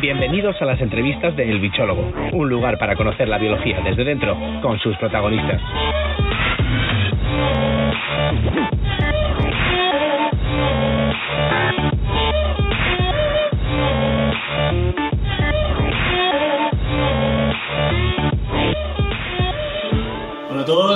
Bienvenidos 0.00 0.60
a 0.60 0.64
las 0.64 0.80
entrevistas 0.80 1.36
de 1.36 1.48
El 1.48 1.60
Bichólogo, 1.60 2.12
un 2.32 2.48
lugar 2.48 2.78
para 2.78 2.96
conocer 2.96 3.28
la 3.28 3.38
biología 3.38 3.80
desde 3.84 4.02
dentro 4.04 4.36
con 4.60 4.78
sus 4.80 4.96
protagonistas. 4.96 5.60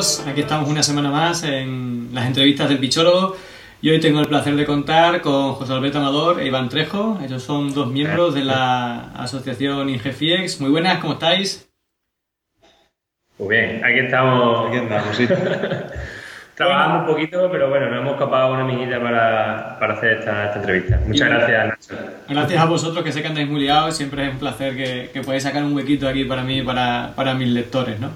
Todos, 0.02 0.26
aquí 0.26 0.40
estamos 0.40 0.68
una 0.68 0.82
semana 0.82 1.10
más 1.12 1.44
en 1.44 2.08
las 2.12 2.26
entrevistas 2.26 2.68
del 2.68 2.78
Bichólogo 2.78 3.36
y 3.80 3.90
hoy 3.90 4.00
tengo 4.00 4.18
el 4.20 4.26
placer 4.26 4.56
de 4.56 4.66
contar 4.66 5.20
con 5.20 5.52
José 5.52 5.72
Alberto 5.74 5.98
Amador 5.98 6.40
e 6.40 6.46
Iván 6.46 6.68
Trejo. 6.68 7.20
Ellos 7.24 7.44
son 7.44 7.72
dos 7.72 7.86
miembros 7.86 8.34
de 8.34 8.42
la 8.42 9.12
asociación 9.14 9.88
Ingefiex. 9.88 10.60
Muy 10.60 10.70
buenas, 10.70 10.98
¿cómo 10.98 11.12
estáis? 11.12 11.68
Muy 13.38 13.48
bien, 13.56 13.80
aquí 13.84 14.00
estamos. 14.00 14.68
Aquí 14.68 14.78
andamos, 14.78 15.16
sí. 15.16 15.28
Trabajando 16.56 16.98
un 17.00 17.06
poquito, 17.06 17.48
pero 17.52 17.68
bueno, 17.70 17.88
nos 17.88 18.00
hemos 18.00 18.12
escapado 18.14 18.52
una 18.54 18.64
minita 18.64 19.00
para, 19.00 19.78
para 19.78 19.94
hacer 19.94 20.18
esta, 20.18 20.46
esta 20.46 20.58
entrevista. 20.58 21.00
Muchas 21.06 21.28
Y- 21.28 21.30
gracias, 21.30 21.66
Nacho. 21.68 22.02
Gracias 22.28 22.60
a 22.60 22.64
vosotros 22.66 23.04
que 23.04 23.12
sé 23.12 23.22
que 23.22 23.28
andáis 23.28 23.48
muy 23.48 23.60
liados, 23.60 23.96
siempre 23.96 24.26
es 24.26 24.32
un 24.32 24.38
placer 24.40 24.76
que, 24.76 25.10
que 25.12 25.20
podáis 25.22 25.44
sacar 25.44 25.62
un 25.62 25.74
huequito 25.76 26.08
aquí 26.08 26.24
para 26.24 26.42
mí 26.42 26.58
y 26.58 26.62
para, 26.62 27.12
para 27.14 27.34
mis 27.34 27.48
lectores, 27.48 28.00
¿no? 28.00 28.10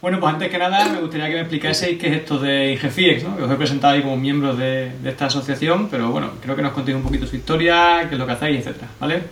Bueno, 0.00 0.20
pues 0.20 0.34
antes 0.34 0.50
que 0.50 0.58
nada 0.58 0.88
me 0.88 1.00
gustaría 1.00 1.26
que 1.28 1.34
me 1.34 1.40
explicaseis 1.40 1.98
qué 1.98 2.08
es 2.08 2.16
esto 2.16 2.38
de 2.38 2.72
Ingefiex, 2.72 3.24
¿no? 3.24 3.36
Que 3.36 3.42
os 3.44 3.50
he 3.50 3.56
presentado 3.56 3.94
ahí 3.94 4.02
como 4.02 4.16
miembros 4.16 4.58
de, 4.58 4.92
de 5.00 5.10
esta 5.10 5.26
asociación, 5.26 5.88
pero 5.88 6.10
bueno, 6.10 6.32
creo 6.42 6.54
que 6.54 6.62
nos 6.62 6.72
contéis 6.72 6.96
un 6.96 7.02
poquito 7.02 7.26
su 7.26 7.36
historia, 7.36 8.06
qué 8.08 8.14
es 8.14 8.18
lo 8.18 8.26
que 8.26 8.32
hacéis, 8.32 8.66
etcétera, 8.66 8.88
¿vale? 9.00 9.22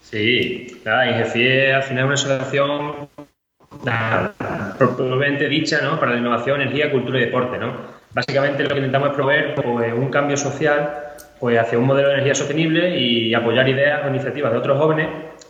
Sí, 0.00 0.80
nada, 0.84 1.10
Ingefie 1.10 1.74
al 1.74 1.82
final 1.82 2.12
es 2.12 2.24
una 2.24 2.34
asociación 2.36 3.08
nada, 3.84 4.34
propiamente 4.78 5.48
dicha 5.48 5.80
¿no? 5.82 5.98
para 5.98 6.12
la 6.12 6.18
innovación, 6.18 6.60
energía, 6.60 6.90
cultura 6.90 7.18
y 7.18 7.24
deporte. 7.24 7.58
¿no? 7.58 7.72
Básicamente 8.12 8.62
lo 8.62 8.68
que 8.70 8.76
intentamos 8.76 9.10
es 9.10 9.14
proveer 9.14 9.54
pues, 9.54 9.92
un 9.92 10.08
cambio 10.10 10.36
social 10.36 10.90
pues, 11.40 11.58
hacia 11.58 11.78
un 11.78 11.86
modelo 11.86 12.08
de 12.08 12.14
energía 12.14 12.34
sostenible 12.34 12.98
y 12.98 13.34
apoyar 13.34 13.68
ideas 13.68 14.02
o 14.04 14.08
iniciativas 14.08 14.52
de 14.52 14.58
otros 14.58 14.78
jóvenes 14.78 15.08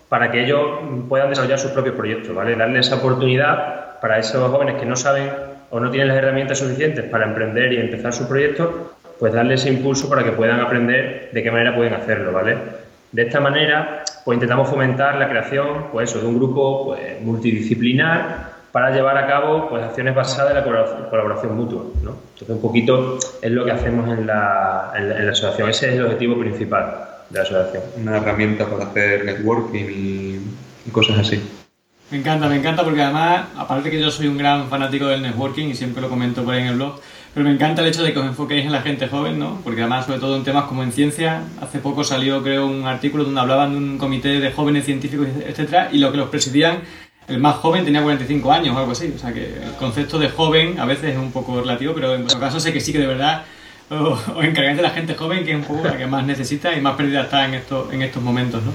para 0.09 0.31
que 0.31 0.45
ellos 0.45 0.81
puedan 1.09 1.29
desarrollar 1.29 1.59
sus 1.59 1.73
propios 1.73 1.97
proyectos, 1.97 2.35
¿vale? 2.35 2.55
Darle 2.55 2.79
esa 2.79 2.97
oportunidad 2.97 3.86
para 4.07 4.21
esos 4.21 4.53
jóvenes 4.53 4.77
que 4.77 4.87
no 4.87 4.95
saben 4.95 5.29
o 5.69 5.81
no 5.81 5.91
tienen 5.91 6.07
las 6.07 6.19
herramientas 6.19 6.61
suficientes 6.61 7.07
para 7.07 7.27
emprender 7.27 7.73
y 7.73 7.79
empezar 7.79 8.13
sus 8.13 8.29
proyectos, 8.29 8.69
pues 9.19 9.33
darle 9.33 9.55
ese 9.55 9.69
impulso 9.69 10.09
para 10.09 10.23
que 10.23 10.31
puedan 10.31 10.61
aprender 10.61 11.31
de 11.33 11.43
qué 11.43 11.51
manera 11.51 11.75
pueden 11.75 11.93
hacerlo, 11.93 12.31
¿vale? 12.31 12.57
De 13.11 13.23
esta 13.23 13.41
manera, 13.41 14.05
pues 14.25 14.37
intentamos 14.37 14.71
fomentar 14.71 15.17
la 15.17 15.29
creación, 15.29 15.87
pues 15.91 16.09
eso, 16.09 16.21
de 16.21 16.27
un 16.29 16.37
grupo 16.37 16.87
pues, 16.87 17.21
multidisciplinar 17.21 18.53
para 18.71 18.93
llevar 18.93 19.19
a 19.19 19.27
cabo 19.27 19.69
pues 19.69 19.83
acciones 19.83 20.15
basadas 20.15 20.51
en 20.51 20.59
la 20.59 21.09
colaboración, 21.11 21.57
mutua, 21.57 21.83
¿no? 22.05 22.17
Entonces 22.35 22.51
un 22.51 22.63
poquito 22.63 23.19
es 23.43 23.51
lo 23.51 23.65
que 23.65 23.73
hacemos 23.73 24.09
en 24.17 24.25
la, 24.25 24.93
asociación. 25.33 25.69
Ese 25.71 25.89
es 25.89 25.95
el 25.95 26.05
objetivo 26.05 26.39
principal 26.39 27.09
de 27.29 27.39
la 27.39 27.43
asociación. 27.43 27.83
Una 28.01 28.19
herramienta 28.19 28.67
para 28.67 28.85
hacer 28.85 29.25
networking 29.25 29.85
y 30.87 30.91
cosas 30.93 31.19
así. 31.19 31.43
Me 32.09 32.19
encanta, 32.19 32.49
me 32.49 32.55
encanta 32.55 32.85
porque 32.85 33.03
además, 33.03 33.47
aparte 33.57 33.91
que 33.91 34.01
yo 34.01 34.13
soy 34.13 34.29
un 34.29 34.39
gran 34.39 34.69
fanático 34.69 35.07
del 35.07 35.23
networking 35.23 35.67
y 35.67 35.75
siempre 35.75 36.01
lo 36.01 36.09
comento 36.09 36.45
por 36.45 36.55
ahí 36.55 36.61
en 36.63 36.69
el 36.69 36.77
blog, 36.77 37.01
pero 37.35 37.45
me 37.45 37.53
encanta 37.53 37.83
el 37.83 37.89
hecho 37.89 38.05
de 38.05 38.13
que 38.13 38.21
os 38.21 38.27
enfoquéis 38.27 38.65
en 38.65 38.71
la 38.71 38.81
gente 38.83 39.09
joven, 39.09 39.41
¿no? 39.41 39.61
Porque 39.65 39.81
además, 39.81 40.07
sobre 40.07 40.21
todo 40.21 40.37
en 40.37 40.45
temas 40.45 40.67
como 40.67 40.85
en 40.85 40.93
ciencia, 40.93 41.43
hace 41.61 41.81
poco 41.81 42.05
salió, 42.05 42.45
creo, 42.45 42.69
un 42.69 42.87
artículo 42.87 43.25
donde 43.25 43.41
hablaban 43.41 43.73
de 43.73 43.79
un 43.79 43.99
comité 43.99 44.39
de 44.39 44.53
jóvenes 44.53 44.85
científicos, 44.85 45.27
etcétera, 45.45 45.89
y 45.91 45.99
lo 45.99 46.13
que 46.13 46.19
los 46.19 46.29
presidían, 46.29 46.79
el 47.27 47.41
más 47.41 47.57
joven 47.57 47.85
tenía 47.85 48.03
45 48.03 48.53
años 48.53 48.77
o 48.77 48.79
algo 48.79 48.93
así. 48.93 49.13
O 49.15 49.19
sea 49.19 49.33
que 49.33 49.45
el 49.45 49.73
concepto 49.77 50.17
de 50.21 50.29
joven 50.29 50.79
a 50.79 50.85
veces 50.85 51.13
es 51.13 51.19
un 51.19 51.33
poco 51.33 51.61
relativo, 51.61 51.93
pero 51.93 52.15
en 52.15 52.21
vuestro 52.21 52.39
caso 52.41 52.61
sé 52.61 52.73
que 52.73 52.81
sí 52.81 52.93
que 52.93 53.01
de 53.01 53.09
verdad 53.09 53.43
os, 53.91 54.29
os 54.29 54.45
encargáis 54.45 54.77
de 54.77 54.83
la 54.85 54.91
gente 54.91 55.17
joven, 55.17 55.45
que 55.45 55.51
es 55.51 55.57
un 55.57 55.65
poco 55.65 55.89
la 55.89 55.97
que 55.97 56.07
más 56.07 56.25
necesita 56.25 56.73
y 56.73 56.81
más 56.81 56.95
perdida 56.95 57.23
está 57.23 57.47
en, 57.47 57.55
esto, 57.55 57.89
en 57.91 58.03
estos 58.03 58.23
momentos, 58.23 58.63
¿no? 58.63 58.71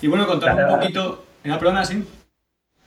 Y 0.00 0.06
bueno, 0.06 0.24
contad 0.24 0.56
un 0.56 0.78
poquito... 0.78 1.24
¿Ah, 1.46 1.58
perdona, 1.58 1.84
sí? 1.84 2.02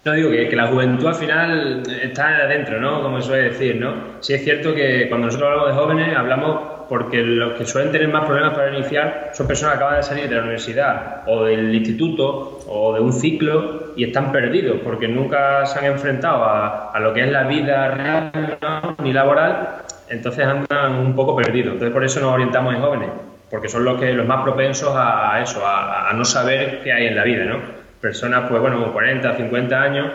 No 0.08 0.14
digo 0.14 0.32
que, 0.32 0.56
la 0.56 0.68
juventud 0.68 1.06
al 1.06 1.16
final 1.16 1.84
está 2.02 2.30
adentro, 2.30 2.80
¿no? 2.80 3.02
Como 3.02 3.22
suele 3.22 3.50
decir, 3.50 3.76
¿no? 3.76 3.94
Sí 4.22 4.36
es 4.36 4.42
cierto 4.42 4.74
que 4.74 5.10
cuando 5.10 5.26
nosotros 5.28 5.50
hablamos 5.50 5.68
de 5.68 5.82
jóvenes 5.82 6.18
hablamos 6.18 6.62
porque 6.88 7.22
los 7.22 7.58
que 7.58 7.66
suelen 7.66 7.92
tener 7.92 8.08
más 8.08 8.24
problemas 8.26 8.54
para 8.54 8.74
iniciar 8.74 9.32
son 9.34 9.48
personas 9.48 9.74
que 9.74 9.84
acaban 9.84 9.98
de 9.98 10.04
salir 10.04 10.30
de 10.30 10.36
la 10.36 10.44
universidad 10.44 11.24
o 11.28 11.44
del 11.44 11.76
instituto 11.76 12.62
o 12.70 12.94
de 12.94 13.02
un 13.02 13.12
ciclo 13.12 13.92
y 13.98 14.06
están 14.06 14.32
perdidos 14.32 14.78
porque 14.82 15.10
nunca 15.10 15.66
se 15.66 15.80
han 15.80 15.86
enfrentado 15.92 16.46
a, 16.46 16.98
lo 17.02 17.14
que 17.14 17.26
es 17.26 17.30
la 17.30 17.44
vida 17.44 17.90
real 17.90 18.96
ni 19.04 19.12
laboral, 19.12 19.80
entonces 20.08 20.46
andan 20.46 21.00
un 21.00 21.18
poco 21.18 21.36
perdidos. 21.36 21.74
Entonces 21.74 21.92
por 21.92 22.06
eso 22.06 22.22
nos 22.22 22.32
orientamos 22.32 22.74
en 22.74 22.80
jóvenes, 22.80 23.10
porque 23.50 23.68
son 23.68 23.84
los 23.84 24.00
que 24.00 24.14
los 24.14 24.26
más 24.26 24.42
propensos 24.42 24.96
a, 24.96 25.34
a 25.34 25.42
eso, 25.42 25.68
a, 25.68 26.10
a 26.10 26.14
no 26.14 26.24
saber 26.24 26.80
qué 26.82 26.94
hay 26.94 27.08
en 27.08 27.16
la 27.18 27.26
vida, 27.26 27.44
¿no? 27.44 27.87
Personas, 28.08 28.50
pues 28.50 28.62
bueno, 28.62 28.82
con 28.82 28.94
40, 28.94 29.36
50 29.36 29.82
años, 29.82 30.06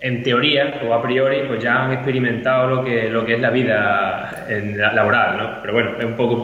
en 0.00 0.22
teoría 0.22 0.80
o 0.86 0.94
a 0.94 1.02
priori, 1.02 1.38
pues 1.48 1.60
ya 1.60 1.84
han 1.84 1.92
experimentado 1.92 2.68
lo 2.68 2.84
que, 2.84 3.08
lo 3.10 3.24
que 3.26 3.34
es 3.34 3.40
la 3.40 3.50
vida 3.50 4.46
en 4.48 4.78
la- 4.78 4.92
laboral, 4.92 5.36
¿no? 5.38 5.60
Pero 5.60 5.72
bueno, 5.72 5.90
es 5.98 6.04
un 6.04 6.14
poco 6.14 6.40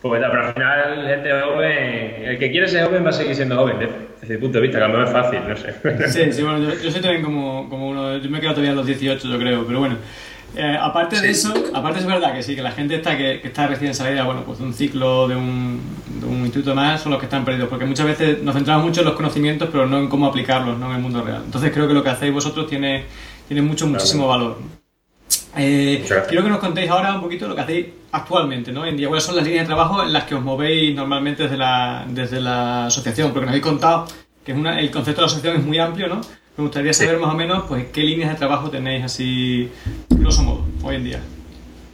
por, 0.00 0.16
edad, 0.16 0.30
pero 0.30 0.46
al 0.46 0.54
final, 0.54 1.06
gente 1.06 1.30
joven, 1.42 2.24
el 2.24 2.38
que 2.38 2.50
quiere 2.50 2.68
ser 2.68 2.86
joven 2.86 3.04
va 3.04 3.10
a 3.10 3.12
seguir 3.12 3.34
siendo 3.34 3.56
joven, 3.56 3.78
desde, 3.80 3.94
desde 4.18 4.34
mi 4.36 4.40
punto 4.40 4.56
de 4.58 4.62
vista, 4.62 4.78
que 4.78 4.84
a 4.84 4.88
lo 4.88 4.94
mejor 4.98 5.08
es 5.08 5.12
fácil, 5.22 5.40
no 5.46 5.56
sé. 5.56 5.74
Sí, 6.08 6.32
sí, 6.32 6.42
bueno, 6.42 6.60
yo, 6.60 6.70
yo 6.82 6.90
soy 6.90 7.02
también 7.02 7.22
como, 7.22 7.68
como 7.68 7.90
uno, 7.90 8.16
yo 8.16 8.30
me 8.30 8.40
quedo 8.40 8.52
todavía 8.52 8.72
a 8.72 8.76
los 8.76 8.86
18, 8.86 9.28
yo 9.28 9.38
creo, 9.38 9.66
pero 9.66 9.80
bueno. 9.80 9.96
Eh, 10.56 10.76
aparte 10.80 11.20
de 11.20 11.30
eso, 11.30 11.52
aparte 11.74 12.00
es 12.00 12.06
verdad 12.06 12.34
que 12.34 12.42
sí, 12.42 12.56
que 12.56 12.62
la 12.62 12.72
gente 12.72 12.96
está 12.96 13.16
que, 13.16 13.40
que 13.40 13.48
está 13.48 13.66
recién 13.66 13.94
salida, 13.94 14.24
bueno, 14.24 14.42
pues 14.44 14.58
de 14.58 14.64
un 14.64 14.74
ciclo, 14.74 15.28
de 15.28 15.36
un, 15.36 15.80
de 16.20 16.26
un 16.26 16.40
instituto 16.40 16.74
más, 16.74 17.02
son 17.02 17.12
los 17.12 17.20
que 17.20 17.26
están 17.26 17.44
perdidos, 17.44 17.68
porque 17.68 17.84
muchas 17.84 18.06
veces 18.06 18.42
nos 18.42 18.54
centramos 18.54 18.84
mucho 18.84 19.00
en 19.00 19.06
los 19.06 19.14
conocimientos, 19.14 19.68
pero 19.70 19.86
no 19.86 19.98
en 19.98 20.08
cómo 20.08 20.26
aplicarlos, 20.26 20.78
no 20.78 20.90
en 20.90 20.96
el 20.96 21.02
mundo 21.02 21.22
real. 21.22 21.42
Entonces 21.44 21.70
creo 21.72 21.86
que 21.86 21.94
lo 21.94 22.02
que 22.02 22.10
hacéis 22.10 22.32
vosotros 22.32 22.66
tiene, 22.66 23.04
tiene 23.46 23.62
mucho, 23.62 23.86
muchísimo 23.86 24.26
valor. 24.26 24.58
Eh, 25.56 26.04
quiero 26.28 26.42
que 26.42 26.50
nos 26.50 26.58
contéis 26.58 26.90
ahora 26.90 27.14
un 27.14 27.20
poquito 27.20 27.46
lo 27.48 27.54
que 27.54 27.60
hacéis 27.60 27.86
actualmente, 28.12 28.72
¿no? 28.72 28.86
En 28.86 28.96
día, 28.96 29.08
cuáles 29.08 29.24
son 29.24 29.36
las 29.36 29.44
líneas 29.44 29.64
de 29.64 29.66
trabajo 29.66 30.02
en 30.02 30.12
las 30.12 30.24
que 30.24 30.34
os 30.34 30.42
movéis 30.42 30.94
normalmente 30.94 31.44
desde 31.44 31.56
la, 31.56 32.04
desde 32.08 32.40
la 32.40 32.86
asociación, 32.86 33.32
porque 33.32 33.46
nos 33.46 33.50
habéis 33.50 33.64
contado 33.64 34.06
que 34.44 34.52
es 34.52 34.58
una, 34.58 34.80
el 34.80 34.90
concepto 34.90 35.20
de 35.20 35.26
la 35.26 35.26
asociación 35.26 35.60
es 35.60 35.66
muy 35.66 35.78
amplio, 35.78 36.08
¿no? 36.08 36.20
Me 36.58 36.64
gustaría 36.64 36.92
saber 36.92 37.18
más 37.18 37.32
o 37.32 37.36
menos 37.36 37.64
pues, 37.68 37.86
qué 37.92 38.00
líneas 38.02 38.30
de 38.30 38.36
trabajo 38.36 38.68
tenéis 38.68 39.04
así, 39.04 39.70
grosso 40.10 40.42
modo, 40.42 40.64
hoy 40.82 40.96
en 40.96 41.04
día. 41.04 41.20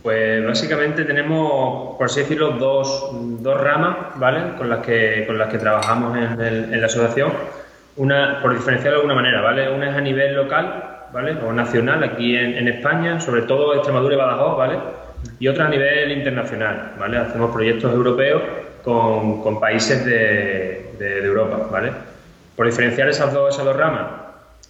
Pues 0.03 0.43
básicamente 0.47 1.05
tenemos, 1.05 1.97
por 1.99 2.07
así 2.07 2.21
decirlo, 2.21 2.53
dos, 2.53 3.11
dos 3.43 3.61
ramas, 3.61 3.97
¿vale? 4.17 4.57
Con 4.57 4.71
las 4.71 4.79
que, 4.79 5.25
con 5.27 5.37
las 5.37 5.51
que 5.51 5.59
trabajamos 5.59 6.17
en, 6.17 6.41
el- 6.41 6.73
en 6.73 6.81
la 6.81 6.87
asociación. 6.87 7.31
Una, 7.97 8.41
por 8.41 8.55
diferenciarlo 8.55 9.01
de 9.01 9.03
alguna 9.03 9.15
manera, 9.15 9.43
¿vale? 9.43 9.69
Una 9.71 9.91
es 9.91 9.97
a 9.97 10.01
nivel 10.01 10.35
local, 10.35 10.83
¿vale? 11.13 11.33
O 11.47 11.53
nacional, 11.53 12.03
aquí 12.03 12.35
en, 12.35 12.57
en 12.57 12.67
España, 12.69 13.21
sobre 13.21 13.43
todo 13.43 13.75
Extremadura 13.75 14.15
y 14.15 14.19
Badajoz, 14.19 14.57
¿vale? 14.57 14.79
Y 15.41 15.49
otra 15.49 15.67
a 15.67 15.69
nivel 15.69 16.11
internacional, 16.13 16.93
¿vale? 16.99 17.19
Hacemos 17.19 17.51
proyectos 17.53 17.93
europeos 17.93 18.41
con, 18.83 19.43
con 19.43 19.61
países 19.61 20.07
de, 20.07 20.91
de- 20.99 21.21
de 21.21 21.27
Europa, 21.27 21.69
¿vale? 21.71 21.93
Por 22.57 22.65
diferenciar 22.65 23.11
esas 23.11 23.31
dos, 23.33 23.53
esas 23.55 23.67
dos 23.67 23.77
ramas, 23.77 24.24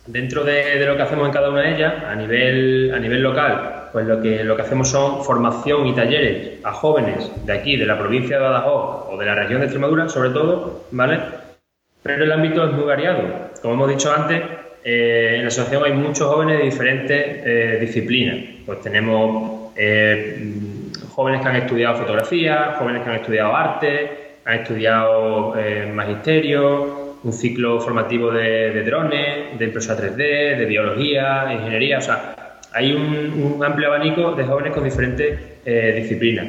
Dentro 0.06 0.44
de, 0.44 0.84
lo 0.84 0.96
que 0.96 1.02
hacemos 1.02 1.26
en 1.26 1.32
cada 1.32 1.48
una 1.48 1.62
de 1.62 1.76
ellas, 1.76 1.94
a 2.04 2.14
nivel, 2.14 2.92
a 2.94 2.98
nivel 2.98 3.22
local, 3.22 3.88
pues 3.90 4.06
lo 4.06 4.20
que, 4.20 4.44
lo 4.44 4.54
que 4.54 4.62
hacemos 4.62 4.90
son 4.90 5.24
formación 5.24 5.86
y 5.86 5.94
talleres 5.94 6.62
a 6.62 6.72
jóvenes 6.72 7.30
de 7.46 7.52
aquí, 7.52 7.76
de 7.76 7.86
la 7.86 7.98
provincia 7.98 8.36
de 8.36 8.42
Badajoz 8.42 9.06
o 9.10 9.16
de 9.16 9.24
la 9.24 9.34
región 9.34 9.60
de 9.60 9.66
Extremadura, 9.66 10.08
sobre 10.10 10.30
todo, 10.30 10.84
¿vale? 10.90 11.20
Pero 12.02 12.24
el 12.24 12.32
ámbito 12.32 12.66
es 12.66 12.72
muy 12.72 12.84
variado. 12.84 13.22
Como 13.62 13.74
hemos 13.74 13.88
dicho 13.88 14.12
antes, 14.12 14.42
eh, 14.84 15.36
en 15.36 15.42
la 15.42 15.48
asociación 15.48 15.84
hay 15.84 15.92
muchos 15.92 16.30
jóvenes 16.30 16.58
de 16.58 16.64
diferentes 16.64 17.24
eh, 17.26 17.78
disciplinas. 17.80 18.36
Pues 18.66 18.82
tenemos 18.82 19.72
eh, 19.74 20.52
jóvenes 21.14 21.40
que 21.40 21.48
han 21.48 21.56
estudiado 21.56 21.96
fotografía, 21.96 22.76
jóvenes 22.78 23.02
que 23.02 23.08
han 23.08 23.16
estudiado 23.16 23.56
arte, 23.56 24.10
han 24.44 24.58
estudiado 24.58 25.54
magisterio, 25.94 27.16
un 27.24 27.32
ciclo 27.32 27.80
formativo 27.80 28.30
de 28.30 28.82
drones, 28.82 29.33
de 29.58 29.64
impresora 29.64 30.00
3D, 30.00 30.58
de 30.58 30.64
biología, 30.66 31.52
ingeniería, 31.52 31.98
o 31.98 32.02
sea, 32.02 32.34
hay 32.72 32.92
un, 32.92 33.54
un 33.56 33.64
amplio 33.64 33.88
abanico 33.88 34.32
de 34.32 34.44
jóvenes 34.44 34.72
con 34.72 34.84
diferentes 34.84 35.38
eh, 35.64 35.92
disciplinas. 35.96 36.46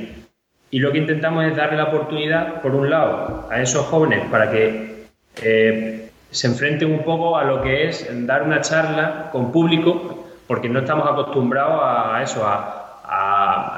Y 0.71 0.79
lo 0.79 0.91
que 0.91 0.97
intentamos 0.97 1.45
es 1.45 1.55
darle 1.55 1.77
la 1.77 1.85
oportunidad, 1.85 2.61
por 2.61 2.75
un 2.75 2.89
lado, 2.89 3.47
a 3.49 3.61
esos 3.61 3.85
jóvenes 3.85 4.27
para 4.29 4.51
que 4.51 5.05
eh, 5.41 6.09
se 6.31 6.47
enfrenten 6.47 6.91
un 6.91 7.03
poco 7.03 7.37
a 7.37 7.43
lo 7.43 7.61
que 7.61 7.87
es 7.87 8.09
dar 8.27 8.43
una 8.43 8.61
charla 8.61 9.29
con 9.31 9.51
público, 9.51 10.27
porque 10.47 10.67
no 10.67 10.79
estamos 10.79 11.09
acostumbrados 11.09 11.79
a 11.81 12.21
eso, 12.21 12.45
a, 12.45 12.81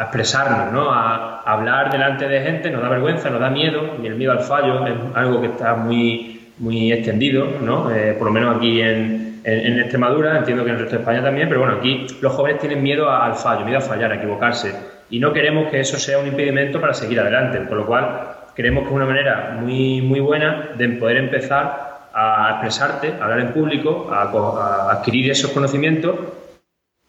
expresarnos, 0.02 0.72
¿no? 0.72 0.92
a, 0.92 1.42
hablar 1.42 1.92
delante 1.92 2.28
de 2.28 2.42
gente, 2.42 2.72
nos 2.72 2.82
da 2.82 2.90
vergüenza, 2.90 3.30
nos 3.30 3.42
da 3.42 3.50
miedo, 3.50 3.98
y 4.02 4.08
el 4.08 4.16
miedo 4.16 4.32
al 4.32 4.40
fallo 4.40 4.86
es 4.88 4.96
algo 5.14 5.42
que 5.42 5.48
está 5.48 5.76
muy, 5.76 6.37
muy 6.60 6.92
extendido, 6.92 7.48
¿no? 7.62 7.92
Eh, 7.92 8.14
por 8.14 8.28
lo 8.28 8.34
menos 8.34 8.58
aquí 8.58 8.82
en, 8.82 9.42
en, 9.44 9.80
Extremadura, 9.80 10.38
entiendo 10.38 10.64
que 10.64 10.72
en 10.72 10.76
el 10.76 10.82
resto 10.82 10.96
de 10.96 11.02
España 11.02 11.24
también, 11.24 11.48
pero 11.48 11.62
bueno, 11.62 11.76
aquí 11.76 12.08
los 12.22 12.34
jóvenes 12.34 12.60
tienen 12.60 12.84
miedo 12.84 13.10
al 13.10 13.36
fallo, 13.36 13.66
miedo 13.66 13.78
a 13.78 13.82
fallar, 13.82 14.12
a 14.12 14.16
equivocarse, 14.16 14.74
y 15.10 15.20
no 15.20 15.32
queremos 15.32 15.70
que 15.70 15.80
eso 15.80 15.98
sea 15.98 16.20
un 16.20 16.28
impedimento 16.28 16.82
para 16.82 16.94
seguir 16.94 17.20
adelante, 17.20 17.66
con 17.68 17.78
lo 17.78 17.86
cual 17.86 18.38
creemos 18.56 18.84
que 18.84 18.90
es 18.90 18.96
una 18.96 19.06
manera 19.06 19.58
muy, 19.62 20.02
muy 20.02 20.20
buena 20.20 20.70
de 20.76 20.90
poder 20.90 21.18
empezar 21.18 22.10
a 22.14 22.50
expresarte, 22.54 23.14
a 23.14 23.24
hablar 23.24 23.40
en 23.40 23.54
público, 23.54 24.10
a, 24.12 24.92
adquirir 24.92 25.30
esos 25.30 25.52
conocimientos 25.52 26.16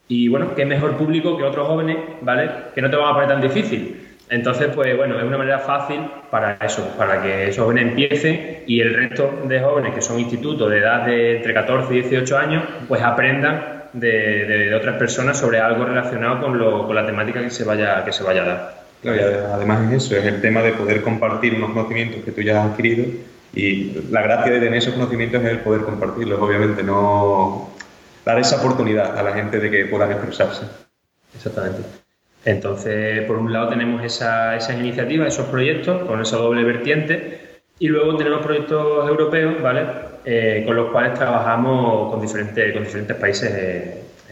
y 0.06 0.28
bueno, 0.28 0.54
qué 0.54 0.66
mejor 0.66 0.96
público 0.96 1.36
que 1.36 1.44
otros 1.44 1.66
jóvenes, 1.66 1.96
¿vale? 2.20 2.50
Que 2.74 2.82
no 2.82 2.90
te 2.90 2.96
van 2.96 3.10
a 3.10 3.14
poner 3.14 3.28
tan 3.28 3.40
difícil. 3.40 3.97
Entonces, 4.30 4.68
pues 4.74 4.96
bueno, 4.96 5.18
es 5.18 5.24
una 5.24 5.38
manera 5.38 5.58
fácil 5.58 6.00
para 6.30 6.58
eso, 6.64 6.94
para 6.96 7.22
que 7.22 7.48
esos 7.48 7.64
jóvenes 7.64 7.88
empiecen 7.88 8.64
y 8.66 8.80
el 8.80 8.94
resto 8.94 9.42
de 9.44 9.60
jóvenes 9.60 9.94
que 9.94 10.02
son 10.02 10.18
institutos 10.18 10.70
de 10.70 10.78
edad 10.78 11.06
de 11.06 11.36
entre 11.36 11.54
14 11.54 11.94
y 11.94 12.02
18 12.02 12.38
años, 12.38 12.64
pues 12.86 13.02
aprendan 13.02 13.84
de, 13.92 14.74
otras 14.74 14.96
personas 14.96 15.38
sobre 15.38 15.60
algo 15.60 15.84
relacionado 15.84 16.40
con, 16.40 16.58
lo, 16.58 16.86
con 16.86 16.94
la 16.94 17.06
temática 17.06 17.40
que 17.40 17.50
se 17.50 17.64
vaya, 17.64 18.04
que 18.04 18.12
se 18.12 18.22
vaya 18.22 18.42
a 18.42 18.46
dar. 18.46 18.78
Claro, 19.02 19.54
además 19.54 19.92
es 19.92 20.04
eso, 20.04 20.16
es 20.16 20.24
el 20.24 20.40
tema 20.40 20.60
de 20.60 20.72
poder 20.72 21.02
compartir 21.02 21.54
unos 21.54 21.70
conocimientos 21.70 22.24
que 22.24 22.32
tú 22.32 22.42
ya 22.42 22.64
has 22.64 22.72
adquirido 22.72 23.06
y 23.54 23.92
la 24.10 24.22
gracia 24.22 24.52
de 24.52 24.60
tener 24.60 24.74
esos 24.74 24.94
conocimientos 24.94 25.42
es 25.42 25.50
el 25.50 25.60
poder 25.60 25.82
compartirlos, 25.82 26.40
obviamente, 26.40 26.82
no 26.82 27.70
dar 28.24 28.38
esa 28.38 28.56
oportunidad 28.56 29.16
a 29.16 29.22
la 29.22 29.32
gente 29.32 29.58
de 29.58 29.70
que 29.70 29.86
puedan 29.86 30.10
expresarse. 30.10 30.64
Exactamente. 31.34 32.07
Entonces, 32.48 33.26
por 33.26 33.36
un 33.36 33.52
lado 33.52 33.68
tenemos 33.68 34.02
esa, 34.02 34.56
esas 34.56 34.78
iniciativas, 34.78 35.34
esos 35.34 35.48
proyectos 35.48 36.02
con 36.04 36.18
esa 36.22 36.38
doble 36.38 36.64
vertiente 36.64 37.40
y 37.78 37.88
luego 37.88 38.16
tenemos 38.16 38.40
proyectos 38.40 39.06
europeos, 39.06 39.60
¿vale? 39.60 39.82
Eh, 40.24 40.62
con 40.64 40.74
los 40.74 40.90
cuales 40.90 41.12
trabajamos 41.12 42.10
con 42.10 42.22
diferentes, 42.22 42.72
con 42.72 42.84
diferentes 42.84 43.16
países 43.18 43.52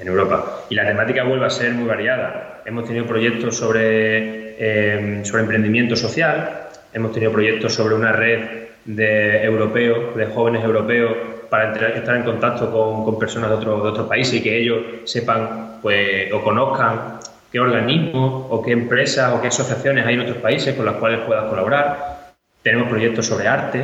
en 0.00 0.08
Europa. 0.08 0.62
Y 0.70 0.74
la 0.74 0.86
temática 0.86 1.24
vuelve 1.24 1.44
a 1.44 1.50
ser 1.50 1.72
muy 1.74 1.86
variada. 1.86 2.62
Hemos 2.64 2.86
tenido 2.86 3.04
proyectos 3.04 3.54
sobre, 3.54 4.54
eh, 4.58 5.20
sobre 5.22 5.42
emprendimiento 5.42 5.94
social, 5.94 6.69
hemos 6.94 7.12
tenido 7.12 7.32
proyectos 7.32 7.74
sobre 7.74 7.96
una 7.96 8.12
red 8.12 8.40
de 8.86 9.42
europeos, 9.44 10.16
de 10.16 10.24
jóvenes 10.24 10.64
europeos, 10.64 11.12
para 11.50 11.74
estar 11.74 12.16
en 12.16 12.22
contacto 12.22 12.72
con, 12.72 13.19
personas 13.19 13.50
de, 13.50 13.56
otros 13.56 13.82
de 13.82 13.88
otros 13.90 14.08
países 14.08 14.34
y 14.34 14.42
que 14.42 14.56
ellos 14.56 14.78
sepan 15.04 15.80
pues, 15.82 16.32
o 16.32 16.42
conozcan 16.42 17.19
qué 17.56 17.61
organismos 17.61 18.49
o 18.50 18.61
qué 18.61 18.73
empresas 18.73 19.32
o 19.32 19.41
qué 19.41 19.49
asociaciones 19.49 20.05
hay 20.05 20.12
en 20.12 20.20
otros 20.20 20.37
países 20.37 20.75
con 20.75 20.85
las 20.85 20.97
cuales 20.97 21.20
puedas 21.20 21.47
colaborar. 21.47 22.35
Tenemos 22.62 22.87
proyectos 22.87 23.25
sobre 23.25 23.49
arte, 23.49 23.82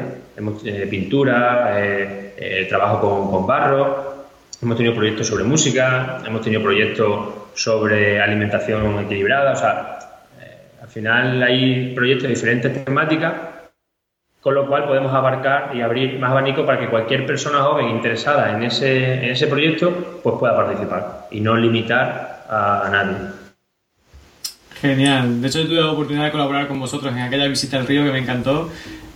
eh, 0.67 0.87
pintura, 0.91 1.81
eh, 1.81 2.35
eh, 2.37 2.67
trabajo 2.69 3.31
con, 3.31 3.47
barro, 3.47 4.27
hemos 4.63 4.77
tenido 4.77 4.95
proyectos 4.95 5.27
sobre 5.27 5.45
música, 5.45 6.19
hemos 6.27 6.43
tenido 6.43 6.63
proyectos 6.63 7.29
sobre 7.55 8.21
alimentación 8.21 8.99
equilibrada, 9.07 9.53
o 9.53 9.57
sea, 9.57 9.99
al 10.83 10.89
final 10.89 11.43
hay 11.43 11.95
proyectos 11.95 12.25
de 12.25 12.29
diferentes 12.29 12.85
temáticas 12.85 13.33
con 14.43 14.55
lo 14.55 14.67
cual 14.67 14.85
podemos 14.87 15.15
abarcar 15.15 15.71
y 15.75 15.81
abrir 15.81 16.19
más 16.19 16.33
abanico 16.33 16.67
para 16.67 16.79
que 16.79 16.89
cualquier 16.89 17.25
persona 17.25 17.63
joven 17.63 17.89
interesada 17.89 18.55
en 18.55 18.65
ese, 18.65 19.15
en 19.15 19.31
ese 19.31 19.47
proyecto 19.47 20.21
pues 20.23 20.37
pueda 20.39 20.55
participar 20.57 21.29
y 21.31 21.41
no 21.41 21.57
limitar 21.57 22.45
a, 22.51 22.89
nadie. 22.91 23.42
Genial. 24.83 25.41
De 25.41 25.47
hecho, 25.47 25.65
tuve 25.65 25.77
la 25.77 25.93
oportunidad 25.93 26.25
de 26.25 26.33
colaborar 26.33 26.67
con 26.67 26.81
vosotros 26.81 27.13
en 27.13 27.21
aquella 27.21 27.47
visita 27.47 27.79
al 27.79 27.87
río 27.87 28.05
que 28.05 28.11
me 28.11 28.19
encantó. 28.19 28.69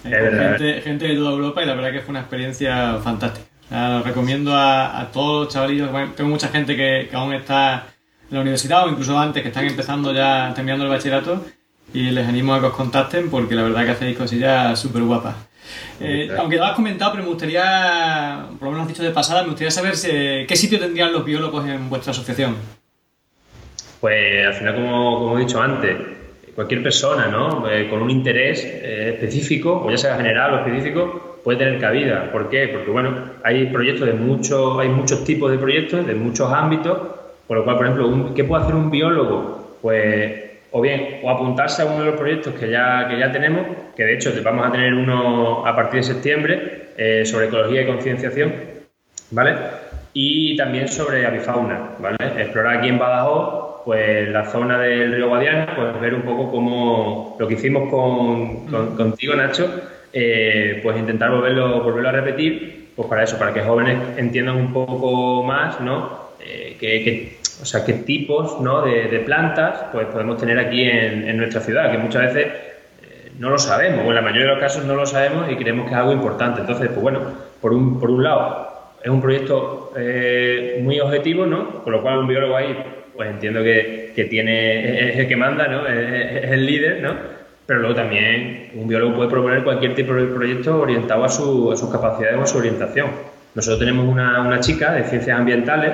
Eh, 0.04 0.80
gente, 0.84 1.08
de 1.08 1.16
toda 1.16 1.32
Europa 1.32 1.60
y 1.60 1.66
la 1.66 1.74
verdad 1.74 1.90
que 1.90 2.00
fue 2.02 2.10
una 2.10 2.20
experiencia 2.20 2.98
fantástica. 3.02 3.44
lo 3.68 4.04
recomiendo 4.04 4.52
a, 4.54 5.08
todos 5.12 5.46
los 5.46 5.52
chavalillos. 5.52 5.90
tengo 6.14 6.30
mucha 6.30 6.48
gente 6.50 6.76
que, 6.76 7.08
que, 7.10 7.16
aún 7.16 7.34
está 7.34 7.88
en 8.30 8.36
la 8.36 8.42
universidad 8.42 8.86
o 8.86 8.90
incluso 8.90 9.18
antes, 9.18 9.42
que 9.42 9.48
están 9.48 9.66
empezando 9.66 10.14
ya, 10.14 10.52
terminando 10.54 10.84
el 10.84 10.90
bachillerato 10.90 11.44
y 11.92 12.10
les 12.12 12.28
animo 12.28 12.54
a 12.54 12.60
que 12.60 12.66
os 12.66 12.74
contacten 12.74 13.28
porque 13.28 13.56
la 13.56 13.64
verdad 13.64 13.84
que 13.84 13.90
hacéis 13.90 14.16
cosillas 14.16 14.78
súper 14.78 15.02
guapas. 15.02 15.34
Eh, 15.98 16.30
aunque 16.38 16.58
lo 16.58 16.64
has 16.64 16.76
comentado, 16.76 17.10
pero 17.10 17.24
me 17.24 17.30
gustaría, 17.30 18.46
por 18.60 18.66
lo 18.66 18.70
menos 18.70 18.82
has 18.82 18.88
dicho 18.88 19.02
de 19.02 19.10
pasada, 19.10 19.42
me 19.42 19.48
gustaría 19.48 19.72
saber 19.72 19.94
qué 20.46 20.56
sitio 20.56 20.78
tendrían 20.78 21.12
los 21.12 21.24
biólogos 21.24 21.66
en 21.66 21.90
vuestra 21.90 22.12
asociación. 22.12 22.54
Pues 24.06 24.46
al 24.46 24.54
final, 24.54 24.74
como, 24.76 25.18
como 25.18 25.36
he 25.36 25.40
dicho 25.40 25.60
antes, 25.60 25.96
cualquier 26.54 26.80
persona 26.80 27.26
¿no? 27.26 27.68
Eh, 27.68 27.88
con 27.90 28.02
un 28.02 28.08
interés 28.08 28.64
eh, 28.64 29.14
específico, 29.14 29.82
o 29.84 29.90
ya 29.90 29.96
sea 29.96 30.16
general 30.16 30.54
o 30.54 30.56
específico, 30.58 31.40
puede 31.42 31.58
tener 31.58 31.80
cabida. 31.80 32.30
¿Por 32.30 32.48
qué? 32.48 32.68
Porque 32.68 32.88
bueno, 32.92 33.32
hay 33.42 33.66
proyectos 33.66 34.06
de 34.06 34.12
muchos, 34.12 34.78
hay 34.78 34.90
muchos 34.90 35.24
tipos 35.24 35.50
de 35.50 35.58
proyectos, 35.58 36.06
de 36.06 36.14
muchos 36.14 36.52
ámbitos, 36.52 36.96
por 37.48 37.56
lo 37.56 37.64
cual, 37.64 37.78
por 37.78 37.86
ejemplo, 37.86 38.32
¿qué 38.32 38.44
puede 38.44 38.62
hacer 38.62 38.76
un 38.76 38.92
biólogo? 38.92 39.78
Pues 39.82 40.34
o 40.70 40.80
bien 40.80 41.18
o 41.24 41.30
apuntarse 41.30 41.82
a 41.82 41.86
uno 41.86 41.98
de 41.98 42.06
los 42.06 42.14
proyectos 42.14 42.54
que 42.54 42.70
ya, 42.70 43.08
que 43.08 43.18
ya 43.18 43.32
tenemos, 43.32 43.66
que 43.96 44.04
de 44.04 44.14
hecho 44.14 44.30
vamos 44.44 44.68
a 44.68 44.70
tener 44.70 44.94
uno 44.94 45.66
a 45.66 45.74
partir 45.74 45.98
de 45.98 46.04
septiembre 46.04 46.90
eh, 46.96 47.26
sobre 47.26 47.46
ecología 47.46 47.82
y 47.82 47.86
concienciación, 47.86 48.54
¿vale? 49.32 49.56
Y 50.18 50.56
también 50.56 50.88
sobre 50.88 51.26
avifauna, 51.26 51.90
¿vale? 51.98 52.16
Explorar 52.38 52.78
aquí 52.78 52.88
en 52.88 52.98
Badajoz, 52.98 53.82
pues 53.84 54.26
la 54.30 54.46
zona 54.46 54.78
del 54.78 55.12
río 55.12 55.28
Guadiana, 55.28 55.74
pues 55.76 56.00
ver 56.00 56.14
un 56.14 56.22
poco 56.22 56.50
cómo 56.50 57.36
lo 57.38 57.46
que 57.46 57.52
hicimos 57.52 57.90
con, 57.90 58.64
contigo, 58.96 59.34
Nacho, 59.34 59.68
eh, 60.14 60.80
pues 60.82 60.96
intentar 60.96 61.30
volverlo, 61.30 61.82
volverlo 61.82 62.08
a 62.08 62.12
repetir, 62.12 62.92
pues 62.96 63.06
para 63.08 63.24
eso, 63.24 63.38
para 63.38 63.52
que 63.52 63.60
jóvenes 63.60 63.98
entiendan 64.16 64.56
un 64.56 64.72
poco 64.72 65.42
más, 65.42 65.82
¿no? 65.82 66.30
Eh, 66.40 66.78
que 66.80 67.36
o 67.60 67.66
sea, 67.66 67.84
qué 67.84 67.92
tipos 67.92 68.58
¿no? 68.62 68.86
de, 68.86 69.20
plantas 69.20 69.84
pues, 69.92 70.06
podemos 70.06 70.38
tener 70.38 70.58
aquí 70.58 70.82
en, 70.82 71.36
nuestra 71.36 71.60
ciudad, 71.60 71.92
que 71.92 71.98
muchas 71.98 72.32
veces 72.32 72.46
eh, 73.02 73.32
no 73.38 73.50
lo 73.50 73.58
sabemos, 73.58 74.06
o 74.06 74.08
en 74.08 74.14
la 74.14 74.22
mayoría 74.22 74.44
de 74.44 74.52
los 74.52 74.60
casos 74.60 74.82
no 74.86 74.94
lo 74.94 75.04
sabemos 75.04 75.52
y 75.52 75.56
creemos 75.56 75.84
que 75.84 75.92
es 75.92 75.98
algo 75.98 76.12
importante. 76.12 76.62
Entonces, 76.62 76.88
pues 76.88 77.02
bueno, 77.02 77.20
por 77.60 77.74
un, 77.74 78.00
por 78.00 78.10
un 78.10 78.24
lado, 78.24 78.65
es 79.06 79.12
un 79.12 79.20
proyecto 79.20 79.92
eh, 79.96 80.80
muy 80.82 80.98
objetivo, 80.98 81.46
¿no? 81.46 81.84
Con 81.84 81.92
lo 81.92 82.02
cual 82.02 82.18
un 82.18 82.26
biólogo 82.26 82.56
ahí, 82.56 82.76
pues 83.14 83.30
entiendo 83.30 83.62
que, 83.62 84.26
tiene, 84.28 85.10
es 85.10 85.18
el 85.18 85.28
que 85.28 85.36
manda, 85.36 85.68
¿no? 85.68 85.86
Es, 85.86 86.50
el 86.50 86.66
líder, 86.66 87.02
¿no? 87.02 87.14
Pero 87.66 87.78
luego 87.78 87.94
también 87.94 88.70
un 88.74 88.88
biólogo 88.88 89.14
puede 89.14 89.30
proponer 89.30 89.62
cualquier 89.62 89.94
tipo 89.94 90.12
de 90.12 90.26
proyecto 90.26 90.80
orientado 90.80 91.22
a, 91.22 91.28
su, 91.28 91.70
a 91.70 91.76
sus 91.76 91.88
capacidades 91.88 92.36
o 92.36 92.42
a 92.42 92.46
su 92.48 92.58
orientación. 92.58 93.10
Nosotros 93.54 93.78
tenemos 93.78 94.08
una, 94.08 94.58
chica 94.58 94.92
de 94.94 95.04
ciencias 95.04 95.38
ambientales 95.38 95.92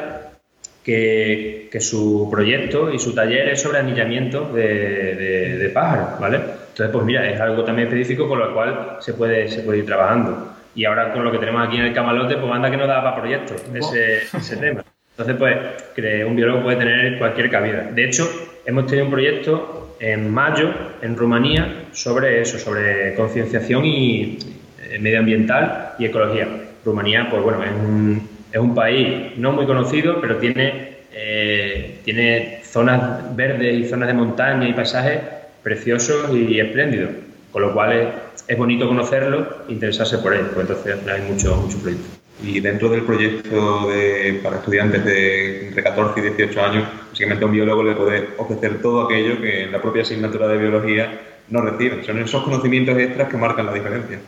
que, 0.83 1.69
su 1.81 2.28
proyecto 2.31 2.90
y 2.90 2.99
su 2.99 3.14
taller 3.14 3.50
es 3.50 3.61
sobre 3.61 3.81
anillamiento 3.81 4.50
de, 4.54 5.71
pájaros, 5.75 6.19
¿vale? 6.19 6.37
Entonces, 6.37 6.88
pues 6.90 7.04
mira, 7.04 7.31
es 7.31 7.38
algo 7.38 7.62
también 7.62 7.88
específico 7.88 8.26
con 8.26 8.38
lo 8.38 8.54
cual 8.54 8.97
se 9.00 9.12
puede, 9.12 9.49
se 9.49 9.61
puede 9.61 9.81
ir 9.81 9.87
trabajando. 9.87 10.51
Y 10.75 10.85
ahora 10.85 11.12
con 11.12 11.25
lo 11.25 11.31
que 11.31 11.38
tenemos 11.38 11.67
aquí 11.67 11.76
en 11.76 11.87
el 11.87 11.95
camalote, 11.95 12.37
pues 12.37 12.52
anda 12.52 12.71
que 12.71 12.76
no 12.76 12.87
da 12.87 13.02
para 13.02 13.17
proyectos 13.17 13.62
ese, 13.75 14.23
ese 14.37 14.57
tema. 14.57 14.85
Entonces, 15.17 15.37
pues, 15.37 16.26
un 16.26 16.37
biólogo 16.37 16.62
puede 16.62 16.79
tener 16.79 17.19
cualquier 17.19 17.50
cabida. 17.50 17.91
De 17.93 18.05
hecho, 18.05 18.29
hemos 18.64 18.87
tenido 18.87 19.05
un 19.05 19.12
proyecto 19.12 19.97
en 20.00 20.33
mayo 20.33 20.71
en 21.02 21.17
Rumanía 21.17 21.85
sobre 21.93 22.41
eso, 22.41 22.59
sobre 22.59 23.14
concienciación 23.14 23.85
y 23.85 24.38
eh, 24.83 24.99
medioambiental 24.99 25.95
y 25.99 26.07
ecología. 26.07 26.49
Rumanía, 26.85 27.29
pues 27.31 27.43
bueno, 27.43 27.62
es 27.62 27.71
un, 27.71 28.29
es 28.50 28.59
un 28.59 28.75
país 28.75 29.37
no 29.37 29.52
muy 29.52 29.67
conocido, 29.67 30.21
pero 30.21 30.38
tiene, 30.38 30.97
eh, 31.12 32.00
tiene 32.05 32.61
zonas 32.64 33.37
verdes 33.37 33.75
y 33.75 33.85
zonas 33.85 34.09
de 34.09 34.14
montaña 34.14 34.67
y 34.67 34.73
paisajes 34.73 35.21
preciosos 35.62 36.35
y 36.35 36.59
espléndidos, 36.59 37.11
con 37.52 37.62
lo 37.62 37.73
cual 37.73 38.14
es, 38.52 38.59
bonito 38.59 38.88
conocerlo 38.88 39.64
e 39.68 39.73
interesarse 39.73 40.18
por 40.18 40.35
él, 40.35 40.47
pues 40.54 40.68
entonces 40.68 40.97
hay 41.09 41.23
muchos 41.23 41.56
mucho 41.56 41.78
proyectos. 41.78 42.18
Y 42.44 42.61
dentro 42.61 42.88
del 42.88 43.02
proyecto 43.02 43.88
de, 43.88 44.40
para 44.42 44.56
estudiantes 44.56 45.04
de 45.04 45.68
entre 45.68 45.82
14 45.82 46.21
y 46.21 46.23
18 46.23 46.62
años, 46.62 46.85
básicamente 47.11 47.44
a 47.44 47.47
un 47.47 47.52
biólogo 47.52 47.82
le 47.85 47.94
puede 47.94 48.28
ofrecer 48.38 48.82
todo 48.82 49.04
aquello 49.04 49.40
que 49.40 49.64
en 49.64 49.73
la 49.73 49.80
propia 49.80 50.02
asignatura 50.02 50.49
de 50.49 50.59
biología 50.59 51.21
no 51.49 51.61
reciben. 51.61 52.04
Son 52.04 52.18
esos 52.18 52.42
conocimientos 52.42 52.99
extras 52.99 53.28
que 53.28 53.37
marcan 53.37 53.66
la 53.66 53.75
diferencia. 53.75 54.21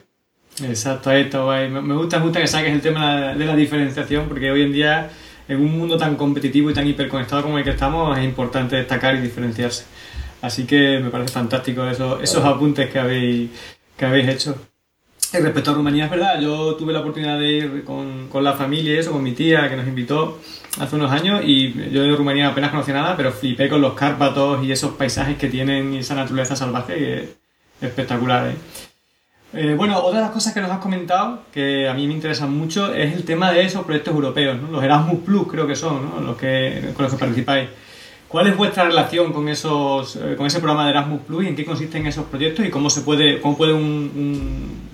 Exacto, 0.63 1.11
ahí 1.11 1.23
está 1.23 1.43
guay. 1.43 1.69
Me 1.69 1.95
gusta, 1.95 2.19
me 2.19 2.27
gusta 2.27 2.41
que 2.41 2.47
saques 2.47 2.73
el 2.73 2.81
tema 2.81 3.35
de 3.35 3.45
la 3.45 3.57
diferenciación 3.57 4.29
porque 4.29 4.51
hoy 4.51 4.63
en 4.63 4.73
día 4.73 5.11
en 5.49 5.61
un 5.61 5.77
mundo 5.77 5.97
tan 5.97 6.17
competitivo 6.17 6.71
y 6.71 6.75
tan 6.75 6.87
hiperconectado 6.87 7.43
como 7.43 7.59
el 7.59 7.65
que 7.65 7.71
estamos 7.71 8.17
es 8.17 8.25
importante 8.25 8.77
destacar 8.77 9.17
y 9.17 9.21
diferenciarse. 9.21 9.85
Así 10.41 10.65
que 10.65 11.01
me 11.03 11.11
parece 11.11 11.33
fantástico 11.33 11.87
eso, 11.87 12.21
esos 12.21 12.45
apuntes 12.45 12.91
que 12.91 12.99
habéis, 12.99 13.51
que 13.97 14.05
habéis 14.05 14.29
hecho. 14.29 14.57
Y 15.33 15.39
respecto 15.39 15.73
a 15.73 15.75
Rumanía, 15.75 16.05
es 16.05 16.11
verdad, 16.11 16.41
yo 16.41 16.77
tuve 16.77 16.93
la 16.93 17.01
oportunidad 17.01 17.39
de 17.39 17.51
ir 17.51 17.85
con, 17.85 18.29
con 18.29 18.45
la 18.45 18.53
familia 18.53 18.95
y 18.95 18.99
eso, 18.99 19.11
con 19.11 19.23
mi 19.23 19.33
tía 19.33 19.69
que 19.69 19.77
nos 19.77 19.87
invitó 19.87 20.39
hace 20.79 20.97
unos 20.97 21.11
años 21.11 21.43
y 21.45 21.73
yo 21.91 22.03
de 22.03 22.17
Rumanía 22.17 22.49
apenas 22.49 22.71
conocía 22.71 22.95
nada, 22.95 23.17
pero 23.17 23.33
flipé 23.33 23.69
con 23.69 23.81
los 23.81 23.95
Cárpatos 23.95 24.65
y 24.65 24.71
esos 24.71 24.93
paisajes 24.95 25.37
que 25.37 25.49
tienen 25.49 25.93
y 25.95 25.99
esa 25.99 26.15
naturaleza 26.15 26.55
salvaje 26.55 26.95
que 26.95 27.15
es 27.23 27.31
espectacular. 27.81 28.49
¿eh? 28.49 28.57
Eh, 29.55 29.75
bueno, 29.77 29.99
otra 29.99 30.21
de 30.21 30.25
las 30.27 30.33
cosas 30.33 30.53
que 30.53 30.61
nos 30.61 30.71
has 30.71 30.79
comentado, 30.79 31.43
que 31.53 31.89
a 31.89 31.95
mí 31.95 32.07
me 32.07 32.15
interesan 32.15 32.57
mucho, 32.57 32.93
es 32.93 33.15
el 33.15 33.25
tema 33.25 33.53
de 33.53 33.63
esos 33.63 33.85
proyectos 33.85 34.15
europeos, 34.15 34.61
¿no? 34.61 34.69
los 34.69 34.83
Erasmus 34.83 35.21
Plus 35.25 35.49
creo 35.49 35.67
que 35.67 35.77
son, 35.77 36.11
¿no? 36.11 36.21
los 36.21 36.37
que, 36.37 36.93
con 36.95 37.05
los 37.05 37.13
que 37.13 37.19
participáis. 37.19 37.69
¿Cuál 38.35 38.49
es 38.49 38.57
vuestra 38.57 38.83
relación 38.83 39.33
con 39.33 39.49
esos, 39.49 40.17
eh, 40.17 40.35
con 40.37 40.47
ese 40.47 40.59
programa 40.59 40.87
de 40.87 40.91
Erasmus 40.91 41.21
Plus 41.23 41.45
y 41.45 41.47
en 41.47 41.55
qué 41.55 41.65
consisten 41.65 42.05
esos 42.09 42.25
proyectos 42.25 42.67
y 42.67 42.69
cómo 42.69 42.91
se 42.91 43.03
puede, 43.03 43.41
cómo 43.41 43.57
puede 43.57 43.73
un, 43.73 44.89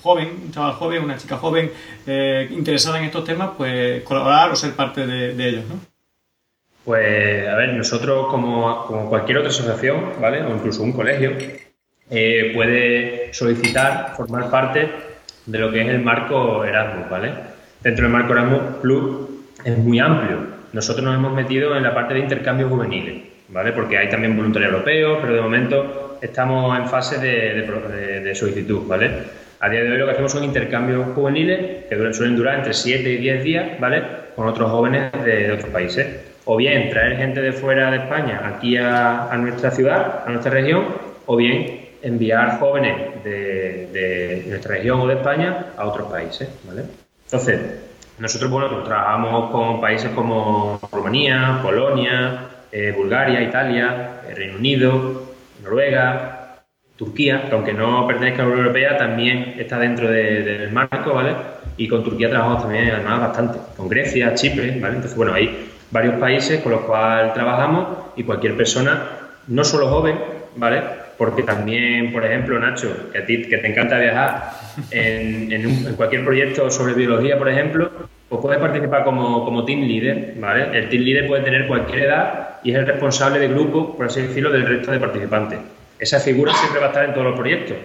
joven, 0.00 0.40
un 0.46 0.50
chaval 0.52 0.72
joven, 0.76 1.04
una 1.04 1.18
chica 1.18 1.36
joven 1.36 1.70
eh, 2.06 2.48
interesada 2.50 2.98
en 2.98 3.04
estos 3.04 3.26
temas, 3.26 3.50
pues 3.58 4.02
colaborar 4.04 4.50
o 4.52 4.56
ser 4.56 4.72
parte 4.72 5.06
de, 5.06 5.48
ellos, 5.48 5.64
¿no? 5.68 5.74
Pues, 6.86 7.46
a 7.46 7.56
ver, 7.56 7.74
nosotros 7.74 8.28
como, 8.30 8.86
como 8.86 9.06
cualquier 9.10 9.36
otra 9.36 9.50
asociación, 9.50 10.14
¿vale? 10.18 10.42
O 10.42 10.54
incluso 10.54 10.82
un 10.82 10.92
colegio, 10.92 11.32
eh, 12.08 12.52
puede 12.54 13.34
solicitar 13.34 14.14
formar 14.16 14.48
parte 14.48 14.90
de 15.44 15.58
lo 15.58 15.70
que 15.70 15.82
es 15.82 15.88
el 15.88 16.00
marco 16.00 16.64
Erasmus, 16.64 17.10
¿vale? 17.10 17.34
Dentro 17.82 18.04
del 18.04 18.12
marco 18.14 18.32
Erasmus 18.32 18.62
Plus 18.80 19.28
es 19.62 19.76
muy 19.76 19.98
amplio. 19.98 20.51
Nosotros 20.72 21.04
nos 21.04 21.14
hemos 21.14 21.32
metido 21.32 21.76
en 21.76 21.82
la 21.82 21.94
parte 21.94 22.14
de 22.14 22.20
intercambios 22.20 22.70
juveniles, 22.70 23.22
¿vale? 23.48 23.72
Porque 23.72 23.98
hay 23.98 24.08
también 24.08 24.36
voluntariado 24.36 24.74
europeo, 24.74 25.18
pero 25.20 25.34
de 25.34 25.40
momento 25.40 26.18
estamos 26.20 26.78
en 26.78 26.88
fase 26.88 27.18
de, 27.18 28.34
solicitud, 28.34 28.86
¿vale? 28.86 29.10
A 29.60 29.68
día 29.68 29.82
de 29.82 29.92
hoy 29.92 29.98
lo 29.98 30.06
que 30.06 30.12
hacemos 30.12 30.32
son 30.32 30.44
intercambios 30.44 31.06
juveniles 31.14 31.84
que 31.88 32.12
suelen 32.12 32.36
durar 32.36 32.58
entre 32.58 32.72
7 32.72 33.08
y 33.08 33.16
10 33.18 33.44
días, 33.44 33.80
¿vale? 33.80 34.02
Con 34.34 34.48
otros 34.48 34.70
jóvenes 34.70 35.12
de, 35.24 35.52
otros 35.52 35.70
países. 35.70 36.06
O 36.44 36.56
bien 36.56 36.90
traer 36.90 37.16
gente 37.18 37.40
de 37.40 37.52
fuera 37.52 37.90
de 37.90 37.98
España 37.98 38.40
aquí 38.44 38.76
a, 38.76 39.30
a 39.30 39.36
nuestra 39.36 39.70
ciudad, 39.70 40.24
a 40.26 40.30
nuestra 40.30 40.50
región, 40.50 40.86
o 41.26 41.36
bien 41.36 41.82
enviar 42.02 42.58
jóvenes 42.58 43.22
de, 43.24 44.44
nuestra 44.48 44.76
región 44.76 45.00
o 45.00 45.06
de 45.06 45.14
España 45.14 45.66
a 45.76 45.86
otros 45.86 46.10
países. 46.10 46.48
¿vale? 46.66 46.82
Entonces, 47.24 47.60
nosotros 48.18 48.50
bueno, 48.50 48.68
pues 48.70 48.84
trabajamos 48.84 49.50
con 49.50 49.80
países 49.80 50.10
como 50.10 50.78
Rumanía, 50.92 51.60
Polonia, 51.62 52.48
eh, 52.70 52.92
Bulgaria, 52.96 53.42
Italia, 53.42 54.20
eh, 54.28 54.34
Reino 54.34 54.56
Unido, 54.56 55.34
Noruega, 55.62 56.60
Turquía, 56.96 57.48
que 57.48 57.54
aunque 57.54 57.72
no 57.72 58.06
pertenezca 58.06 58.42
a 58.42 58.46
la 58.46 58.52
Unión 58.52 58.66
Europea, 58.66 58.96
también 58.96 59.54
está 59.58 59.78
dentro 59.78 60.08
del 60.08 60.70
marco, 60.70 61.14
¿vale? 61.14 61.34
Y 61.76 61.88
con 61.88 62.04
Turquía 62.04 62.30
trabajamos 62.30 62.62
también 62.62 62.90
además 62.90 63.20
bastante, 63.20 63.58
con 63.76 63.88
Grecia, 63.88 64.34
Chipre, 64.34 64.78
¿vale? 64.78 64.96
Entonces, 64.96 65.16
bueno, 65.16 65.32
hay 65.32 65.70
varios 65.90 66.14
países 66.16 66.60
con 66.60 66.72
los 66.72 66.82
cuales 66.82 67.34
trabajamos 67.34 67.88
y 68.16 68.24
cualquier 68.24 68.56
persona, 68.56 69.02
no 69.48 69.64
solo 69.64 69.88
joven, 69.88 70.18
¿vale? 70.56 71.02
porque 71.22 71.44
también, 71.44 72.12
por 72.12 72.24
ejemplo, 72.24 72.58
Nacho, 72.58 73.10
que 73.12 73.18
a 73.18 73.24
ti 73.24 73.42
que 73.48 73.58
te 73.58 73.68
encanta 73.68 73.96
viajar, 73.96 74.54
en, 74.90 75.94
cualquier 75.96 76.24
proyecto 76.24 76.70
sobre 76.70 76.94
biología, 76.94 77.38
por 77.38 77.48
ejemplo, 77.48 77.90
pues 78.28 78.40
puedes 78.40 78.60
participar 78.60 79.04
como, 79.04 79.44
como, 79.44 79.64
team 79.64 79.80
leader, 79.82 80.34
¿vale? 80.38 80.78
El 80.78 80.88
team 80.88 81.02
leader 81.02 81.26
puede 81.26 81.42
tener 81.42 81.66
cualquier 81.66 82.04
edad 82.04 82.60
y 82.62 82.70
es 82.70 82.76
el 82.76 82.86
responsable 82.86 83.38
de 83.38 83.48
grupo, 83.48 83.96
por 83.96 84.06
así 84.06 84.22
decirlo, 84.22 84.50
del 84.50 84.66
resto 84.66 84.90
de 84.90 84.98
participantes. 85.00 85.58
Esa 85.98 86.18
figura 86.20 86.52
siempre 86.54 86.80
va 86.80 86.86
a 86.86 86.88
estar 86.88 87.04
en 87.04 87.12
todos 87.12 87.26
los 87.26 87.38
proyectos. 87.38 87.76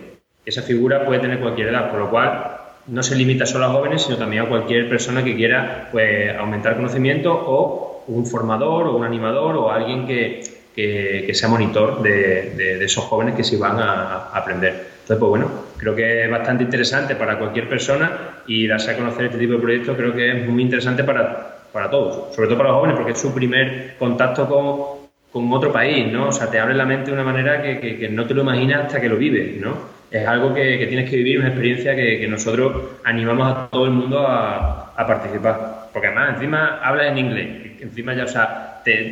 Esa 0.45 0.61
figura 0.61 1.05
puede 1.05 1.19
tener 1.19 1.39
cualquier 1.39 1.67
edad, 1.67 1.91
por 1.91 1.99
lo 1.99 2.09
cual 2.09 2.57
no 2.87 3.03
se 3.03 3.15
limita 3.15 3.45
solo 3.45 3.65
a 3.65 3.69
jóvenes, 3.69 4.03
sino 4.03 4.17
también 4.17 4.43
a 4.43 4.49
cualquier 4.49 4.87
persona 4.87 5.23
que 5.23 5.35
quiera 5.35 5.89
pues, 5.91 6.35
aumentar 6.37 6.75
conocimiento 6.75 7.33
o 7.33 8.03
un 8.07 8.25
formador 8.25 8.87
o 8.87 8.95
un 8.95 9.03
animador 9.03 9.57
o 9.57 9.69
alguien 9.69 10.07
que, 10.07 10.56
que, 10.77 11.33
sea 11.33 11.49
monitor 11.49 12.03
de, 12.03 12.83
esos 12.83 13.03
jóvenes 13.05 13.35
que 13.35 13.43
se 13.43 13.57
van 13.57 13.79
a, 13.79 14.29
aprender. 14.31 14.73
Entonces, 15.01 15.17
pues 15.17 15.29
bueno, 15.29 15.51
creo 15.77 15.95
que 15.95 16.25
es 16.25 16.29
bastante 16.29 16.63
interesante 16.63 17.15
para 17.15 17.39
cualquier 17.39 17.67
persona 17.67 18.41
y 18.45 18.67
darse 18.67 18.91
a 18.91 18.97
conocer 18.97 19.25
este 19.25 19.39
tipo 19.39 19.53
de 19.53 19.59
proyectos 19.59 19.97
creo 19.97 20.13
que 20.13 20.29
es 20.29 20.47
muy 20.47 20.61
interesante 20.61 21.03
para, 21.03 21.57
para 21.73 21.89
todos, 21.89 22.35
sobre 22.35 22.47
todo 22.47 22.57
para 22.57 22.69
los 22.69 22.77
jóvenes, 22.77 22.95
porque 22.97 23.13
es 23.13 23.19
su 23.19 23.33
primer 23.33 23.95
contacto 23.97 24.47
con, 24.47 25.07
con 25.31 25.51
otro 25.51 25.71
país, 25.71 26.11
¿no? 26.11 26.27
O 26.27 26.31
sea, 26.31 26.51
te 26.51 26.59
abre 26.59 26.75
la 26.75 26.85
mente 26.85 27.07
de 27.07 27.13
una 27.13 27.23
manera 27.23 27.61
que, 27.61 27.79
que, 27.79 28.09
no 28.09 28.27
te 28.27 28.35
lo 28.35 28.43
imaginas 28.43 28.85
hasta 28.85 29.01
que 29.01 29.09
lo 29.09 29.17
vives, 29.17 29.59
¿no? 29.59 29.97
Es 30.11 30.27
algo 30.27 30.53
que, 30.53 30.85
tienes 30.87 31.09
que 31.09 31.17
vivir, 31.17 31.39
una 31.39 31.47
experiencia 31.47 31.95
que, 31.95 32.27
nosotros 32.27 32.99
animamos 33.03 33.47
a 33.47 33.67
todo 33.71 33.85
el 33.85 33.91
mundo 33.91 34.19
a, 34.19 34.93
a 34.95 35.07
participar. 35.07 35.89
Porque 35.91 36.07
además, 36.07 36.35
encima 36.35 36.79
hablas 36.83 37.07
en 37.07 37.17
inglés, 37.17 37.47
encima 37.81 38.13
ya, 38.13 38.25
o 38.25 38.27
sea, 38.27 38.66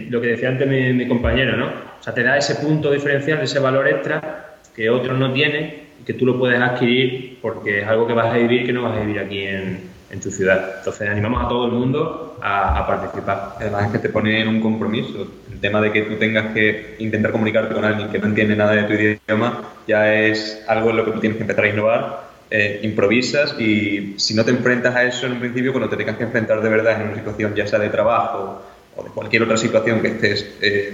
lo 0.10 0.22
que 0.22 0.28
decía 0.28 0.50
antes 0.50 0.68
mi, 0.68 1.08
compañero, 1.08 1.58
¿no? 1.58 1.68
O 1.68 2.04
sea, 2.04 2.14
te 2.14 2.24
da 2.24 2.38
ese 2.38 2.56
punto 2.56 2.92
diferencial, 2.92 3.42
ese 3.42 3.60
valor 3.60 3.88
extra 3.88 4.58
que 4.76 4.90
otros 4.90 5.18
no 5.18 5.32
tienen 5.32 5.86
y 6.02 6.04
que 6.04 6.14
tú 6.14 6.26
lo 6.26 6.38
puedes 6.38 6.60
adquirir 6.60 7.40
porque 7.42 7.82
es 7.82 7.88
algo 7.88 8.08
que 8.08 8.14
vas 8.14 8.34
a 8.34 8.38
vivir 8.38 8.66
que 8.66 8.74
no 8.74 8.84
vas 8.84 8.98
a 8.98 9.02
vivir 9.02 9.20
aquí 9.20 9.44
en, 9.44 9.96
tu 10.24 10.32
ciudad. 10.32 10.76
Entonces 10.78 11.10
animamos 11.10 11.44
a 11.44 11.50
todo 11.50 11.66
el 11.66 11.74
mundo 11.74 12.38
a, 12.42 12.88
participar. 12.88 13.56
Además 13.60 13.88
es 13.88 13.92
que 13.92 14.00
te 14.00 14.08
pone 14.08 14.40
en 14.40 14.48
un 14.48 14.62
compromiso. 14.62 15.28
El 15.52 15.60
tema 15.60 15.82
de 15.82 15.92
que 15.92 16.04
tú 16.04 16.16
tengas 16.16 16.54
que 16.54 16.96
intentar 17.00 17.34
comunicarte 17.34 17.76
con 17.76 17.84
alguien 17.84 18.08
que 18.08 18.20
no 18.20 18.28
entiende 18.28 18.56
nada 18.56 18.72
de 18.72 18.84
tu 18.84 18.94
idioma 18.94 19.62
ya 19.86 20.14
es 20.14 20.64
algo 20.70 20.92
en 20.92 20.96
lo 20.96 21.04
que 21.04 21.12
tú 21.12 21.20
tienes 21.20 21.36
que 21.36 21.44
empezar 21.44 21.66
a 21.66 21.68
innovar. 21.68 22.26
Eh, 22.50 22.80
improvisas 22.84 23.60
y 23.60 24.14
si 24.18 24.36
no 24.36 24.46
te 24.46 24.52
enfrentas 24.52 24.96
a 24.96 25.04
eso 25.04 25.26
en 25.26 25.34
un 25.34 25.40
principio, 25.40 25.74
cuando 25.74 25.90
te 25.90 25.98
tengas 25.98 26.16
que 26.16 26.24
enfrentar 26.24 26.62
de 26.62 26.70
verdad 26.70 27.02
en 27.02 27.08
una 27.08 27.16
situación 27.16 27.54
ya 27.56 27.68
sea 27.68 27.80
de 27.80 27.90
trabajo 27.90 28.62
o 28.96 29.04
de 29.04 29.10
cualquier 29.10 29.44
otra 29.44 29.58
situación 29.58 30.02
que 30.02 30.08
estés 30.10 30.56
eh, 30.62 30.94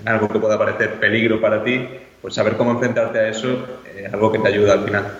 en 0.00 0.08
algo 0.08 0.28
que 0.28 0.38
pueda 0.38 0.58
parecer 0.58 0.98
peligro 0.98 1.40
para 1.40 1.62
ti, 1.62 1.86
pues 2.20 2.34
saber 2.34 2.56
cómo 2.56 2.72
enfrentarte 2.72 3.18
a 3.18 3.28
eso 3.28 3.66
es 3.96 4.12
algo 4.12 4.30
que 4.32 4.38
te 4.38 4.48
ayuda 4.48 4.74
al 4.74 4.84
final. 4.84 5.18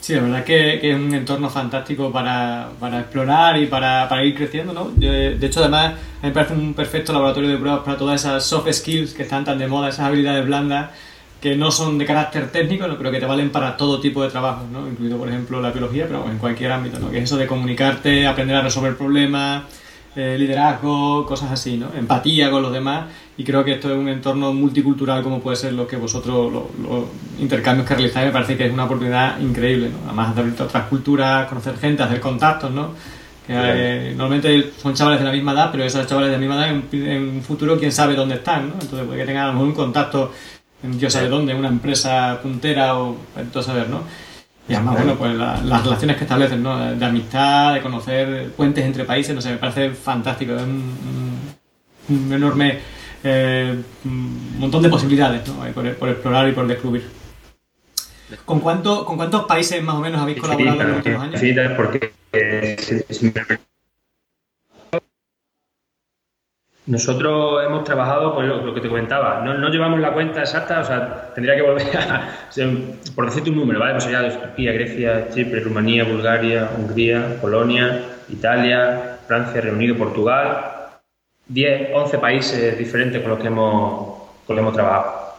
Sí, 0.00 0.14
la 0.14 0.22
verdad 0.22 0.44
que, 0.44 0.78
que 0.80 0.92
es 0.92 0.96
un 0.96 1.12
entorno 1.12 1.50
fantástico 1.50 2.12
para, 2.12 2.68
para 2.78 3.00
explorar 3.00 3.58
y 3.58 3.66
para, 3.66 4.08
para, 4.08 4.24
ir 4.24 4.34
creciendo, 4.34 4.72
¿no? 4.72 4.90
de 4.90 5.38
hecho, 5.42 5.60
además, 5.60 5.86
a 5.86 5.94
mí 5.94 6.28
me 6.28 6.30
parece 6.30 6.54
un 6.54 6.72
perfecto 6.72 7.12
laboratorio 7.12 7.50
de 7.50 7.56
pruebas 7.56 7.80
para 7.80 7.98
todas 7.98 8.20
esas 8.20 8.44
soft 8.44 8.72
skills 8.72 9.12
que 9.12 9.24
están 9.24 9.44
tan 9.44 9.58
de 9.58 9.66
moda, 9.66 9.88
esas 9.88 10.06
habilidades 10.06 10.46
blandas 10.46 10.90
que 11.40 11.56
no 11.56 11.70
son 11.70 11.98
de 11.98 12.04
carácter 12.04 12.50
técnico, 12.50 12.86
pero 12.96 13.10
que 13.10 13.20
te 13.20 13.26
valen 13.26 13.50
para 13.50 13.76
todo 13.76 14.00
tipo 14.00 14.22
de 14.22 14.30
trabajo, 14.30 14.66
¿no? 14.72 14.88
incluido, 14.88 15.18
por 15.18 15.28
ejemplo, 15.28 15.60
la 15.60 15.70
biología, 15.70 16.06
pero 16.06 16.28
en 16.28 16.38
cualquier 16.38 16.72
ámbito, 16.72 16.98
¿no? 16.98 17.10
que 17.10 17.18
es 17.18 17.24
eso 17.24 17.36
de 17.36 17.46
comunicarte, 17.46 18.26
aprender 18.26 18.56
a 18.56 18.62
resolver 18.62 18.96
problemas, 18.96 19.64
eh, 20.18 20.36
liderazgo, 20.36 21.24
cosas 21.24 21.52
así, 21.52 21.76
¿no? 21.76 21.90
Empatía 21.96 22.50
con 22.50 22.60
los 22.60 22.72
demás 22.72 23.06
y 23.36 23.44
creo 23.44 23.64
que 23.64 23.74
esto 23.74 23.88
es 23.92 23.96
un 23.96 24.08
entorno 24.08 24.52
multicultural 24.52 25.22
como 25.22 25.38
puede 25.38 25.56
ser 25.56 25.74
lo 25.74 25.86
que 25.86 25.96
vosotros, 25.96 26.52
los, 26.52 27.04
intercambios 27.38 27.86
que 27.86 27.94
realizáis, 27.94 28.26
me 28.26 28.32
parece 28.32 28.56
que 28.56 28.66
es 28.66 28.72
una 28.72 28.86
oportunidad 28.86 29.38
increíble, 29.38 29.90
¿no? 29.90 29.98
Además 30.06 30.34
de 30.34 30.40
abrir 30.40 30.60
otras 30.60 30.88
culturas, 30.88 31.46
conocer 31.46 31.76
gente, 31.78 32.02
hacer 32.02 32.18
contactos, 32.18 32.72
¿no? 32.72 32.94
Que 33.46 33.54
eh, 33.54 34.14
normalmente 34.16 34.72
son 34.82 34.92
chavales 34.92 35.20
de 35.20 35.26
la 35.26 35.32
misma 35.32 35.52
edad, 35.52 35.68
pero 35.70 35.84
esos 35.84 36.04
chavales 36.04 36.30
de 36.30 36.36
la 36.36 36.40
misma 36.40 36.56
edad 36.56 36.82
en, 36.92 37.36
un 37.36 37.42
futuro 37.42 37.78
quién 37.78 37.92
sabe 37.92 38.16
dónde 38.16 38.34
están, 38.34 38.70
¿no? 38.70 38.74
Entonces 38.74 39.06
puede 39.06 39.20
que 39.20 39.26
tengan 39.26 39.44
a 39.44 39.46
lo 39.46 39.52
mejor 39.52 39.68
un 39.68 39.74
contacto 39.74 40.32
en 40.82 40.98
Dios 40.98 41.12
sabe 41.12 41.28
dónde, 41.28 41.54
una 41.54 41.68
empresa 41.68 42.40
puntera 42.42 42.98
o 42.98 43.16
todo 43.52 43.62
saber, 43.62 43.88
¿no? 43.88 44.02
Y 44.68 44.74
además, 44.74 44.96
bueno, 44.96 45.16
pues 45.16 45.34
las 45.34 45.82
relaciones 45.82 46.16
que 46.16 46.24
establecen, 46.24 46.62
¿no? 46.62 46.94
De, 46.94 47.04
amistad, 47.04 47.74
de 47.74 47.80
conocer 47.80 48.50
puentes 48.50 48.84
entre 48.84 49.04
países, 49.04 49.34
no 49.34 49.40
sé, 49.40 49.52
me 49.52 49.56
parece 49.56 49.90
fantástico. 49.90 50.54
Es 50.54 50.62
un, 50.62 52.32
enorme 52.32 52.78
eh, 53.24 53.82
montón 54.04 54.82
de 54.82 54.90
posibilidades, 54.90 55.48
¿no? 55.48 55.54
Por, 55.72 55.86
explorar 55.86 56.48
y 56.48 56.52
por 56.52 56.66
descubrir. 56.66 57.08
¿Con, 58.44 58.60
cuánto, 58.60 59.06
¿Con 59.06 59.16
cuántos 59.16 59.44
países 59.46 59.82
más 59.82 59.94
o 59.94 60.00
menos 60.00 60.20
habéis 60.20 60.38
colaborado 60.38 60.80
en 60.82 60.88
los 60.88 60.96
últimos 60.98 61.22
años? 61.22 61.72
porque 61.74 62.12
eh, 62.32 62.76
Nosotros 66.88 67.62
hemos 67.66 67.84
trabajado, 67.84 68.34
pues 68.34 68.48
lo, 68.48 68.72
que 68.72 68.80
te 68.80 68.88
comentaba, 68.88 69.42
no, 69.44 69.52
no, 69.52 69.68
llevamos 69.68 70.00
la 70.00 70.10
cuenta 70.14 70.40
exacta, 70.40 70.80
o 70.80 70.84
sea, 70.84 71.32
tendría 71.34 71.54
que 71.54 71.60
volver 71.60 71.86
a, 71.98 72.30
por 73.14 73.26
decirte 73.26 73.50
un 73.50 73.56
número, 73.56 73.78
¿vale? 73.78 73.92
Pues 73.92 74.10
ya 74.10 74.26
Turquía, 74.40 74.72
Grecia, 74.72 75.28
Chipre, 75.28 75.60
Rumanía, 75.60 76.04
Bulgaria, 76.04 76.70
Hungría, 76.78 77.36
Polonia, 77.42 78.00
Italia, 78.30 79.18
Francia, 79.26 79.60
Reino 79.60 79.76
Unido, 79.76 79.96
Portugal, 79.98 80.88
10, 81.48 81.90
11 81.92 82.18
países 82.18 82.78
diferentes 82.78 83.20
con 83.20 83.32
los 83.32 83.38
que 83.38 83.48
hemos, 83.48 84.22
con 84.46 84.56
los 84.56 84.56
que 84.56 84.60
hemos 84.60 84.72
trabajado. 84.72 85.34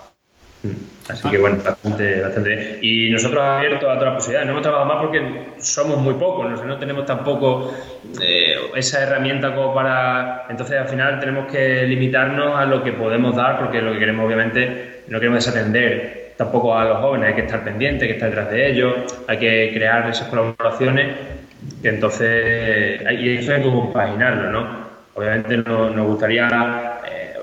Mm. 0.61 0.98
Así 1.09 1.27
que 1.27 1.37
bueno, 1.39 1.57
bastante, 1.63 2.21
bastante. 2.21 2.79
Y 2.81 3.09
nosotros 3.09 3.41
abiertos 3.41 3.89
a 3.89 3.93
todas 3.93 4.03
las 4.03 4.13
posibilidades. 4.15 4.45
No 4.45 4.51
hemos 4.53 4.63
trabajado 4.63 4.93
más 4.93 5.03
porque 5.03 5.45
somos 5.57 5.97
muy 5.97 6.13
pocos, 6.13 6.63
no 6.63 6.77
tenemos 6.77 7.05
tampoco 7.05 7.73
eh, 8.21 8.55
esa 8.75 9.03
herramienta 9.03 9.55
como 9.55 9.73
para... 9.73 10.45
Entonces 10.49 10.77
al 10.79 10.87
final 10.87 11.19
tenemos 11.19 11.51
que 11.51 11.83
limitarnos 11.87 12.57
a 12.57 12.65
lo 12.65 12.83
que 12.83 12.93
podemos 12.93 13.35
dar 13.35 13.59
porque 13.59 13.81
lo 13.81 13.91
que 13.93 13.99
queremos 13.99 14.25
obviamente 14.25 15.03
no 15.07 15.19
queremos 15.19 15.43
desatender 15.43 16.33
tampoco 16.37 16.77
a 16.77 16.85
los 16.85 16.99
jóvenes, 16.99 17.29
hay 17.29 17.35
que 17.35 17.41
estar 17.41 17.63
pendientes, 17.63 18.03
hay 18.03 18.07
que 18.09 18.13
estar 18.13 18.29
detrás 18.29 18.49
de 18.51 18.71
ellos, 18.71 18.93
hay 19.27 19.37
que 19.37 19.71
crear 19.73 20.09
esas 20.09 20.27
colaboraciones 20.27 21.17
que 21.81 21.89
entonces... 21.89 23.01
Y 23.19 23.37
eso 23.37 23.53
hay 23.53 23.63
que 23.63 23.69
compaginarlo, 23.69 24.51
¿no? 24.51 24.89
Obviamente 25.15 25.57
nos 25.57 26.07
gustaría 26.07 26.88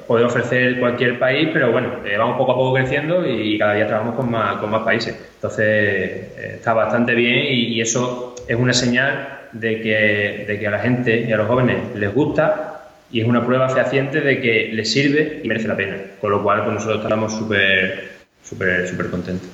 poder 0.06 0.26
ofrecer 0.26 0.78
cualquier 0.78 1.18
país, 1.18 1.48
pero 1.52 1.72
bueno, 1.72 2.00
eh, 2.04 2.16
vamos 2.16 2.36
poco 2.36 2.52
a 2.52 2.54
poco 2.54 2.74
creciendo 2.74 3.26
y 3.26 3.58
cada 3.58 3.74
día 3.74 3.86
trabajamos 3.86 4.16
con 4.16 4.30
más, 4.30 4.56
con 4.58 4.70
más 4.70 4.82
países. 4.82 5.16
Entonces, 5.34 5.66
eh, 5.66 6.52
está 6.56 6.72
bastante 6.74 7.14
bien 7.14 7.46
y, 7.48 7.80
eso 7.80 8.34
es 8.46 8.56
una 8.56 8.72
señal 8.72 9.48
de 9.52 9.80
que, 9.80 10.44
de 10.46 10.58
que 10.58 10.66
a 10.66 10.70
la 10.70 10.78
gente 10.78 11.26
y 11.28 11.32
a 11.32 11.36
los 11.36 11.46
jóvenes 11.46 11.94
les 11.94 12.12
gusta 12.12 12.76
y 13.10 13.20
es 13.20 13.26
una 13.26 13.44
prueba 13.44 13.68
fehaciente 13.68 14.20
de 14.20 14.40
que 14.40 14.70
les 14.72 14.90
sirve 14.90 15.40
y 15.42 15.48
merece 15.48 15.68
la 15.68 15.76
pena. 15.76 15.96
Con 16.20 16.30
lo 16.30 16.42
cual, 16.42 16.62
pues 16.62 16.74
nosotros 16.74 17.02
estamos 17.02 17.32
súper, 17.32 18.10
súper, 18.42 18.88
súper 18.88 19.10
contentos. 19.10 19.48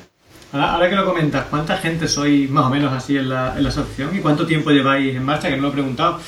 Ahora, 0.53 0.89
que 0.89 0.97
lo 0.97 1.07
comentas, 1.07 1.47
¿cuánta 1.47 1.79
gente 1.79 2.07
sois 2.07 2.49
más 2.51 2.67
o 2.67 2.71
menos 2.71 2.93
así 2.93 3.17
en 3.17 3.31
la, 3.31 3.55
en 3.57 3.63
la 3.63 3.71
asociación 3.71 4.15
y 4.15 4.21
cuánto 4.21 4.47
tiempo 4.47 4.71
lleváis 4.71 5.17
en 5.17 5.25
marcha? 5.25 5.49
Que 5.49 5.57
no 5.57 5.63
lo 5.63 5.69
he 5.69 5.73
preguntado. 5.73 6.21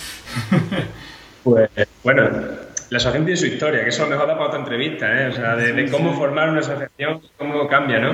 pues 1.45 1.69
bueno, 2.03 2.31
la 2.95 2.99
asociación 2.99 3.25
tiene 3.25 3.37
su 3.37 3.47
historia, 3.47 3.83
que 3.83 3.89
eso 3.89 4.05
lo 4.05 4.11
mejor 4.11 4.29
da 4.29 4.35
para 4.35 4.47
otra 4.47 4.61
entrevista, 4.61 5.21
¿eh? 5.21 5.27
O 5.27 5.33
sea, 5.33 5.57
de, 5.57 5.91
cómo 5.91 6.13
formar 6.13 6.49
una 6.49 6.61
asociación, 6.61 7.23
cómo 7.37 7.67
cambia, 7.67 7.99
¿no? 7.99 8.13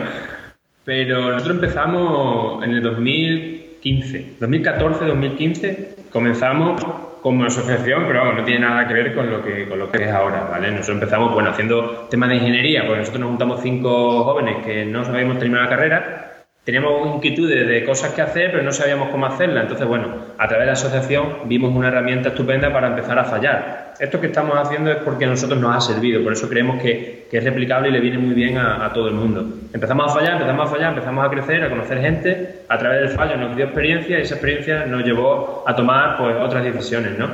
Pero 0.87 1.33
nosotros 1.33 1.57
empezamos 1.57 2.65
en 2.65 2.71
el 2.71 2.83
2015, 2.83 4.39
2014-2015, 4.41 6.09
comenzamos 6.11 6.83
como 7.21 7.45
asociación, 7.45 8.05
pero 8.07 8.21
vamos, 8.21 8.37
no 8.37 8.45
tiene 8.45 8.61
nada 8.61 8.89
que 8.89 8.95
ver 8.95 9.15
con 9.15 9.31
lo 9.31 9.45
que, 9.45 9.69
con 9.69 9.79
lo 9.79 9.93
que 9.93 10.03
es 10.03 10.11
ahora, 10.11 10.49
¿vale? 10.51 10.71
Nosotros 10.71 10.95
empezamos, 10.95 11.35
bueno, 11.35 11.51
haciendo 11.51 12.09
temas 12.11 12.31
de 12.31 12.37
ingeniería, 12.37 12.87
porque 12.87 13.01
nosotros 13.01 13.21
nos 13.21 13.29
juntamos 13.29 13.61
cinco 13.63 14.25
jóvenes 14.25 14.65
que 14.65 14.87
no 14.87 15.05
sabíamos 15.05 15.39
terminar 15.39 15.65
la 15.65 15.69
carrera 15.69 16.30
teníamos 16.71 17.17
inquietudes 17.17 17.67
de 17.67 17.85
cosas 17.85 18.13
que 18.13 18.23
hacer, 18.23 18.53
pero 18.53 18.63
no 18.63 18.71
sabíamos 18.71 19.09
cómo 19.09 19.27
hacerlas. 19.27 19.65
Entonces, 19.65 19.89
bueno, 19.89 20.07
a 20.39 20.47
través 20.47 20.61
de 20.61 20.67
la 20.67 20.73
asociación 20.75 21.39
vimos 21.47 21.75
una 21.75 21.89
herramienta 21.89 22.29
estupenda 22.29 22.73
para 22.73 22.87
empezar 22.87 23.19
a 23.19 23.25
fallar. 23.25 23.95
Esto 23.99 24.21
que 24.21 24.29
estamos 24.29 24.57
haciendo 24.57 24.93
es 24.93 24.99
porque 24.99 25.25
a 25.25 25.29
nosotros 25.29 25.61
nos 25.61 25.77
ha 25.77 25.81
servido, 25.81 26.23
por 26.23 26.33
eso 26.33 26.49
creemos 26.49 26.81
que, 26.81 27.27
es 27.31 27.45
replicable 27.45 27.89
y 27.89 27.93
le 27.93 27.99
viene 27.99 28.19
muy 28.19 28.35
bien 28.35 28.57
a, 28.57 28.93
todo 28.93 29.09
el 29.09 29.15
mundo. 29.15 29.45
Empezamos 29.73 30.13
a 30.13 30.15
fallar, 30.15 30.35
empezamos 30.35 30.69
a 30.69 30.71
fallar, 30.71 30.89
empezamos 30.91 31.27
a 31.27 31.31
crecer, 31.31 31.65
a 31.65 31.71
conocer 31.71 32.01
gente, 32.01 32.63
a 32.69 32.79
través 32.79 33.01
del 33.01 33.11
fallo 33.11 33.37
nos 33.37 33.57
dio 33.57 33.65
experiencia 33.65 34.19
y 34.19 34.23
esa 34.23 34.35
experiencia 34.35 34.87
nos 34.87 35.05
llevó 35.05 35.65
a 35.67 35.75
tomar 35.75 36.19
pues, 36.19 36.37
otras 36.41 36.63
decisiones, 36.63 37.19
¿no? 37.19 37.29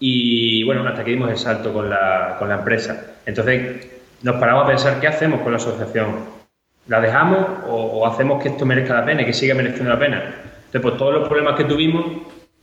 Y 0.00 0.64
bueno, 0.64 0.86
hasta 0.88 1.04
que 1.04 1.12
dimos 1.12 1.30
el 1.30 1.36
salto 1.36 1.72
con 1.72 1.88
la, 1.88 2.36
con 2.40 2.48
la 2.48 2.56
empresa. 2.56 3.18
Entonces, 3.24 3.88
nos 4.22 4.34
paramos 4.36 4.64
a 4.64 4.66
pensar 4.66 4.98
qué 4.98 5.06
hacemos 5.06 5.42
con 5.42 5.52
la 5.52 5.58
asociación 5.58 6.39
¿La 6.90 7.00
dejamos 7.00 7.46
o, 7.68 8.04
hacemos 8.04 8.42
que 8.42 8.48
esto 8.48 8.66
merezca 8.66 8.94
la 8.94 9.04
pena 9.04 9.22
y 9.22 9.26
que 9.26 9.32
siga 9.32 9.54
mereciendo 9.54 9.90
la 9.90 9.98
pena? 10.00 10.24
Entonces, 10.24 10.80
pues 10.82 10.96
todos 10.96 11.14
los 11.14 11.28
problemas 11.28 11.54
que 11.54 11.62
tuvimos 11.62 12.04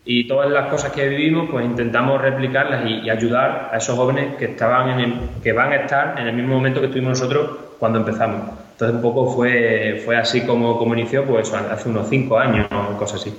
y 0.04 0.28
todas 0.28 0.52
las 0.52 0.68
cosas 0.68 0.92
que 0.92 1.08
vivimos, 1.08 1.50
pues 1.50 1.66
intentamos 1.66 2.22
replicarlas 2.22 2.86
y, 2.90 3.10
ayudar 3.10 3.70
a 3.72 3.78
esos 3.78 3.96
jóvenes 3.96 4.36
que 4.36 4.44
estaban 4.44 5.00
en 5.00 5.30
que 5.42 5.54
van 5.54 5.72
a 5.72 5.78
estar 5.78 6.20
en 6.20 6.28
el 6.28 6.36
mismo 6.36 6.56
momento 6.56 6.82
que 6.82 6.88
estuvimos 6.88 7.18
nosotros 7.18 7.52
cuando 7.80 8.00
empezamos. 8.00 8.42
Entonces, 8.74 8.98
un 8.98 9.02
poco 9.02 9.34
fue, 9.34 10.02
fue 10.04 10.18
así 10.18 10.46
como, 10.46 10.78
como 10.78 10.94
inició, 10.94 11.24
pues 11.24 11.54
hace 11.54 11.88
unos 11.88 12.10
cinco 12.10 12.38
años 12.38 12.68
o 12.70 12.98
cosas 12.98 13.22
así. 13.22 13.34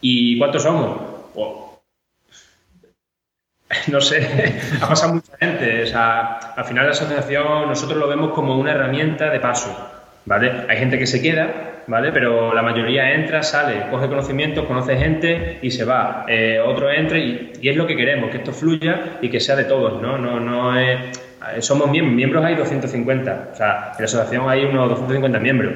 ¿Y 0.00 0.38
cuántos 0.38 0.62
somos? 0.62 0.96
Pues, 1.34 1.48
no 3.88 4.00
sé, 4.00 4.60
ha 4.80 4.86
pasado 4.86 5.14
mucha 5.14 5.36
gente. 5.38 5.92
Al 5.92 6.64
final 6.64 6.84
la 6.84 6.92
asociación 6.92 7.66
nosotros 7.68 7.98
lo 7.98 8.06
vemos 8.06 8.30
como 8.30 8.56
una 8.56 8.70
herramienta 8.70 9.28
de 9.28 9.40
paso. 9.40 9.90
¿Vale? 10.24 10.52
Hay 10.68 10.76
gente 10.78 10.98
que 10.98 11.06
se 11.06 11.20
queda, 11.20 11.82
¿vale? 11.86 12.12
Pero 12.12 12.54
la 12.54 12.62
mayoría 12.62 13.14
entra, 13.14 13.42
sale, 13.42 13.86
coge 13.90 14.08
conocimientos, 14.08 14.64
conoce 14.66 14.96
gente 14.96 15.58
y 15.62 15.70
se 15.70 15.84
va. 15.84 16.24
Eh, 16.28 16.60
otro 16.64 16.90
entra 16.90 17.18
y, 17.18 17.52
es 17.62 17.76
lo 17.76 17.86
que 17.86 17.96
queremos, 17.96 18.30
que 18.30 18.38
esto 18.38 18.52
fluya 18.52 19.18
y 19.20 19.28
que 19.28 19.40
sea 19.40 19.56
de 19.56 19.64
todos, 19.64 20.00
¿no? 20.00 20.18
No, 20.18 20.40
no 20.40 20.78
es... 20.78 20.98
Eh, 21.56 21.60
somos 21.60 21.90
miembros, 21.90 22.14
miembros 22.14 22.44
hay 22.44 22.54
250, 22.54 23.50
o 23.52 23.56
sea, 23.56 23.92
en 23.92 23.98
la 23.98 24.04
asociación 24.04 24.48
hay 24.48 24.64
unos 24.64 24.88
250 24.88 25.38
miembros. 25.38 25.74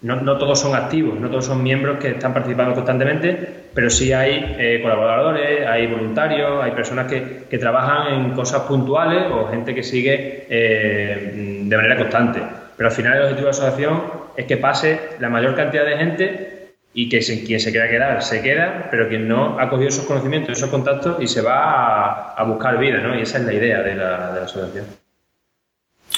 No, 0.00 0.16
no, 0.16 0.36
todos 0.36 0.58
son 0.58 0.74
activos, 0.74 1.20
no 1.20 1.28
todos 1.28 1.46
son 1.46 1.62
miembros 1.62 1.98
que 1.98 2.08
están 2.08 2.34
participando 2.34 2.74
constantemente, 2.74 3.38
pero 3.72 3.88
sí 3.88 4.12
hay 4.12 4.56
eh, 4.58 4.80
colaboradores, 4.82 5.64
hay 5.64 5.86
voluntarios, 5.86 6.60
hay 6.60 6.72
personas 6.72 7.06
que, 7.06 7.44
que, 7.48 7.56
trabajan 7.56 8.12
en 8.12 8.30
cosas 8.32 8.62
puntuales 8.62 9.26
o 9.30 9.46
gente 9.46 9.72
que 9.72 9.84
sigue 9.84 10.46
de 10.48 11.76
manera 11.76 11.96
constante. 11.96 12.40
Pero 12.82 12.90
al 12.90 12.96
final 12.96 13.12
el 13.12 13.22
objetivo 13.22 13.46
de 13.46 13.52
la 13.52 13.58
asociación 13.58 14.02
es 14.36 14.46
que 14.46 14.56
pase 14.56 15.00
la 15.20 15.28
mayor 15.28 15.54
cantidad 15.54 15.84
de 15.84 15.96
gente 15.96 16.74
y 16.92 17.08
que 17.08 17.20
quien 17.20 17.60
se 17.60 17.70
quiera 17.70 17.88
quedar 17.88 18.20
se 18.24 18.42
queda, 18.42 18.88
pero 18.90 19.08
quien 19.08 19.28
no 19.28 19.60
ha 19.60 19.70
cogido 19.70 19.88
esos 19.88 20.04
conocimientos, 20.04 20.58
esos 20.58 20.68
contactos 20.68 21.22
y 21.22 21.28
se 21.28 21.42
va 21.42 22.32
a, 22.34 22.42
buscar 22.42 22.78
vida, 22.78 22.98
¿no? 22.98 23.16
Y 23.16 23.22
esa 23.22 23.38
es 23.38 23.44
la 23.44 23.52
idea 23.52 23.82
de 23.82 23.94
la, 23.94 24.32
de 24.32 24.40
la 24.40 24.46
asociación. 24.46 24.86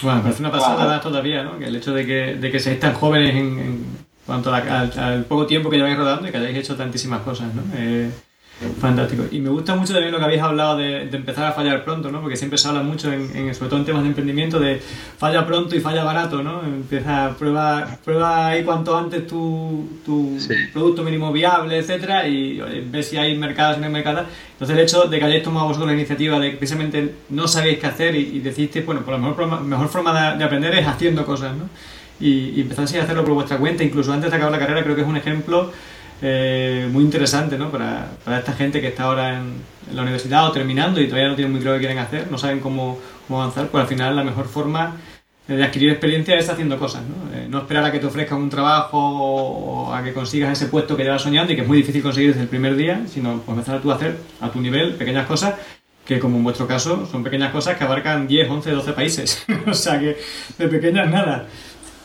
Bueno, 0.01 0.17
me 0.17 0.23
parece 0.23 0.41
una 0.41 0.53
pasada 0.53 1.01
todavía, 1.03 1.43
¿no? 1.43 1.59
Que 1.59 1.67
el 1.67 1.77
hecho 1.77 1.93
de 1.93 2.07
que, 2.07 2.37
de 2.37 2.51
que 2.51 2.59
seáis 2.59 2.81
tan 2.81 2.95
jóvenes 2.95 3.35
en, 3.35 3.85
cuanto 4.25 4.51
al, 4.55 5.27
poco 5.29 5.45
tiempo 5.45 5.69
que 5.69 5.77
lleváis 5.77 5.99
rodando 5.99 6.27
y 6.27 6.31
que 6.31 6.39
hayáis 6.39 6.57
hecho 6.57 6.77
tantísimas 6.77 7.21
cosas, 7.21 7.55
¿no? 7.55 7.63
Eh, 7.77 8.09
Fantástico. 8.81 9.25
Y 9.33 9.41
me 9.41 9.51
gusta 9.51 9.75
mucho 9.75 9.93
también 9.93 10.13
lo 10.13 10.19
que 10.19 10.25
habéis 10.25 10.41
hablado 10.41 10.77
de, 10.77 11.03
empezar 11.03 11.47
a 11.47 11.53
fallar 11.53 11.85
pronto, 11.85 12.11
¿no? 12.11 12.21
Porque 12.21 12.37
siempre 12.37 12.57
se 12.57 12.69
habla 12.69 12.83
mucho, 12.83 13.13
en, 13.13 13.53
sobre 13.55 13.69
todo 13.69 13.81
en 13.81 13.85
temas 13.85 14.03
de 14.03 14.09
emprendimiento, 14.09 14.61
de 14.61 14.81
falla 15.19 15.45
pronto 15.45 15.75
y 15.75 15.81
falla 15.81 16.05
barato, 16.05 16.43
¿no? 16.43 16.63
Empieza, 16.63 17.35
prueba, 17.37 17.99
prueba 18.05 18.49
ahí 18.49 18.63
cuanto 18.63 18.97
antes 18.97 19.27
tu, 19.27 19.89
tu 20.07 20.39
producto 20.73 21.03
mínimo 21.03 21.33
viable, 21.33 21.79
etcétera, 21.79 22.29
y 22.29 22.61
ves 22.91 23.09
si 23.09 23.17
hay 23.17 23.37
mercados 23.37 23.77
y 23.77 23.81
no 23.81 23.87
hay 23.87 23.93
mercados. 23.93 24.27
Entonces 24.53 24.77
el 24.77 24.83
hecho 24.83 25.05
de 25.09 25.19
que 25.19 25.25
hayáis 25.25 25.43
tomado 25.43 25.67
vosotros 25.67 25.89
la 25.89 25.95
iniciativa 25.95 26.39
de 26.39 26.53
que 26.53 26.57
precisamente 26.57 27.15
no 27.31 27.49
sabéis 27.49 27.81
qué 27.81 27.87
hacer 27.89 28.15
y, 28.15 28.41
y 28.41 28.81
bueno, 28.83 29.03
por 29.03 29.15
la 29.15 29.19
mejor, 29.19 29.63
mejor 29.63 29.89
forma 29.89 30.37
de, 30.37 30.45
aprender 30.45 30.75
es 30.77 30.87
haciendo 30.87 31.27
cosas, 31.27 31.57
¿no? 31.57 31.69
Y, 32.21 32.53
y 32.57 32.61
empezáis 32.61 32.95
a 32.95 33.03
hacerlo 33.03 33.25
por 33.25 33.35
vuestra 33.35 33.59
cuenta, 33.59 33.83
incluso 33.83 34.13
antes 34.13 34.31
de 34.31 34.37
acabar 34.37 34.53
la 34.53 34.61
carrera, 34.61 34.85
creo 34.85 34.95
que 34.95 35.03
es 35.03 35.09
un 35.09 35.17
ejemplo 35.17 35.73
eh, 36.27 36.89
muy 36.91 37.05
interesante 37.05 37.59
¿no? 37.59 37.71
para, 37.71 38.09
para, 38.25 38.39
esta 38.39 38.55
gente 38.55 38.81
que 38.81 38.89
está 38.89 39.05
ahora 39.05 39.37
en, 39.37 39.75
la 39.93 40.01
universidad 40.01 40.49
o 40.49 40.53
terminando 40.53 40.99
y 40.99 41.07
todavía 41.07 41.29
no 41.29 41.35
tienen 41.35 41.53
muy 41.53 41.61
claro 41.61 41.77
qué 41.77 41.81
quieren 41.81 41.99
hacer, 41.99 42.31
no 42.31 42.39
saben 42.39 42.61
cómo, 42.61 42.99
cómo 43.29 43.43
avanzar, 43.43 43.69
pues 43.69 43.83
al 43.83 43.89
final 43.89 44.17
la 44.17 44.25
mejor 44.25 44.47
forma 44.47 44.97
de 45.47 45.63
adquirir 45.63 45.91
experiencia 45.91 46.37
es 46.37 46.49
haciendo 46.49 46.79
cosas, 46.79 47.03
¿no? 47.03 47.37
Eh, 47.37 47.47
no 47.51 47.59
esperar 47.59 47.85
a 47.85 47.93
que 47.93 47.99
te 47.99 48.07
ofrezcan 48.07 48.41
un 48.41 48.49
trabajo 48.49 48.99
o 48.99 49.93
a 49.93 50.03
que 50.03 50.15
consigas 50.15 50.53
ese 50.53 50.71
puesto 50.71 50.97
que 50.97 51.05
llevas 51.05 51.21
soñando 51.21 51.53
y 51.53 51.57
que 51.57 51.63
es 51.63 51.69
muy 51.69 51.77
difícil 51.77 52.03
conseguir 52.03 52.31
desde 52.31 52.45
el 52.45 52.49
primer 52.49 52.77
día, 52.77 53.03
sino 53.07 53.43
pues 53.45 53.59
empezar 53.59 53.83
tú 53.83 53.93
a 53.93 53.97
hacer 53.97 54.17
a 54.41 54.51
tu 54.51 54.63
nivel 54.63 54.95
pequeñas 54.95 55.27
cosas 55.27 55.57
que 56.07 56.19
como 56.19 56.39
en 56.39 56.45
vuestro 56.45 56.67
caso 56.67 57.07
son 57.07 57.23
pequeñas 57.23 57.53
cosas 57.53 57.77
que 57.77 57.85
abarcan 57.85 58.27
10, 58.27 58.49
11, 58.49 58.71
12 58.71 58.93
países, 58.95 59.45
o 59.67 59.75
sea 59.75 60.01
que 60.01 60.17
de 60.57 60.69
pequeñas 60.69 61.11
nada. 61.11 61.47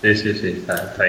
Sí, 0.02 0.16
sí, 0.16 0.34
sí. 0.34 0.66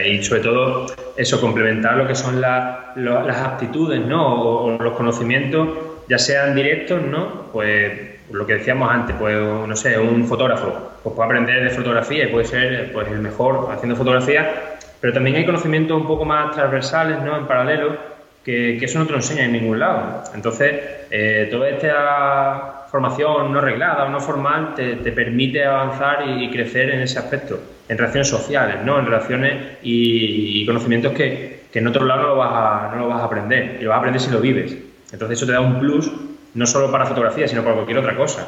Y 0.07 0.23
sobre 0.23 0.41
todo 0.41 0.87
eso, 1.21 1.41
complementar 1.41 1.97
lo 1.97 2.07
que 2.07 2.15
son 2.15 2.41
las 2.41 3.39
aptitudes, 3.43 4.01
¿no? 4.01 4.43
O, 4.43 4.83
los 4.83 4.95
conocimientos, 4.95 5.69
ya 6.09 6.19
sean 6.19 6.55
directos, 6.55 7.03
¿no? 7.03 7.47
Pues 7.53 7.93
lo 8.31 8.47
que 8.47 8.55
decíamos 8.55 8.91
antes, 8.91 9.17
pues 9.19 9.37
no 9.37 9.77
sé, 9.77 9.99
un 9.99 10.25
fotógrafo, 10.25 10.93
pues 11.03 11.15
puede 11.15 11.27
aprender 11.27 11.63
de 11.63 11.71
fotografía 11.71 12.25
y 12.25 12.29
puede 12.29 12.47
ser 12.47 12.93
pues, 12.93 13.09
el 13.09 13.19
mejor 13.19 13.69
haciendo 13.73 13.97
fotografía, 13.97 14.79
pero 15.01 15.13
también 15.13 15.37
hay 15.37 15.45
conocimientos 15.45 16.01
un 16.01 16.07
poco 16.07 16.25
más 16.25 16.55
transversales, 16.55 17.21
¿no? 17.23 17.37
En 17.37 17.47
paralelo, 17.47 17.97
que, 18.45 18.79
que 18.79 18.87
eso 18.87 18.99
no 18.99 19.05
te 19.05 19.13
lo 19.13 19.19
enseña 19.19 19.45
en 19.45 19.53
ningún 19.53 19.79
lado. 19.79 20.25
Entonces, 20.35 20.73
eh, 21.11 21.49
toda 21.51 21.69
esta 21.69 22.87
formación 22.91 23.53
no 23.53 23.61
reglada 23.61 24.05
o 24.05 24.09
no 24.09 24.21
formal 24.21 24.75
te, 24.75 24.97
te 24.97 25.13
permite 25.13 25.65
avanzar 25.65 26.25
y 26.27 26.51
crecer 26.51 26.91
en 26.91 27.03
ese 27.03 27.19
aspecto 27.19 27.61
en 27.91 27.99
relaciones 27.99 28.29
sociales, 28.29 28.77
¿no? 28.85 29.01
En 29.01 29.07
relaciones 29.07 29.79
y, 29.83 30.65
conocimientos 30.65 31.13
que, 31.13 31.63
que, 31.73 31.81
en 31.81 31.89
otro 31.89 32.05
lado 32.05 32.23
no 32.23 32.29
lo, 32.29 32.37
vas 32.37 32.53
a, 32.53 32.95
no 32.95 33.01
lo 33.01 33.09
vas 33.09 33.21
a 33.21 33.25
aprender, 33.25 33.79
y 33.81 33.83
lo 33.83 33.91
vas 33.91 33.97
a 33.97 33.99
aprender 33.99 34.21
si 34.23 34.31
lo 34.31 34.41
vives. 34.41 34.77
Entonces 35.13 35.37
eso 35.37 35.47
te 35.47 35.53
da 35.53 35.61
un 35.61 35.81
plus 35.81 36.09
no 36.55 36.67
solo 36.67 36.93
para 36.93 37.05
fotografía, 37.05 37.49
sino 37.49 37.65
para 37.65 37.75
cualquier 37.75 37.99
otra 37.99 38.17
cosa. 38.17 38.47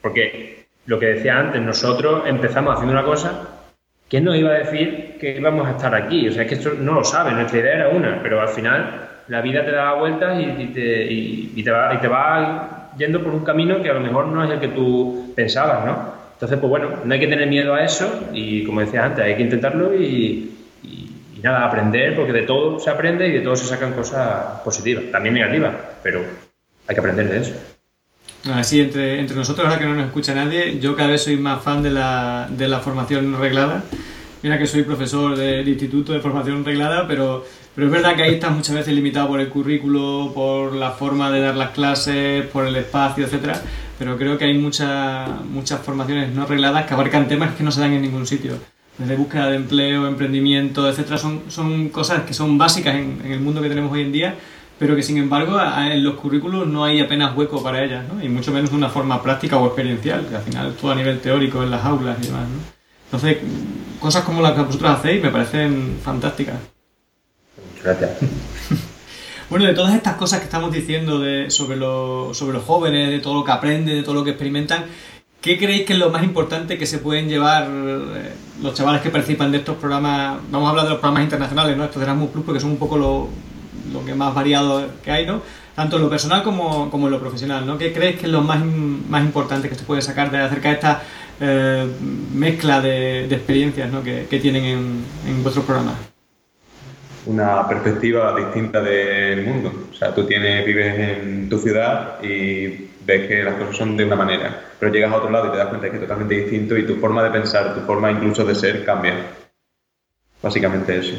Porque 0.00 0.66
lo 0.86 1.00
que 1.00 1.06
decía 1.06 1.40
antes, 1.40 1.60
nosotros 1.60 2.22
empezamos 2.26 2.72
haciendo 2.72 2.92
una 2.92 3.02
cosa, 3.02 3.48
¿quién 4.08 4.22
nos 4.22 4.36
iba 4.36 4.50
a 4.50 4.58
decir 4.58 5.16
que 5.20 5.38
íbamos 5.38 5.66
a 5.66 5.72
estar 5.72 5.92
aquí? 5.92 6.28
O 6.28 6.32
sea, 6.32 6.42
es 6.42 6.48
que 6.48 6.54
esto 6.54 6.74
no 6.78 6.92
lo 6.92 7.02
sabe, 7.02 7.32
nuestra 7.32 7.58
idea 7.58 7.74
era 7.74 7.88
una, 7.88 8.20
pero 8.22 8.40
al 8.40 8.48
final 8.48 9.08
la 9.26 9.40
vida 9.40 9.64
te 9.64 9.72
da 9.72 9.94
vueltas 9.94 10.40
y, 10.40 10.66
te, 10.66 11.12
y, 11.12 11.62
te 11.64 11.70
va, 11.72 11.94
y 11.94 11.98
te 11.98 12.06
va 12.06 12.90
yendo 12.96 13.20
por 13.24 13.34
un 13.34 13.44
camino 13.44 13.82
que 13.82 13.90
a 13.90 13.94
lo 13.94 14.00
mejor 14.00 14.28
no 14.28 14.44
es 14.44 14.52
el 14.52 14.60
que 14.60 14.68
tú 14.68 15.32
pensabas, 15.34 15.84
¿no? 15.84 16.23
Entonces, 16.34 16.58
pues 16.58 16.68
bueno, 16.68 16.90
no 17.04 17.14
hay 17.14 17.20
que 17.20 17.26
tener 17.26 17.48
miedo 17.48 17.74
a 17.74 17.84
eso 17.84 18.28
y 18.32 18.64
como 18.64 18.80
decía 18.80 19.04
antes, 19.04 19.24
hay 19.24 19.36
que 19.36 19.42
intentarlo 19.42 19.94
y, 19.94 20.50
nada, 21.42 21.66
aprender, 21.66 22.16
porque 22.16 22.32
de 22.32 22.42
todo 22.42 22.78
se 22.80 22.90
aprende 22.90 23.28
y 23.28 23.32
de 23.32 23.40
todo 23.40 23.54
se 23.54 23.66
sacan 23.66 23.92
cosas 23.92 24.60
positivas, 24.64 25.04
también 25.12 25.34
negativas, 25.34 25.74
pero 26.02 26.22
hay 26.86 26.94
que 26.94 27.00
aprender 27.00 27.28
de 27.28 27.38
eso. 27.38 27.54
Así, 28.52 28.80
entre, 28.80 29.20
entre 29.20 29.36
nosotros, 29.36 29.66
ahora 29.66 29.78
que 29.78 29.86
no 29.86 29.94
nos 29.94 30.06
escucha 30.06 30.34
nadie, 30.34 30.78
yo 30.78 30.96
cada 30.96 31.10
vez 31.10 31.22
soy 31.22 31.36
más 31.36 31.62
fan 31.62 31.82
de 31.82 31.90
la, 31.90 32.48
de 32.50 32.68
la 32.68 32.80
formación 32.80 33.38
reglada. 33.38 33.82
Mira 34.44 34.58
que 34.58 34.66
soy 34.66 34.82
profesor 34.82 35.34
del 35.34 35.66
Instituto 35.66 36.12
de 36.12 36.20
Formación 36.20 36.62
Reglada, 36.66 37.08
pero, 37.08 37.46
pero 37.74 37.86
es 37.86 37.92
verdad 37.94 38.14
que 38.14 38.24
ahí 38.24 38.34
estás 38.34 38.52
muchas 38.52 38.76
veces 38.76 38.92
limitado 38.92 39.28
por 39.28 39.40
el 39.40 39.48
currículo, 39.48 40.32
por 40.34 40.74
la 40.74 40.90
forma 40.90 41.30
de 41.30 41.40
dar 41.40 41.56
las 41.56 41.70
clases, 41.70 42.44
por 42.48 42.66
el 42.66 42.76
espacio, 42.76 43.24
etcétera. 43.24 43.58
Pero 44.04 44.18
creo 44.18 44.36
que 44.36 44.44
hay 44.44 44.58
muchas 44.58 45.30
muchas 45.50 45.80
formaciones 45.80 46.28
no 46.34 46.44
regladas 46.44 46.84
que 46.84 46.92
abarcan 46.92 47.26
temas 47.26 47.54
que 47.54 47.62
no 47.62 47.72
se 47.72 47.80
dan 47.80 47.94
en 47.94 48.02
ningún 48.02 48.26
sitio. 48.26 48.52
Desde 48.98 49.16
búsqueda 49.16 49.48
de 49.48 49.56
empleo, 49.56 50.06
emprendimiento, 50.06 50.86
etcétera, 50.86 51.16
son, 51.16 51.44
son 51.48 51.88
cosas 51.88 52.24
que 52.24 52.34
son 52.34 52.58
básicas 52.58 52.96
en, 52.96 53.22
el 53.24 53.40
mundo 53.40 53.62
que 53.62 53.70
tenemos 53.70 53.90
hoy 53.90 54.02
en 54.02 54.12
día 54.12 54.34
pero 54.78 54.94
que 54.94 55.02
sin 55.02 55.16
embargo 55.16 55.58
en 55.58 56.04
los 56.04 56.16
currículos 56.16 56.66
no 56.66 56.84
hay 56.84 57.00
apenas 57.00 57.34
hueco 57.34 57.62
para 57.62 57.82
ellas, 57.82 58.04
¿no? 58.12 58.22
y 58.22 58.28
mucho 58.28 58.52
menos 58.52 58.70
de 58.70 58.76
una 58.76 58.90
forma 58.90 59.22
práctica 59.22 59.56
o 59.56 59.66
experiencial, 59.66 60.26
que 60.26 60.36
al 60.36 60.42
final 60.42 60.74
todo 60.74 60.90
a 60.90 60.96
nivel 60.96 61.20
teórico 61.20 61.62
en 61.62 61.70
las 61.70 61.82
aulas 61.84 62.18
y 62.20 62.26
demás. 62.26 62.48
¿no? 62.48 62.58
Entonces, 63.06 63.38
cosas 64.00 64.24
como 64.24 64.42
las 64.42 64.52
que 64.52 64.62
vosotros 64.62 64.90
hacéis 64.90 65.22
me 65.22 65.30
parecen 65.30 65.96
fantásticas. 66.02 66.56
Gracias. 67.82 68.10
Bueno, 69.54 69.68
de 69.68 69.74
todas 69.74 69.94
estas 69.94 70.16
cosas 70.16 70.40
que 70.40 70.46
estamos 70.46 70.72
diciendo 70.72 71.22
sobre, 71.48 71.76
los 71.76 72.64
jóvenes, 72.66 73.08
de 73.08 73.20
todo 73.20 73.34
lo 73.34 73.44
que 73.44 73.52
aprenden, 73.52 73.94
de 73.94 74.02
todo 74.02 74.16
lo 74.16 74.24
que 74.24 74.30
experimentan, 74.30 74.86
¿qué 75.40 75.56
creéis 75.56 75.86
que 75.86 75.92
es 75.92 75.98
lo 76.00 76.10
más 76.10 76.24
importante 76.24 76.76
que 76.76 76.86
se 76.86 76.98
pueden 76.98 77.28
llevar 77.28 77.68
eh, 77.70 78.32
los 78.60 78.74
chavales 78.74 79.00
que 79.00 79.10
participan 79.10 79.52
de 79.52 79.58
estos 79.58 79.76
programas? 79.76 80.40
Vamos 80.50 80.66
a 80.66 80.70
hablar 80.70 80.86
de 80.86 80.90
los 80.90 80.98
programas 80.98 81.22
internacionales, 81.22 81.76
¿no? 81.76 81.84
Estos 81.84 82.00
de 82.00 82.02
Erasmus 82.02 82.30
Plus, 82.30 82.44
porque 82.44 82.58
son 82.58 82.70
un 82.70 82.78
poco 82.78 82.96
lo 82.96 83.28
que 84.04 84.12
más 84.16 84.34
variado 84.34 84.88
que 85.04 85.12
hay, 85.12 85.24
¿no? 85.24 85.40
Tanto 85.76 85.98
en 85.98 86.02
lo 86.02 86.10
personal 86.10 86.42
como, 86.42 86.90
en 86.92 87.10
lo 87.12 87.20
profesional, 87.20 87.64
¿no? 87.64 87.78
¿Qué 87.78 87.92
crees 87.92 88.18
que 88.18 88.26
es 88.26 88.32
lo 88.32 88.42
más, 88.42 88.60
importante 88.60 89.68
que 89.68 89.76
se 89.76 89.84
puede 89.84 90.02
sacar 90.02 90.32
de 90.32 90.38
acerca 90.38 90.70
de 90.70 90.74
esta 90.74 91.02
eh, 91.40 91.86
mezcla 92.34 92.80
de, 92.80 93.26
experiencias 93.26 93.88
¿no? 93.88 94.02
que, 94.02 94.26
tienen 94.42 94.64
en, 94.64 95.04
en 95.28 95.42
vuestros 95.44 95.64
programas? 95.64 96.13
Una 97.26 97.66
perspectiva 97.66 98.34
distinta 98.36 98.80
del 98.82 99.44
mundo. 99.44 99.88
O 99.90 99.94
sea, 99.94 100.14
tú 100.14 100.26
tienes, 100.26 100.64
vives 100.66 100.98
en 100.98 101.48
tu 101.48 101.58
ciudad 101.58 102.22
y 102.22 102.90
ves 103.04 103.28
que 103.28 103.42
las 103.42 103.54
cosas 103.54 103.76
son 103.76 103.96
de 103.96 104.04
una 104.04 104.16
manera, 104.16 104.62
pero 104.78 104.92
llegas 104.92 105.12
a 105.12 105.16
otro 105.16 105.30
lado 105.30 105.48
y 105.48 105.52
te 105.52 105.58
das 105.58 105.68
cuenta 105.68 105.86
de 105.86 105.90
que 105.90 105.96
es 105.96 106.02
totalmente 106.02 106.34
distinto 106.34 106.76
y 106.76 106.86
tu 106.86 106.96
forma 106.96 107.22
de 107.22 107.30
pensar, 107.30 107.74
tu 107.74 107.80
forma 107.80 108.10
incluso 108.10 108.44
de 108.44 108.54
ser 108.54 108.84
cambia. 108.84 109.14
Básicamente 110.42 110.98
eso. 110.98 111.14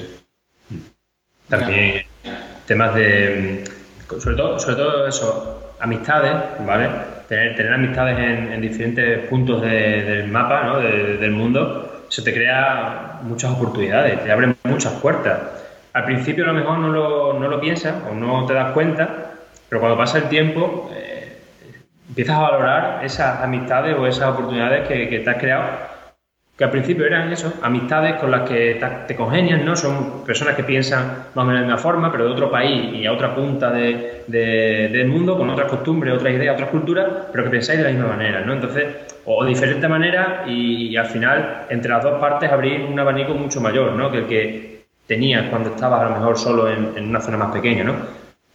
También 1.49 2.05
temas 2.67 2.95
de, 2.95 3.63
sobre 4.19 4.35
todo, 4.35 4.59
sobre 4.59 4.75
todo 4.75 5.07
eso, 5.07 5.73
amistades, 5.79 6.33
¿vale? 6.65 6.89
Tener, 7.27 7.73
amistades 7.73 8.19
en, 8.19 8.61
diferentes 8.61 9.27
puntos 9.27 9.61
del 9.61 10.27
mapa, 10.27 10.63
¿no? 10.63 10.79
del 10.79 11.31
mundo, 11.31 12.05
eso 12.07 12.23
te 12.23 12.33
crea 12.33 13.19
muchas 13.23 13.51
oportunidades, 13.51 14.23
te 14.23 14.31
abre 14.31 14.55
muchas 14.63 14.93
puertas. 14.93 15.39
Al 15.95 16.03
principio 16.03 16.43
a 16.43 16.47
lo 16.47 16.53
mejor 16.53 16.77
no 16.79 16.89
lo, 16.89 17.39
no 17.39 17.59
piensas 17.61 17.95
o 18.11 18.13
no 18.13 18.45
te 18.45 18.53
das 18.53 18.73
cuenta, 18.73 19.31
pero 19.69 19.79
cuando 19.79 19.97
pasa 19.97 20.17
el 20.17 20.25
tiempo 20.25 20.91
eh, 20.93 21.37
empiezas 22.09 22.35
a 22.35 22.41
valorar 22.41 23.05
esas 23.05 23.41
amistades 23.41 23.95
o 23.97 24.05
esas 24.05 24.27
oportunidades 24.27 24.85
que, 24.89 25.19
te 25.19 25.29
has 25.29 25.37
creado 25.37 25.63
que 26.57 26.65
al 26.65 26.69
principio 26.69 27.05
eran 27.05 27.31
eso, 27.31 27.53
amistades 27.61 28.15
con 28.15 28.29
las 28.29 28.41
que 28.41 28.77
te 29.07 29.15
congenian, 29.15 29.63
¿no? 29.63 29.77
Son 29.77 30.25
personas 30.25 30.55
que 30.55 30.65
piensan 30.65 31.27
más 31.33 31.43
o 31.43 31.47
menos 31.47 31.61
de 31.61 31.67
una 31.67 31.77
forma, 31.77 32.11
pero 32.11 32.25
de 32.25 32.31
otro 32.31 32.51
país 32.51 32.93
y 32.93 33.05
a 33.05 33.13
otra 33.13 33.33
punta 33.33 33.71
de, 33.71 34.25
del 34.27 35.07
mundo, 35.07 35.37
con 35.37 35.49
otras 35.49 35.69
costumbres, 35.69 36.13
otras 36.13 36.33
ideas, 36.33 36.55
otras 36.55 36.71
culturas, 36.71 37.07
pero 37.31 37.45
que 37.45 37.49
pensáis 37.51 37.79
de 37.79 37.85
la 37.85 37.91
misma 37.91 38.07
manera, 38.07 38.41
¿no? 38.41 38.51
Entonces, 38.51 38.85
o, 39.23 39.45
de 39.45 39.49
diferente 39.49 39.87
manera 39.87 40.43
y, 40.45 40.95
al 40.97 41.05
final, 41.05 41.67
entre 41.69 41.89
las 41.89 42.03
dos 42.03 42.19
partes, 42.19 42.51
abrir 42.51 42.81
un 42.81 42.99
abanico 42.99 43.33
mucho 43.33 43.61
mayor, 43.61 43.93
¿no? 43.93 44.11
Que 44.11 44.17
el 44.17 44.25
que 44.25 44.74
tenías 45.07 45.49
cuando 45.49 45.69
estabas 45.69 46.01
a 46.01 46.09
lo 46.09 46.15
mejor 46.15 46.37
solo 46.37 46.69
en, 46.69 46.93
en 46.95 47.09
una 47.09 47.21
zona 47.21 47.37
más 47.37 47.51
pequeña, 47.53 47.83
¿no? 47.83 47.95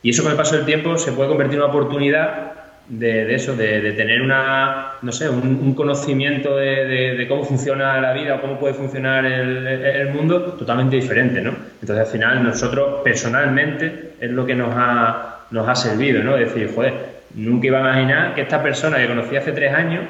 Y 0.03 0.11
eso 0.11 0.23
con 0.23 0.33
el 0.33 0.39
paso 0.39 0.57
del 0.57 0.65
tiempo 0.65 0.97
se 0.97 1.13
puede 1.13 1.29
convertir 1.29 1.57
en 1.59 1.65
una 1.65 1.73
oportunidad 1.73 2.61
de, 2.91 3.35
eso, 3.35 3.55
de, 3.55 3.93
tener 3.93 4.21
una, 4.21 4.95
no 5.01 5.13
sé, 5.13 5.29
un, 5.29 5.75
conocimiento 5.75 6.57
de, 6.57 7.25
cómo 7.29 7.45
funciona 7.45 8.01
la 8.01 8.13
vida 8.13 8.35
o 8.35 8.41
cómo 8.41 8.59
puede 8.59 8.75
funcionar 8.75 9.25
el, 9.25 10.09
mundo 10.11 10.43
totalmente 10.55 10.97
diferente, 10.97 11.41
¿no? 11.41 11.55
Entonces, 11.81 12.07
al 12.07 12.13
final, 12.13 12.43
nosotros 12.43 13.01
personalmente 13.05 14.15
es 14.21 14.31
lo 14.31 14.45
que 14.45 14.57
nos 14.57 14.75
ha, 14.77 15.47
nos 15.51 15.69
ha 15.69 15.75
servido, 15.77 16.23
¿no? 16.25 16.37
Decir, 16.37 16.73
joder, 16.75 16.95
nunca 17.35 17.69
iba 17.69 17.79
a 17.79 17.83
imaginar 17.83 18.35
que 18.35 18.43
esta 18.43 18.61
persona 18.61 18.99
que 18.99 19.07
conocí 19.07 19.37
hace 19.37 19.53
tres 19.53 19.73
años, 19.73 20.05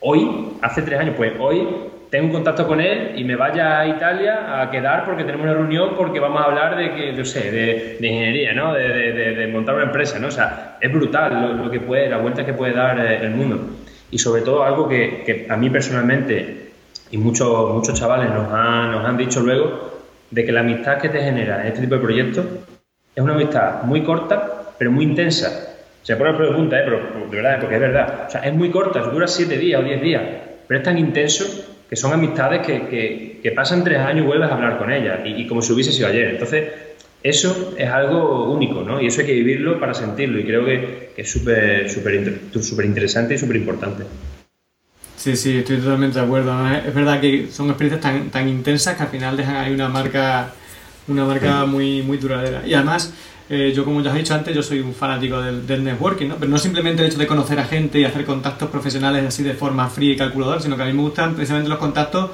hoy, 0.00 0.56
hace 0.60 0.82
tres 0.82 0.98
años, 0.98 1.14
pues 1.16 1.34
hoy 1.38 1.68
tengo 2.14 2.26
un 2.28 2.32
contacto 2.32 2.68
con 2.68 2.80
él 2.80 3.14
y 3.16 3.24
me 3.24 3.34
vaya 3.34 3.80
a 3.80 3.88
Italia 3.88 4.62
a 4.62 4.70
quedar 4.70 5.04
porque 5.04 5.24
tenemos 5.24 5.46
una 5.46 5.54
reunión 5.54 5.96
porque 5.96 6.20
vamos 6.20 6.42
a 6.42 6.44
hablar 6.44 6.76
de 6.76 6.94
que, 6.94 7.12
yo 7.12 7.24
sé, 7.24 7.50
de, 7.50 7.96
ingeniería, 8.06 8.52
¿no? 8.52 8.72
De, 8.72 9.48
montar 9.52 9.74
una 9.74 9.86
empresa, 9.86 10.20
¿no? 10.20 10.28
O 10.28 10.30
sea, 10.30 10.78
es 10.80 10.92
brutal 10.92 11.60
lo, 11.60 11.68
que 11.72 11.80
puede, 11.80 12.08
la 12.08 12.18
vuelta 12.18 12.46
que 12.46 12.52
puede 12.52 12.72
dar 12.72 13.00
eh, 13.00 13.18
el 13.20 13.32
mundo. 13.32 13.58
Y 14.12 14.18
sobre 14.18 14.42
todo 14.42 14.62
algo 14.62 14.88
que, 14.88 15.48
a 15.50 15.56
mí 15.56 15.70
personalmente 15.70 16.70
y 17.10 17.18
muchos, 17.18 17.74
muchos 17.74 17.98
chavales 17.98 18.30
nos 18.30 18.48
han, 18.52 18.92
nos 18.92 19.04
han 19.04 19.16
dicho 19.16 19.40
luego, 19.40 20.04
de 20.30 20.44
que 20.44 20.52
la 20.52 20.60
amistad 20.60 20.98
que 20.98 21.08
te 21.08 21.20
genera 21.20 21.62
en 21.62 21.66
este 21.66 21.80
tipo 21.80 21.96
de 21.96 22.00
proyectos 22.00 22.46
es 23.12 23.24
una 23.24 23.34
amistad 23.34 23.82
muy 23.82 24.04
corta, 24.04 24.70
pero 24.78 24.92
muy 24.92 25.02
intensa. 25.02 25.74
Se 26.02 26.14
pone 26.14 26.32
pregunta, 26.34 26.78
¿eh? 26.78 26.82
pero 26.84 27.28
de 27.28 27.36
verdad, 27.36 27.58
porque 27.58 27.74
es 27.74 27.80
verdad. 27.80 28.26
O 28.28 28.30
sea, 28.30 28.42
es 28.42 28.54
muy 28.54 28.70
corta, 28.70 29.00
dura 29.00 29.26
siete 29.26 29.58
días 29.58 29.80
o 29.80 29.84
diez 29.84 30.00
días, 30.00 30.22
pero 30.68 30.78
es 30.78 30.84
tan 30.84 30.96
intenso 30.96 31.73
que 31.88 31.96
son 31.96 32.12
amistades 32.12 32.66
que, 32.66 33.40
que, 33.42 33.50
pasan 33.52 33.84
tres 33.84 33.98
años 33.98 34.24
y 34.24 34.26
vuelves 34.26 34.50
a 34.50 34.54
hablar 34.54 34.78
con 34.78 34.92
ellas, 34.92 35.20
y, 35.24 35.46
como 35.46 35.62
si 35.62 35.72
hubiese 35.72 35.92
sido 35.92 36.08
ayer. 36.08 36.28
Entonces, 36.28 36.72
eso 37.22 37.74
es 37.78 37.88
algo 37.88 38.52
único, 38.52 38.82
¿no? 38.82 39.00
Y 39.00 39.06
eso 39.06 39.20
hay 39.20 39.26
que 39.26 39.34
vivirlo 39.34 39.78
para 39.78 39.94
sentirlo, 39.94 40.38
y 40.38 40.44
creo 40.44 40.64
que, 40.64 41.12
es 41.16 41.30
súper 41.30 41.88
súper 41.90 42.84
interesante 42.84 43.34
y 43.34 43.38
súper 43.38 43.56
importante. 43.56 44.04
Sí, 45.24 45.36
sí, 45.36 45.56
estoy 45.56 45.78
totalmente 45.78 46.18
de 46.18 46.24
acuerdo. 46.26 46.54
Es 46.76 46.94
verdad 46.94 47.18
que 47.18 47.46
son 47.50 47.68
experiencias 47.68 48.02
tan, 48.02 48.28
tan 48.28 48.46
intensas 48.46 48.94
que 48.94 49.04
al 49.04 49.08
final 49.08 49.36
dejan 49.38 49.56
ahí 49.56 49.72
una 49.72 49.88
marca, 49.88 50.52
una 51.08 51.24
marca 51.24 51.64
muy, 51.64 52.02
muy 52.02 52.18
duradera. 52.18 52.62
Y 52.66 52.74
además, 52.74 53.14
eh, 53.48 53.72
yo, 53.76 53.84
como 53.84 54.00
ya 54.00 54.10
os 54.10 54.16
he 54.16 54.20
dicho 54.20 54.34
antes, 54.34 54.54
yo 54.54 54.62
soy 54.62 54.80
un 54.80 54.94
fanático 54.94 55.40
del, 55.40 55.84
networking, 55.84 56.28
¿no? 56.28 56.36
Pero 56.36 56.50
no 56.50 56.56
simplemente 56.56 57.02
el 57.02 57.08
hecho 57.08 57.18
de 57.18 57.26
conocer 57.26 57.58
a 57.58 57.64
gente 57.64 58.00
y 58.00 58.04
hacer 58.04 58.24
contactos 58.24 58.70
profesionales 58.70 59.24
así 59.26 59.42
de 59.42 59.52
forma 59.52 59.88
fría 59.90 60.14
y 60.14 60.16
calculadora, 60.16 60.60
sino 60.60 60.76
que 60.76 60.82
a 60.82 60.86
mí 60.86 60.92
me 60.94 61.02
gustan 61.02 61.34
precisamente 61.34 61.68
los 61.68 61.78
contactos 61.78 62.30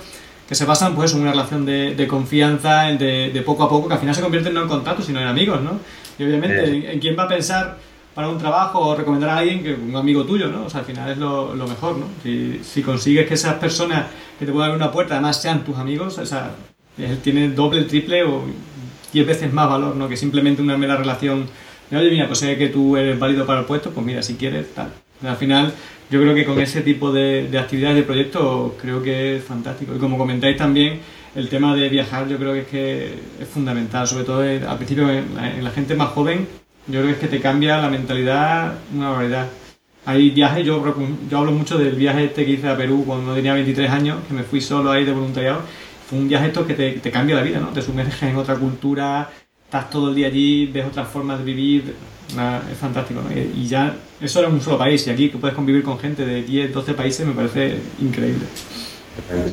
que 0.49 0.55
se 0.55 0.65
basan 0.65 0.95
pues 0.95 1.13
en 1.15 1.23
una 1.23 1.33
relación 1.33 1.67
de, 1.67 2.07
confianza, 2.09 2.85
de, 2.85 3.43
poco 3.45 3.65
a 3.65 3.69
poco, 3.69 3.89
que 3.89 3.95
al 3.95 4.01
final 4.01 4.15
se 4.15 4.21
convierten 4.21 4.55
no 4.55 4.63
en 4.63 4.69
contactos, 4.69 5.07
sino 5.07 5.21
en 5.21 5.27
amigos, 5.27 5.61
¿no? 5.63 5.79
Y 6.19 6.25
obviamente, 6.25 6.93
¿en, 6.93 7.01
quién 7.01 7.17
va 7.19 7.25
a 7.25 7.29
pensar 7.29 7.79
para 8.15 8.29
un 8.29 8.39
trabajo 8.39 8.81
o 8.81 8.97
recomendar 8.97 9.31
a 9.31 9.39
alguien 9.39 9.63
que 9.63 9.75
un 9.75 9.95
amigo 9.97 10.25
tuyo, 10.25 10.49
¿no? 10.49 10.67
O 10.67 10.71
sea, 10.71 10.81
al 10.81 10.87
final 10.87 11.11
es 11.11 11.19
lo, 11.19 11.55
mejor, 11.69 11.99
¿no? 11.99 12.07
Si, 12.23 12.61
si, 12.63 12.83
consigues 12.83 13.27
que 13.27 13.35
esas 13.35 13.55
personas 13.55 14.07
que 14.39 14.47
te 14.47 14.53
puedan 14.53 14.71
abrir 14.71 14.83
una 14.83 14.93
puerta 14.93 15.15
además 15.15 15.41
sean 15.41 15.65
tus 15.65 15.77
amigos, 15.77 16.19
o 16.19 16.27
sea, 16.27 16.51
tiene 17.23 17.49
doble, 17.51 17.83
triple 17.83 18.25
o 18.25 18.43
10 19.13 19.27
veces 19.27 19.53
más 19.53 19.69
valor, 19.69 19.97
¿no? 19.97 20.09
Que 20.09 20.17
simplemente 20.17 20.63
una 20.63 20.77
mera 20.77 20.97
relación 20.97 21.47
de, 21.91 21.97
oye, 21.97 22.11
mira, 22.11 22.27
pues 22.27 22.39
sé 22.39 22.57
que 22.57 22.69
tú 22.69 22.97
eres 22.97 23.19
válido 23.19 23.47
para 23.47 23.61
el 23.61 23.67
puesto, 23.67 23.91
pues 23.91 24.05
mira, 24.07 24.23
si 24.23 24.35
quieres, 24.35 24.75
tal. 24.75 24.93
Al 25.23 25.37
final, 25.37 25.73
yo 26.11 26.21
creo 26.21 26.35
que 26.35 26.45
con 26.45 26.59
ese 26.61 26.81
tipo 26.81 27.13
de, 27.13 27.49
de 27.49 27.59
actividades 27.59 27.97
de 27.97 28.03
proyecto 28.05 28.77
creo 28.81 29.03
que 29.03 29.37
es 29.37 29.45
fantástico. 29.45 29.95
Y 29.95 29.99
como 29.99 30.17
comentáis 30.17 30.57
también, 30.57 31.01
el 31.35 31.49
tema 31.49 31.75
de 31.75 31.89
viajar 31.89 32.29
yo 32.29 32.39
creo 32.39 32.53
que 32.53 32.61
es 32.61 32.67
que 32.67 33.15
es 33.41 33.49
fundamental, 33.49 34.07
sobre 34.07 34.25
todo 34.25 34.41
al 34.41 34.77
principio 34.77 35.09
en 35.11 35.63
la, 35.63 35.71
gente 35.71 35.95
más 35.95 36.09
joven, 36.11 36.47
yo 36.87 37.01
creo 37.01 37.07
que 37.07 37.13
es 37.13 37.19
que 37.19 37.29
te 37.29 37.41
cambia 37.41 37.79
la 37.79 37.89
mentalidad 37.89 38.75
una 38.95 39.11
barbaridad. 39.11 39.49
Hay 40.07 40.31
viajes, 40.31 40.65
yo, 40.65 40.83
yo 41.31 41.39
hablo 41.39 41.53
mucho 41.53 41.79
del 41.79 41.95
viaje 41.95 42.25
este 42.25 42.45
que 42.45 42.53
hice 42.53 42.69
a 42.69 42.77
Perú 42.77 43.05
cuando 43.07 43.35
tenía 43.35 43.53
23 43.55 43.91
años, 43.91 44.19
que 44.27 44.35
me 44.35 44.43
fui 44.43 44.61
solo 44.61 44.91
ahí 44.91 45.05
de 45.05 45.13
voluntariado 45.13 45.63
un 46.13 46.29
viaje 46.29 46.49
esto 46.49 46.67
que 46.67 46.75
te, 46.75 47.11
cambia 47.11 47.37
la 47.37 47.43
vida, 47.43 47.61
¿no? 47.61 47.69
Te 47.69 47.83
sumerges 47.83 48.23
en 48.23 48.37
otra 48.37 48.57
cultura, 48.57 49.29
estás 49.65 49.91
todo 49.91 50.11
el 50.11 50.15
día 50.15 50.27
allí, 50.27 50.67
ves 50.67 50.87
otras 50.87 51.09
formas 51.09 51.39
de 51.39 51.45
vivir, 51.45 51.95
es 52.71 52.79
fantástico, 52.79 53.21
¿no? 53.23 53.33
Y, 53.33 53.67
ya, 53.67 53.95
eso 54.21 54.41
era 54.41 54.49
un 54.49 54.61
solo 54.61 54.79
país, 54.79 55.07
y 55.07 55.11
aquí 55.11 55.31
que 55.31 55.39
puedes 55.39 55.55
convivir 55.55 55.83
con 55.83 55.99
gente 55.99 56.25
de 56.25 56.43
10, 56.43 56.73
12 56.73 56.95
países 56.95 57.27
me 57.27 57.33
parece 57.33 57.77
increíble. 58.01 58.47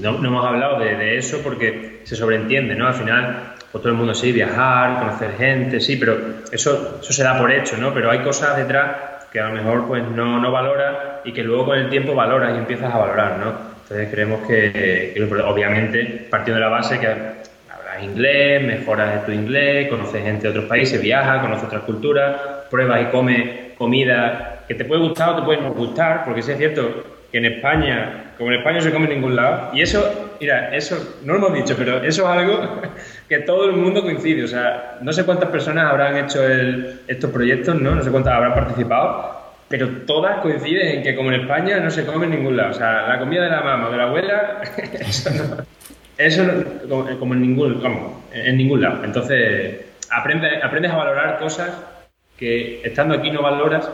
No, 0.02 0.18
hemos 0.24 0.46
hablado 0.46 0.80
de, 0.80 1.18
eso 1.18 1.40
porque 1.44 2.02
se 2.04 2.16
sobreentiende, 2.16 2.76
¿no? 2.76 2.88
Al 2.88 2.94
final, 2.94 3.54
pues 3.72 3.82
todo 3.82 3.90
el 3.90 3.98
mundo 3.98 4.14
sí, 4.14 4.32
viajar, 4.32 5.00
conocer 5.00 5.36
gente, 5.38 5.80
sí, 5.80 5.98
pero 5.98 6.18
eso, 6.52 7.00
eso 7.02 7.14
se 7.14 7.24
da 7.24 7.38
por 7.38 7.52
hecho, 7.52 7.78
¿no? 7.78 7.94
Pero 7.94 8.10
hay 8.10 8.20
cosas 8.20 8.56
detrás 8.56 8.96
que 9.32 9.40
a 9.40 9.50
lo 9.50 9.54
mejor 9.56 9.88
pues 9.88 10.04
no, 10.04 10.40
no 10.40 10.52
valora 10.52 11.22
y 11.26 11.34
que 11.34 11.44
luego 11.44 11.66
con 11.66 11.78
el 11.78 11.90
tiempo 11.90 12.16
valoras 12.16 12.56
y 12.56 12.60
empiezas 12.60 12.94
a 12.94 12.98
valorar, 12.98 13.38
¿no? 13.40 13.77
Entonces 13.90 14.10
creemos 14.12 14.46
que, 14.46 15.16
obviamente, 15.46 16.28
partiendo 16.30 16.56
de 16.56 16.62
la 16.62 16.68
base 16.68 17.00
que 17.00 17.08
hablas 17.08 18.04
inglés, 18.04 18.62
mejoras 18.62 19.26
tu 19.26 19.32
inglés, 19.32 19.88
conoces 19.88 20.24
gente 20.24 20.44
de 20.44 20.50
otros 20.50 20.66
países, 20.66 21.02
viajas, 21.02 21.42
conoces 21.42 21.68
otras 21.68 21.84
culturas, 21.84 22.36
pruebas 22.70 23.04
y 23.04 23.06
comes 23.06 23.50
comida 23.78 24.64
que 24.68 24.76
te 24.76 24.84
puede 24.84 25.02
gustar 25.02 25.30
o 25.30 25.36
te 25.38 25.42
puede 25.44 25.62
no 25.62 25.74
gustar, 25.74 26.26
porque 26.26 26.42
sí 26.42 26.52
es 26.52 26.58
cierto 26.58 27.06
que 27.32 27.38
en 27.38 27.46
España, 27.46 28.34
como 28.38 28.52
en 28.52 28.58
España 28.58 28.78
no 28.78 28.84
se 28.84 28.92
come 28.92 29.06
en 29.06 29.22
ningún 29.22 29.38
lado, 29.38 29.70
y 29.74 29.82
eso, 29.82 30.34
mira, 30.42 30.76
eso 30.76 31.16
no 31.24 31.34
lo 31.34 31.40
hemos 31.48 31.54
dicho, 31.54 31.76
pero 31.78 32.04
eso 32.04 32.24
es 32.24 32.28
algo 32.28 32.82
que 33.30 33.40
todo 33.40 33.70
el 33.70 33.74
mundo 33.78 34.02
coincide, 34.02 34.44
o 34.44 34.48
sea, 34.48 34.98
no 35.02 35.14
sé 35.14 35.24
cuántas 35.24 35.50
personas 35.50 35.90
habrán 35.90 36.18
hecho 36.18 36.42
estos 37.08 37.32
proyectos, 37.32 37.80
¿no? 37.80 37.96
No 37.96 38.04
sé 38.04 38.12
cuántas 38.12 38.34
habrán 38.34 38.54
participado, 38.54 39.37
pero 39.68 39.90
todas 40.06 40.40
coinciden 40.40 40.98
en 40.98 41.04
que 41.04 41.16
como 41.16 41.32
en 41.32 41.42
España 41.42 41.80
no 41.80 41.92
se 41.92 42.06
come 42.06 42.26
en 42.26 42.32
ningún 42.32 42.58
lado, 42.58 42.72
o 42.72 42.74
sea, 42.74 43.08
la 43.08 43.20
comida 43.20 43.44
de 43.44 43.50
la 43.50 43.62
mamá 43.62 43.88
o 43.88 43.92
de 43.92 43.98
la 43.98 44.04
abuela, 44.04 44.62
eso 44.98 45.30
no, 45.32 45.64
eso 46.18 46.44
como, 47.20 47.34
en 47.34 47.42
ningún, 47.42 47.82
como, 47.82 48.24
en 48.32 48.58
ningún 48.58 48.82
lado. 48.82 49.04
Entonces, 49.04 49.86
aprendes, 50.10 50.64
aprendes 50.64 50.92
a 50.92 50.98
valorar 50.98 51.38
cosas 51.38 51.72
que 52.38 52.82
estando 52.84 53.16
aquí 53.16 53.32
no 53.32 53.42
valoras, 53.42 53.90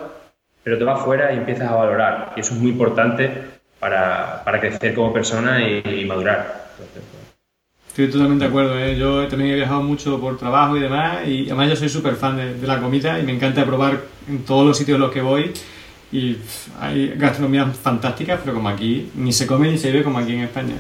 pero 0.63 0.77
te 0.77 0.83
vas 0.83 1.01
fuera 1.01 1.33
y 1.33 1.37
empiezas 1.37 1.69
a 1.69 1.75
valorar. 1.75 2.33
Y 2.35 2.41
eso 2.41 2.53
es 2.53 2.59
muy 2.59 2.71
importante 2.71 3.31
para, 3.79 4.43
para 4.43 4.59
crecer 4.59 4.93
como 4.93 5.11
persona 5.11 5.61
y, 5.61 6.05
madurar. 6.05 6.62
Estoy 7.93 8.09
totalmente 8.09 8.45
de 8.45 8.49
acuerdo. 8.49 8.79
¿eh? 8.79 8.97
Yo 8.97 9.27
también 9.27 9.51
he 9.51 9.55
viajado 9.55 9.83
mucho 9.83 10.19
por 10.19 10.35
trabajo 10.35 10.75
y 10.75 10.79
demás, 10.79 11.27
y 11.27 11.45
además 11.45 11.69
yo 11.69 11.75
soy 11.75 11.89
súper 11.89 12.15
fan 12.15 12.37
de, 12.37 12.67
la 12.67 12.81
comida 12.81 13.19
y 13.19 13.23
me 13.23 13.33
encanta 13.33 13.63
probar 13.63 14.01
en 14.27 14.39
todos 14.39 14.65
los 14.65 14.75
sitios 14.75 14.95
en 14.95 15.01
los 15.01 15.11
que 15.11 15.21
voy. 15.21 15.51
Y 16.11 16.37
hay 16.79 17.13
gastronomías 17.15 17.77
fantásticas, 17.77 18.39
pero 18.43 18.55
como 18.55 18.69
aquí, 18.69 19.11
ni 19.13 19.31
se 19.31 19.45
come 19.45 19.69
ni 19.69 19.77
se 19.77 19.91
bebe 19.91 20.03
como 20.03 20.17
aquí 20.17 20.33
en 20.33 20.39
España. 20.39 20.73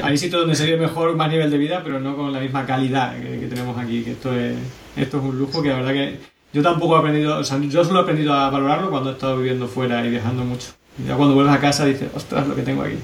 hay 0.00 0.16
sitios 0.16 0.42
donde 0.42 0.54
se 0.54 0.64
vive 0.64 0.78
mejor, 0.78 1.16
más 1.16 1.28
nivel 1.28 1.50
de 1.50 1.58
vida, 1.58 1.80
pero 1.82 1.98
no 1.98 2.16
con 2.16 2.32
la 2.32 2.38
misma 2.38 2.64
calidad 2.64 3.16
que, 3.20 3.40
que 3.40 3.46
tenemos 3.48 3.76
aquí, 3.78 4.04
que 4.04 4.12
esto 4.12 4.32
es 4.32 4.54
esto 4.96 5.18
es 5.18 5.24
un 5.24 5.38
lujo 5.38 5.60
que 5.60 5.70
la 5.70 5.76
verdad 5.76 5.92
que 5.92 6.18
yo 6.52 6.62
tampoco 6.62 6.94
he 6.96 6.98
aprendido, 7.00 7.36
o 7.36 7.44
sea, 7.44 7.58
yo 7.58 7.84
solo 7.84 7.98
he 7.98 8.02
aprendido 8.02 8.32
a 8.32 8.48
valorarlo 8.50 8.90
cuando 8.90 9.10
he 9.10 9.12
estado 9.14 9.36
viviendo 9.36 9.66
fuera 9.66 10.06
y 10.06 10.10
viajando 10.10 10.44
mucho. 10.44 10.68
Ya 11.04 11.16
cuando 11.16 11.34
vuelves 11.34 11.54
a 11.54 11.60
casa 11.60 11.84
dices, 11.84 12.10
ostras, 12.14 12.46
lo 12.46 12.54
que 12.54 12.62
tengo 12.62 12.82
aquí. 12.82 12.98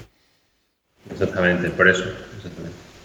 Exactamente, 1.10 1.70
por 1.70 1.88
eso. 1.88 2.04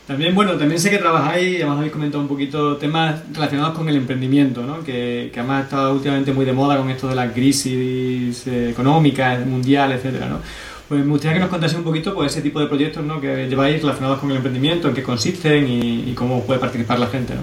También, 0.07 0.33
bueno, 0.33 0.53
también 0.53 0.81
sé 0.81 0.89
que 0.89 0.97
trabajáis, 0.97 1.57
además 1.57 1.77
habéis 1.77 1.93
comentado 1.93 2.21
un 2.23 2.27
poquito 2.27 2.77
temas 2.77 3.21
relacionados 3.31 3.77
con 3.77 3.87
el 3.89 3.95
emprendimiento, 3.95 4.63
¿no? 4.63 4.83
Que, 4.83 5.29
que 5.31 5.39
además 5.39 5.65
está 5.65 5.91
últimamente 5.91 6.33
muy 6.33 6.45
de 6.45 6.53
moda 6.53 6.77
con 6.77 6.89
esto 6.89 7.07
de 7.07 7.15
la 7.15 7.31
crisis 7.31 8.47
eh, 8.47 8.71
económica, 8.71 9.39
mundial, 9.45 9.91
etcétera, 9.91 10.27
¿no? 10.27 10.39
Pues 10.87 11.05
me 11.05 11.11
gustaría 11.11 11.35
que 11.35 11.41
nos 11.41 11.49
contase 11.49 11.77
un 11.77 11.83
poquito 11.83 12.15
pues, 12.15 12.31
ese 12.31 12.41
tipo 12.41 12.59
de 12.59 12.65
proyectos 12.65 13.05
¿no? 13.05 13.21
que 13.21 13.47
lleváis 13.47 13.79
relacionados 13.79 14.17
con 14.17 14.31
el 14.31 14.37
emprendimiento, 14.37 14.87
en 14.87 14.95
qué 14.95 15.03
consisten 15.03 15.67
y, 15.67 16.09
y 16.09 16.13
cómo 16.15 16.43
puede 16.43 16.59
participar 16.59 16.97
la 16.97 17.05
gente, 17.05 17.35
¿no? 17.35 17.41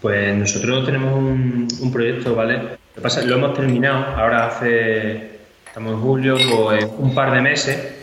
Pues 0.00 0.36
nosotros 0.36 0.84
tenemos 0.84 1.12
un, 1.14 1.92
proyecto, 1.92 2.34
¿vale? 2.34 2.58
Lo 2.58 2.68
que 2.94 3.00
pasa 3.00 3.22
lo 3.22 3.34
hemos 3.34 3.54
terminado 3.54 4.16
ahora 4.16 4.46
hace, 4.46 5.40
estamos 5.66 5.94
en 5.94 6.00
julio, 6.00 6.36
pues 6.36 6.86
un 6.98 7.14
par 7.14 7.32
de 7.32 7.40
meses, 7.40 7.97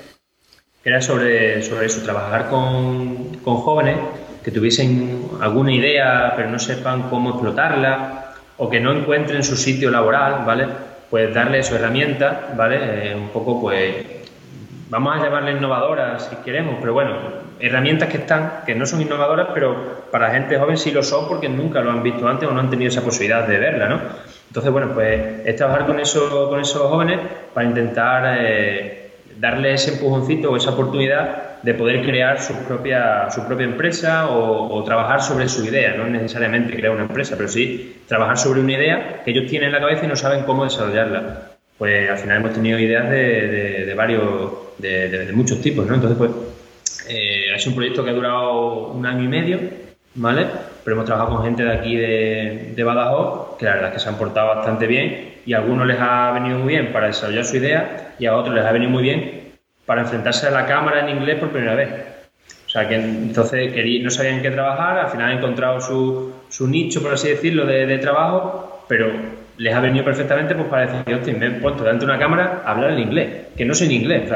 que 0.86 0.92
era 0.92 1.02
sobre, 1.02 1.64
sobre 1.64 1.88
eso, 1.88 2.04
trabajar 2.04 2.48
con, 2.48 3.38
con 3.44 3.56
jóvenes 3.56 3.98
que 4.44 4.52
tuviesen 4.52 5.30
alguna 5.42 5.74
idea 5.74 6.34
pero 6.36 6.48
no 6.52 6.60
sepan 6.60 7.10
cómo 7.10 7.32
explotarla 7.32 8.36
o 8.58 8.70
que 8.70 8.80
no 8.80 8.94
encuentren 8.94 9.44
su 9.44 9.58
sitio 9.58 9.90
laboral, 9.90 10.44
¿vale? 10.46 10.68
Pues 11.10 11.34
darles 11.34 11.66
su 11.66 11.76
herramienta, 11.76 12.54
¿vale? 12.56 12.78
Eh, 12.82 13.16
un 13.16 13.30
poco, 13.30 13.60
pues, 13.60 13.96
vamos 14.88 15.18
a 15.18 15.24
llamarle 15.24 15.54
innovadoras 15.54 16.28
si 16.30 16.36
queremos, 16.46 16.76
pero 16.80 16.94
bueno, 16.94 17.18
herramientas 17.60 18.08
que 18.08 18.18
están, 18.18 18.62
que 18.64 18.76
no 18.76 18.86
son 18.86 19.02
innovadoras, 19.02 19.48
pero 19.56 20.06
para 20.12 20.30
gente 20.30 20.60
joven 20.60 20.78
sí 20.78 20.92
lo 20.92 21.02
son 21.02 21.28
porque 21.28 21.50
nunca 21.50 21.82
lo 21.82 21.90
han 21.90 22.04
visto 22.04 22.28
antes 22.28 22.48
o 22.48 22.52
no 22.52 22.60
han 22.60 22.70
tenido 22.70 22.90
esa 22.90 23.02
posibilidad 23.02 23.48
de 23.48 23.58
verla, 23.58 23.90
¿no? 23.90 24.02
Entonces, 24.50 24.72
bueno, 24.72 24.92
pues 24.94 25.20
es 25.46 25.56
trabajar 25.56 25.88
con, 25.88 26.00
eso, 26.00 26.48
con 26.48 26.60
esos 26.60 26.84
jóvenes 26.84 27.20
para 27.56 27.68
intentar 27.68 28.38
eh, 28.40 29.05
darle 29.40 29.74
ese 29.74 29.94
empujoncito 29.94 30.52
o 30.52 30.58
esa 30.58 30.72
oportunidad 30.72 31.62
de 31.62 31.74
poder 31.74 32.04
crear 32.06 32.40
su 32.40 32.54
propia, 32.66 33.30
su 33.32 33.44
propia 33.46 33.66
empresa 33.66 34.30
o, 34.30 34.84
trabajar 34.84 35.22
sobre 35.22 35.50
su 35.50 35.66
idea, 35.66 35.96
no 35.96 36.06
necesariamente 36.06 36.76
crear 36.76 36.94
una 36.94 37.04
empresa, 37.04 37.36
pero 37.36 37.50
sí 37.50 38.02
trabajar 38.08 38.38
sobre 38.38 38.62
una 38.62 38.74
idea 38.74 39.22
que 39.26 39.32
ellos 39.32 39.50
tienen 39.50 39.68
en 39.68 39.74
la 39.74 39.80
cabeza 39.80 40.06
y 40.06 40.08
no 40.08 40.16
saben 40.16 40.44
cómo 40.44 40.64
desarrollarla. 40.64 41.54
Pues 41.78 42.10
al 42.10 42.18
final 42.18 42.38
hemos 42.38 42.54
tenido 42.54 42.78
ideas 42.78 43.10
de, 43.10 43.94
varios, 43.98 44.52
de, 44.78 45.32
muchos 45.34 45.60
tipos, 45.60 45.86
¿no? 45.88 45.96
Entonces, 45.96 46.18
pues 46.18 46.32
eh, 47.10 47.56
es 47.56 47.68
un 47.68 47.76
proyecto 47.76 48.04
que 48.04 48.12
ha 48.12 48.14
durado 48.14 48.92
un 48.92 49.06
año 49.06 49.24
y 49.24 49.28
medio, 49.28 49.60
¿vale? 50.14 50.46
Pero 50.84 50.96
hemos 50.96 51.06
trabajado 51.06 51.36
con 51.36 51.46
gente 51.46 51.64
de 51.64 51.74
aquí 51.74 51.96
de, 51.96 52.74
de 52.76 52.84
Badajoz 52.84 53.58
que 53.58 53.66
la 53.66 53.74
verdad 53.74 53.90
es 53.90 53.94
que 53.96 54.00
se 54.00 54.10
han 54.10 54.16
portado 54.16 54.56
bastante 54.56 54.86
bien 54.86 55.35
y 55.46 55.54
a 55.54 55.60
algunos 55.60 55.86
les 55.88 56.00
ha 56.00 56.32
venido 56.32 56.60
muy 56.60 56.74
bien 56.74 56.92
para 56.92 57.08
desarrollar 57.08 57.46
su 57.46 57.58
idea 57.58 58.16
y 58.18 58.26
a 58.26 58.36
otros 58.36 58.56
les 58.56 58.66
ha 58.66 58.72
venido 58.72 58.92
muy 58.92 59.04
bien 59.04 59.54
para 59.86 60.02
enfrentarse 60.02 60.48
a 60.48 60.52
la 60.52 60.66
cámara 60.66 61.02
en 61.02 61.18
inglés 61.18 61.40
por 61.40 61.50
primera 61.50 61.76
vez. 61.76 61.90
O 62.66 62.70
sea, 62.70 62.88
que 62.90 62.96
entonces 62.96 63.72
no 64.04 64.10
sabían 64.10 64.42
qué 64.42 64.52
trabajar, 64.52 64.98
al 64.98 65.10
final 65.10 65.32
han 65.32 65.38
encontrado 65.38 65.80
su, 65.80 66.34
su 66.50 66.68
nicho, 66.68 67.02
por 67.02 67.14
así 67.14 67.30
decirlo, 67.30 67.66
de, 67.66 67.98
trabajo, 68.00 68.84
pero 68.90 69.12
les 69.58 69.74
ha 69.74 69.80
venido 69.80 70.04
perfectamente 70.04 70.56
pues, 70.56 70.68
para 70.68 70.88
decir, 70.88 71.16
hostia, 71.16 71.34
me 71.34 71.48
he 71.48 71.52
puesto 71.52 71.84
delante 71.84 72.06
de 72.06 72.12
una 72.12 72.20
cámara 72.20 72.64
a 72.66 72.72
hablar 72.72 72.92
en 72.92 73.00
inglés, 73.00 73.30
que 73.56 73.64
no 73.66 73.74
sé 73.74 73.86
en 73.86 73.92
inglés. 73.92 74.30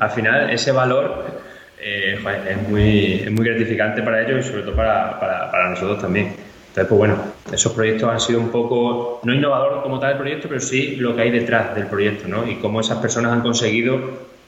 Al 0.00 0.10
final 0.10 0.50
ese 0.50 0.72
valor 0.72 1.42
eh, 1.80 2.18
es, 2.48 2.68
muy, 2.68 3.44
gratificante 3.44 4.02
para 4.02 4.22
ellos 4.22 4.46
y 4.46 4.48
sobre 4.48 4.62
todo 4.62 4.76
para, 4.76 5.68
nosotros 5.70 6.00
también. 6.00 6.34
Entonces, 6.72 6.88
pues 6.88 6.98
bueno, 6.98 7.16
esos 7.52 7.72
proyectos 7.72 8.08
han 8.08 8.20
sido 8.20 8.40
un 8.40 8.48
poco, 8.48 9.20
no 9.24 9.34
innovador 9.34 9.82
como 9.82 10.00
tal 10.00 10.12
el 10.12 10.18
proyecto, 10.18 10.48
pero 10.48 10.60
sí 10.60 10.96
lo 10.96 11.14
que 11.14 11.22
hay 11.22 11.30
detrás 11.30 11.74
del 11.74 11.86
proyecto, 11.86 12.28
¿no? 12.28 12.48
Y 12.48 12.56
cómo 12.56 12.80
esas 12.80 12.96
personas 12.96 13.32
han 13.32 13.42
conseguido, 13.42 14.00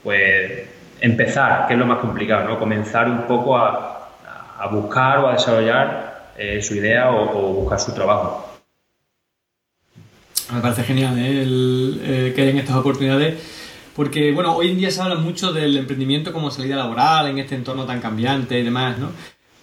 pues, 0.03 0.69
empezar, 1.01 1.67
que 1.67 1.75
es 1.75 1.79
lo 1.79 1.85
más 1.85 1.99
complicado, 1.99 2.49
¿no? 2.49 2.59
Comenzar 2.59 3.11
un 3.11 3.25
poco 3.27 3.59
a, 3.59 4.09
a 4.59 4.69
buscar 4.69 5.19
o 5.19 5.29
a 5.29 5.33
desarrollar 5.33 6.15
eh, 6.37 6.63
su 6.63 6.75
idea 6.75 7.11
o, 7.11 7.53
buscar 7.53 7.79
su 7.79 7.93
trabajo. 7.93 8.49
Me 10.53 10.61
parece 10.61 10.83
genial 10.83 11.19
¿eh? 11.19 11.43
El, 11.43 12.33
que 12.35 12.43
hayan 12.43 12.59
estas 12.59 12.77
oportunidades 12.77 13.43
porque, 13.95 14.33
bueno, 14.33 14.57
hoy 14.57 14.71
en 14.71 14.79
día 14.79 14.91
se 14.91 15.01
habla 15.01 15.15
mucho 15.15 15.53
del 15.53 15.77
emprendimiento 15.77 16.33
como 16.33 16.51
salida 16.51 16.75
laboral 16.75 17.29
en 17.29 17.39
este 17.39 17.55
entorno 17.55 17.87
tan 17.87 18.01
cambiante 18.01 18.59
y 18.59 18.65
demás, 18.65 18.99
¿no? 18.99 19.13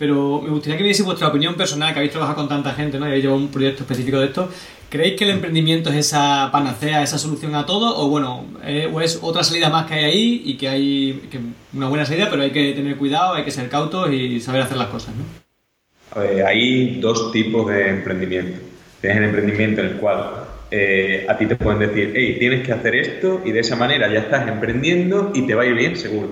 Pero 0.01 0.41
me 0.41 0.49
gustaría 0.49 0.77
que 0.77 0.83
me 0.83 0.87
diese 0.87 1.03
vuestra 1.03 1.27
opinión 1.27 1.53
personal, 1.53 1.93
que 1.93 1.99
habéis 1.99 2.11
trabajado 2.11 2.37
con 2.37 2.49
tanta 2.49 2.73
gente, 2.73 2.97
¿no? 2.97 3.05
Y 3.05 3.09
habéis 3.09 3.23
llevado 3.23 3.39
un 3.39 3.49
proyecto 3.49 3.83
específico 3.83 4.19
de 4.19 4.25
esto. 4.25 4.49
¿Creéis 4.89 5.15
que 5.15 5.25
el 5.25 5.29
emprendimiento 5.29 5.91
es 5.91 5.97
esa 5.97 6.49
panacea, 6.51 7.03
esa 7.03 7.19
solución 7.19 7.53
a 7.53 7.67
todo? 7.67 7.95
O 7.99 8.09
bueno, 8.09 8.47
eh, 8.65 8.89
o 8.91 8.99
es 8.99 9.19
otra 9.21 9.43
salida 9.43 9.69
más 9.69 9.85
que 9.85 9.93
hay 9.93 10.03
ahí 10.05 10.41
y 10.43 10.57
que 10.57 10.69
hay 10.69 11.29
una 11.71 11.87
buena 11.87 12.03
salida, 12.03 12.29
pero 12.31 12.41
hay 12.41 12.49
que 12.49 12.73
tener 12.73 12.97
cuidado, 12.97 13.35
hay 13.35 13.43
que 13.43 13.51
ser 13.51 13.69
cautos 13.69 14.11
y 14.11 14.39
saber 14.39 14.63
hacer 14.63 14.77
las 14.77 14.87
cosas, 14.87 15.13
¿no? 15.15 16.19
Hay 16.47 16.99
dos 16.99 17.31
tipos 17.31 17.69
de 17.69 17.89
emprendimiento. 17.89 18.59
Tienes 19.01 19.19
el 19.19 19.25
emprendimiento 19.25 19.81
en 19.81 19.87
el 19.87 19.93
cual 19.97 20.31
eh, 20.71 21.27
a 21.29 21.37
ti 21.37 21.45
te 21.45 21.57
pueden 21.57 21.77
decir, 21.77 22.11
hey, 22.15 22.37
tienes 22.39 22.65
que 22.65 22.73
hacer 22.73 22.95
esto 22.95 23.43
y 23.45 23.51
de 23.51 23.59
esa 23.59 23.75
manera 23.75 24.11
ya 24.11 24.21
estás 24.21 24.47
emprendiendo 24.47 25.31
y 25.35 25.43
te 25.43 25.53
va 25.53 25.61
a 25.61 25.67
ir 25.67 25.75
bien, 25.75 25.95
seguro. 25.95 26.29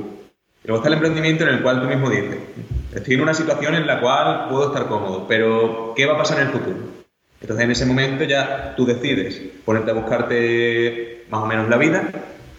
Luego 0.63 0.77
está 0.77 0.87
el 0.87 0.95
emprendimiento 0.95 1.43
en 1.43 1.49
el 1.49 1.61
cual 1.61 1.81
tú 1.81 1.87
mismo 1.87 2.09
dices, 2.09 2.37
estoy 2.93 3.15
en 3.15 3.21
una 3.21 3.33
situación 3.33 3.75
en 3.75 3.87
la 3.87 3.99
cual 3.99 4.47
puedo 4.49 4.67
estar 4.67 4.87
cómodo, 4.87 5.25
pero 5.27 5.93
¿qué 5.95 6.05
va 6.05 6.15
a 6.15 6.17
pasar 6.17 6.39
en 6.39 6.47
el 6.47 6.53
futuro? 6.53 6.77
Entonces 7.41 7.65
en 7.65 7.71
ese 7.71 7.85
momento 7.85 8.23
ya 8.23 8.73
tú 8.75 8.85
decides 8.85 9.41
ponerte 9.65 9.91
a 9.91 9.93
buscarte 9.93 11.25
más 11.29 11.41
o 11.41 11.45
menos 11.45 11.69
la 11.69 11.77
vida, 11.77 12.09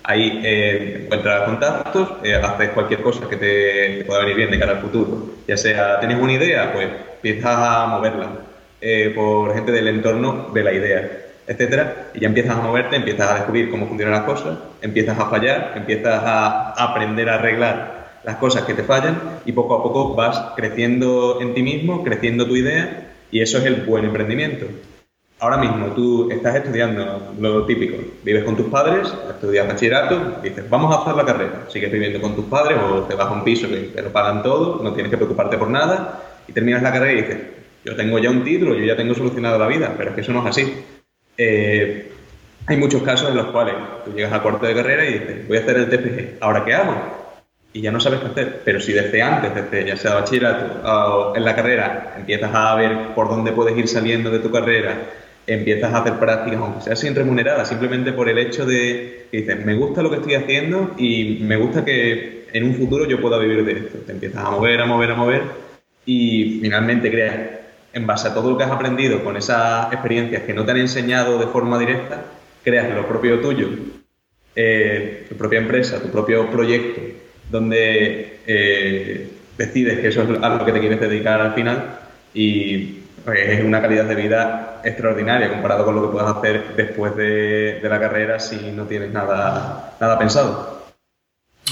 ahí 0.05 0.41
eh, 0.43 1.03
encuentras 1.05 1.43
contactos, 1.43 2.09
eh, 2.23 2.35
haces 2.35 2.71
cualquier 2.71 3.03
cosa 3.03 3.29
que 3.29 3.37
te, 3.37 4.05
pueda 4.05 4.21
venir 4.21 4.37
bien 4.37 4.51
de 4.51 4.59
cara 4.59 4.73
al 4.73 4.81
futuro. 4.81 5.35
Ya 5.47 5.57
sea, 5.57 6.01
tienes 6.01 6.19
una 6.19 6.33
idea, 6.33 6.73
pues 6.73 6.89
empiezas 7.17 7.57
a 7.57 7.87
moverla. 7.87 8.31
por 9.15 9.55
gente 9.55 9.73
del 9.73 9.89
entorno 9.89 10.51
ve 10.53 10.63
la 10.63 10.73
idea 10.73 11.21
etcétera, 11.51 12.11
y 12.15 12.21
ya 12.21 12.29
empiezas 12.29 12.57
a 12.57 12.61
moverte, 12.61 12.95
empiezas 12.95 13.29
a 13.29 13.35
descubrir 13.35 13.73
cómo 13.73 13.89
funcionan 13.89 14.15
las 14.15 14.23
cosas, 14.23 14.57
empiezas 14.83 15.19
a 15.19 15.27
fallar, 15.27 15.73
empiezas 15.75 16.23
a 16.25 16.71
aprender 16.71 17.29
a 17.29 17.35
arreglar 17.35 18.00
las 18.25 18.37
cosas 18.37 18.65
que 18.65 18.75
te 18.75 18.83
fallan 18.83 19.41
y 19.45 19.53
poco 19.53 19.75
a 19.75 19.83
poco 19.83 20.15
vas 20.15 20.53
creciendo 20.57 21.41
en 21.41 21.55
ti 21.55 21.63
mismo, 21.63 22.05
creciendo 22.05 22.47
tu 22.47 22.57
idea 22.57 23.13
y 23.31 23.41
eso 23.41 23.59
es 23.59 23.65
el 23.65 23.83
buen 23.83 24.05
emprendimiento. 24.05 24.67
Ahora 25.39 25.57
mismo 25.57 25.87
tú 25.95 26.31
estás 26.31 26.57
estudiando 26.57 27.33
lo 27.39 27.65
típico, 27.65 27.97
vives 28.23 28.45
con 28.45 28.57
tus 28.57 28.67
padres, 28.67 29.09
estudias 29.31 29.67
bachillerato, 29.67 30.41
dices, 30.43 30.69
vamos 30.69 30.95
a 30.95 31.01
hacer 31.01 31.15
la 31.15 31.25
carrera, 31.25 31.65
sigues 31.69 31.91
viviendo 31.91 32.21
con 32.21 32.37
tus 32.37 32.45
padres 32.45 32.77
o 32.79 33.05
te 33.05 33.15
vas 33.15 33.27
a 33.27 33.33
un 33.33 33.43
piso 33.43 33.67
que 33.67 33.77
te 33.77 34.03
lo 34.03 34.13
pagan 34.13 34.43
todo, 34.43 34.83
no 34.83 34.93
tienes 34.93 35.11
que 35.11 35.17
preocuparte 35.17 35.57
por 35.57 35.71
nada 35.71 36.23
y 36.47 36.53
terminas 36.53 36.83
la 36.83 36.93
carrera 36.93 37.13
y 37.13 37.23
dices, 37.23 37.39
yo 37.87 37.97
tengo 37.97 38.19
ya 38.19 38.31
un 38.31 38.45
título, 38.45 38.75
yo 38.75 38.85
ya 38.85 38.97
tengo 38.97 39.15
solucionado 39.15 39.59
la 39.59 39.67
vida, 39.67 39.95
pero 39.97 40.11
es 40.11 40.15
que 40.15 40.21
eso 40.21 40.33
no 40.33 40.41
es 40.41 40.47
así. 40.47 40.75
Eh, 41.39 42.13
hay 42.67 42.77
muchos 42.77 43.03
casos 43.03 43.31
en 43.31 43.37
los 43.37 43.47
cuales 43.47 43.75
tú 44.05 44.13
llegas 44.13 44.35
a 44.35 44.43
cuarto 44.43 44.67
de 44.67 44.75
carrera 44.75 45.07
y 45.07 45.13
dices, 45.15 45.49
voy 45.49 45.57
a 45.57 45.61
hacer 45.61 45.77
el 45.79 45.89
TFG, 45.89 46.43
¿ahora 46.43 46.67
qué 46.67 46.75
hago? 46.75 47.20
Y 47.73 47.83
ya 47.83 47.93
no 47.93 48.01
sabes 48.01 48.21
qué 48.21 48.27
hacer. 48.27 48.63
Pero 48.65 48.81
si 48.81 48.93
desde 48.93 49.23
antes, 49.23 49.55
desde 49.55 49.87
ya 49.87 49.97
sea 49.97 50.15
bachillerato 50.15 50.81
o 50.85 51.37
en 51.37 51.45
la 51.45 51.55
carrera, 51.55 52.15
empiezas 52.19 52.51
a 52.53 52.75
ver 52.75 53.15
por 53.15 53.29
dónde 53.29 53.53
puedes 53.53 53.77
ir 53.77 53.87
saliendo 53.87 54.31
de 54.31 54.41
tu 54.41 54.51
carrera, 54.51 55.03
empiezas 55.47 55.93
a 55.93 55.99
hacer 55.99 56.15
prácticas, 56.19 56.61
aunque 56.61 56.83
sea 56.83 56.97
sin 56.97 57.15
remunerada, 57.15 57.65
simplemente 57.65 58.13
por 58.13 58.29
el 58.29 58.39
hecho 58.39 58.67
de 58.67 59.27
que 59.31 59.39
dices, 59.39 59.65
me 59.65 59.75
gusta 59.75 60.03
lo 60.03 60.11
que 60.11 60.17
estoy 60.17 60.35
haciendo 60.35 60.95
y 60.99 61.39
me 61.43 61.57
gusta 61.57 61.85
que 61.85 62.47
en 62.53 62.65
un 62.65 62.75
futuro 62.75 63.07
yo 63.07 63.21
pueda 63.21 63.39
vivir 63.39 63.65
de 63.65 63.73
esto. 63.73 63.99
Te 63.99 64.13
empiezas 64.13 64.45
a 64.45 64.51
mover, 64.51 64.81
a 64.81 64.87
mover, 64.87 65.11
a 65.11 65.15
mover 65.15 65.43
y 66.07 66.59
finalmente 66.61 67.11
creas, 67.11 67.37
en 67.93 68.07
base 68.07 68.29
a 68.29 68.35
todo 68.35 68.51
lo 68.51 68.59
que 68.59 68.65
has 68.65 68.71
aprendido 68.71 69.25
con 69.25 69.37
esas 69.37 69.93
experiencias 69.93 70.43
que 70.43 70.55
no 70.55 70.65
te 70.65 70.71
han 70.71 70.79
enseñado 70.79 71.39
de 71.39 71.47
forma 71.47 71.79
directa, 71.79 72.25
creas 72.63 72.95
lo 72.95 73.07
propio 73.07 73.41
tuyo, 73.41 73.69
eh, 74.55 75.27
tu 75.29 75.37
propia 75.37 75.59
empresa, 75.59 76.01
tu 76.01 76.09
propio 76.09 76.49
proyecto, 76.51 77.01
donde 77.51 78.41
eh, 78.47 79.31
decides 79.57 80.01
que 80.01 80.09
eso 80.09 80.23
es 80.23 80.43
a 80.43 80.49
lo 80.57 80.65
que 80.65 80.73
te 80.73 80.81
quieres 80.81 81.01
dedicar 81.01 81.41
al 81.41 81.55
final 81.55 81.99
y 82.33 82.99
pues, 83.25 83.49
es 83.49 83.65
una 83.65 83.81
calidad 83.81 84.05
de 84.05 84.15
vida 84.15 84.81
extraordinaria 84.85 85.51
comparado 85.51 85.85
con 85.85 85.95
lo 85.95 86.03
que 86.03 86.09
puedas 86.09 86.37
hacer 86.37 86.75
después 86.77 87.17
de, 87.17 87.81
la 87.83 88.01
carrera 88.01 88.39
si 88.39 88.57
no 88.73 88.85
tienes 88.85 89.13
nada, 89.13 89.97
nada 90.01 90.19
pensado. 90.19 90.81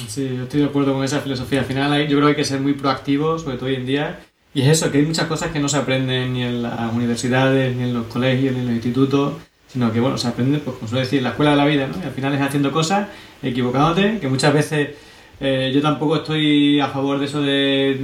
Sí, 0.08 0.34
yo 0.36 0.44
estoy 0.44 0.60
de 0.60 0.66
acuerdo 0.66 0.94
con 0.94 1.04
esa 1.04 1.20
filosofía. 1.20 1.60
Al 1.60 1.66
final 1.66 2.06
yo 2.06 2.16
creo 2.16 2.22
que 2.22 2.28
hay 2.28 2.36
que 2.36 2.44
ser 2.44 2.60
muy 2.60 2.74
proactivo, 2.74 3.38
sobre 3.38 3.56
todo 3.56 3.66
hoy 3.66 3.76
en 3.76 3.86
día. 3.86 4.20
Y 4.54 4.62
es 4.62 4.68
eso, 4.68 4.90
que 4.90 4.98
hay 4.98 5.04
muchas 5.04 5.26
cosas 5.26 5.50
que 5.50 5.60
no 5.60 5.68
se 5.68 5.76
aprenden 5.76 6.32
ni 6.32 6.42
en 6.42 6.62
las 6.62 6.92
universidades, 6.92 7.74
ni 7.76 7.84
en 7.84 7.94
los 7.94 8.06
colegios, 8.06 8.54
ni 8.54 8.60
en 8.60 8.66
los 8.66 8.74
institutos 8.74 9.34
sino 9.68 9.92
que 9.92 10.00
bueno, 10.00 10.16
se 10.16 10.28
aprende, 10.28 10.58
pues 10.58 10.76
como 10.76 10.88
suele 10.88 11.04
decir, 11.04 11.22
la 11.22 11.30
escuela 11.30 11.52
de 11.52 11.56
la 11.56 11.66
vida, 11.66 11.86
¿no? 11.86 11.94
Y 12.02 12.06
al 12.06 12.12
final 12.12 12.34
es 12.34 12.40
haciendo 12.40 12.72
cosas, 12.72 13.08
equivocándote, 13.42 14.18
que 14.18 14.28
muchas 14.28 14.52
veces 14.52 14.90
eh, 15.40 15.70
yo 15.74 15.80
tampoco 15.80 16.16
estoy 16.16 16.80
a 16.80 16.88
favor 16.88 17.18
de 17.18 17.24
eso 17.26 17.42
de 17.42 17.92
eh, 17.92 17.98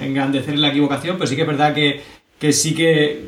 engrandecer 0.00 0.58
la 0.58 0.68
equivocación, 0.68 1.16
pero 1.16 1.26
sí 1.26 1.36
que 1.36 1.42
es 1.42 1.48
verdad 1.48 1.74
que, 1.74 2.02
que 2.38 2.52
sí 2.52 2.74
que 2.74 3.24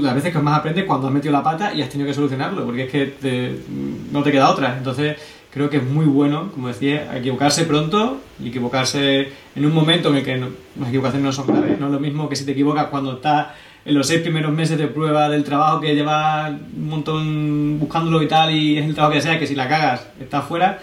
las 0.00 0.14
veces 0.14 0.32
que 0.32 0.38
más 0.38 0.58
aprendes 0.58 0.84
cuando 0.84 1.08
has 1.08 1.12
metido 1.12 1.32
la 1.32 1.42
pata 1.42 1.74
y 1.74 1.82
has 1.82 1.88
tenido 1.88 2.08
que 2.08 2.14
solucionarlo, 2.14 2.64
porque 2.64 2.84
es 2.84 2.90
que 2.90 3.56
no 4.10 4.22
te 4.22 4.32
queda 4.32 4.50
otra. 4.50 4.76
Entonces 4.78 5.16
creo 5.50 5.70
que 5.70 5.78
es 5.78 5.84
muy 5.84 6.06
bueno, 6.06 6.50
como 6.52 6.68
decía, 6.68 7.16
equivocarse 7.16 7.64
pronto 7.64 8.20
y 8.42 8.48
equivocarse 8.48 9.28
en 9.54 9.66
un 9.66 9.72
momento 9.72 10.10
en 10.10 10.16
el 10.16 10.24
que 10.24 10.36
las 10.36 10.88
equivocaciones 10.88 11.24
no 11.24 11.32
son 11.32 11.46
graves. 11.46 11.78
No 11.80 11.86
es 11.86 11.92
lo 11.92 12.00
mismo 12.00 12.28
que 12.28 12.36
si 12.36 12.44
te 12.44 12.52
equivocas 12.52 12.86
cuando 12.86 13.14
estás 13.14 13.48
en 13.84 13.94
los 13.94 14.06
seis 14.06 14.20
primeros 14.20 14.52
meses 14.52 14.76
de 14.78 14.88
prueba 14.88 15.28
del 15.28 15.44
trabajo 15.44 15.80
que 15.80 15.94
llevas 15.94 16.50
un 16.50 16.88
montón 16.88 17.78
buscándolo 17.78 18.22
y 18.22 18.28
tal, 18.28 18.54
y 18.54 18.78
es 18.78 18.84
el 18.84 18.94
trabajo 18.94 19.14
que 19.14 19.20
sea, 19.20 19.38
que 19.38 19.46
si 19.46 19.54
la 19.54 19.68
cagas, 19.68 20.08
estás 20.20 20.44
fuera, 20.44 20.80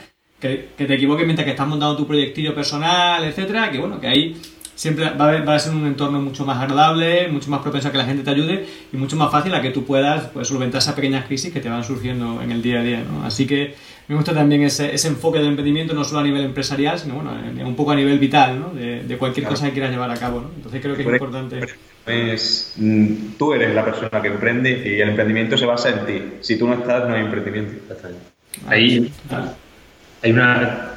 que, 0.49 0.85
te 0.85 0.93
equivoques 0.93 1.25
mientras 1.25 1.45
que 1.45 1.51
estás 1.51 1.67
montando 1.67 1.95
tu 1.95 2.05
proyectillo 2.05 2.53
personal, 2.53 3.23
etcétera, 3.23 3.71
que 3.71 3.79
bueno, 3.79 3.99
que 3.99 4.07
ahí 4.07 4.35
siempre 4.75 5.09
va 5.11 5.29
a, 5.29 5.41
va 5.41 5.55
a, 5.55 5.59
ser 5.59 5.73
un 5.73 5.85
entorno 5.85 6.21
mucho 6.21 6.45
más 6.45 6.57
agradable, 6.57 7.27
mucho 7.29 7.49
más 7.49 7.61
propenso 7.61 7.87
a 7.87 7.91
que 7.91 7.97
la 7.97 8.05
gente 8.05 8.23
te 8.23 8.29
ayude 8.29 8.65
y 8.91 8.97
mucho 8.97 9.15
más 9.15 9.31
fácil 9.31 9.53
a 9.55 9.61
que 9.61 9.69
tú 9.69 9.85
puedas 9.85 10.25
pues, 10.27 10.47
solventar 10.47 10.79
esas 10.79 10.95
pequeñas 10.95 11.25
crisis 11.25 11.53
que 11.53 11.59
te 11.59 11.69
van 11.69 11.83
surgiendo 11.83 12.41
en 12.41 12.51
el 12.51 12.61
día 12.61 12.79
a 12.79 12.83
día. 12.83 13.03
¿no? 13.03 13.23
Así 13.25 13.45
que 13.45 13.75
me 14.07 14.15
gusta 14.15 14.33
también 14.33 14.63
ese, 14.63 14.93
ese, 14.93 15.07
enfoque 15.07 15.39
del 15.39 15.47
emprendimiento, 15.47 15.93
no 15.93 16.03
solo 16.03 16.19
a 16.19 16.23
nivel 16.23 16.43
empresarial, 16.43 16.99
sino 16.99 17.15
bueno, 17.15 17.31
un 17.65 17.75
poco 17.75 17.91
a 17.91 17.95
nivel 17.95 18.19
vital, 18.19 18.59
¿no? 18.59 18.69
de, 18.69 19.03
de 19.03 19.17
cualquier 19.17 19.47
cosa 19.47 19.67
que 19.67 19.73
quieras 19.73 19.91
llevar 19.91 20.11
a 20.11 20.17
cabo. 20.17 20.41
¿no? 20.41 20.51
Entonces 20.55 20.81
creo 20.81 20.95
que 20.95 21.03
es 21.03 21.07
importante 21.07 21.61
pues 22.05 22.75
tú 23.37 23.53
eres 23.53 23.73
la 23.73 23.85
persona 23.85 24.21
que 24.21 24.27
emprende 24.27 24.71
y 24.71 24.99
el 24.99 25.09
emprendimiento 25.09 25.57
se 25.57 25.65
basa 25.65 25.89
en 25.89 26.05
ti. 26.05 26.21
Si 26.41 26.57
tú 26.57 26.67
no 26.67 26.73
estás, 26.73 27.07
no 27.07 27.15
hay 27.15 27.21
emprendimiento. 27.21 27.95
Ahí 28.67 29.09
hay 30.23 30.31
una 30.31 30.93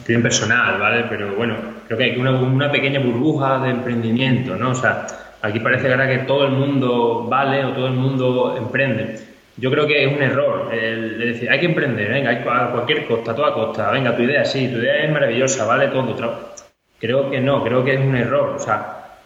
opinión 0.00 0.22
personal, 0.22 0.80
¿vale? 0.80 1.04
Pero 1.08 1.34
bueno, 1.34 1.56
creo 1.86 1.98
que 1.98 2.04
hay 2.04 2.16
una, 2.16 2.32
una 2.32 2.72
pequeña 2.72 3.00
burbuja 3.00 3.60
de 3.60 3.70
emprendimiento, 3.70 4.56
¿no? 4.56 4.70
O 4.70 4.74
sea, 4.74 5.06
aquí 5.42 5.60
parece 5.60 5.90
ahora 5.90 6.08
que 6.08 6.18
todo 6.18 6.46
el 6.46 6.52
mundo 6.52 7.26
vale 7.28 7.64
o 7.64 7.72
todo 7.72 7.86
el 7.86 7.94
mundo 7.94 8.56
emprende. 8.56 9.18
Yo 9.56 9.70
creo 9.70 9.86
que 9.86 10.04
es 10.04 10.12
un 10.12 10.22
error 10.22 10.74
el, 10.74 11.18
decir, 11.18 11.48
hay 11.48 11.60
que 11.60 11.66
emprender, 11.66 12.10
venga, 12.10 12.30
a 12.30 12.72
cualquier 12.72 13.06
costa, 13.06 13.32
a 13.32 13.36
toda 13.36 13.54
costa, 13.54 13.90
venga, 13.90 14.16
tu 14.16 14.22
idea 14.22 14.44
sí, 14.44 14.68
tu 14.68 14.78
idea 14.78 15.04
es 15.04 15.12
maravillosa, 15.12 15.64
vale 15.64 15.88
todo. 15.88 16.54
Creo 16.98 17.30
que 17.30 17.40
no, 17.40 17.62
creo 17.62 17.84
que 17.84 17.94
es 17.94 18.00
un 18.00 18.16
error. 18.16 18.56
O 18.56 18.58
sea, 18.58 19.18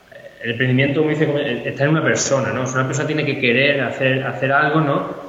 el 0.42 0.50
emprendimiento, 0.50 1.00
como 1.00 1.10
dice, 1.10 1.62
está 1.64 1.84
en 1.84 1.90
una 1.90 2.02
persona, 2.02 2.52
¿no? 2.52 2.62
una 2.62 2.86
persona 2.86 3.06
tiene 3.06 3.24
que 3.24 3.38
querer 3.38 3.80
hacer, 3.80 4.22
hacer 4.24 4.52
algo, 4.52 4.80
¿no? 4.80 5.28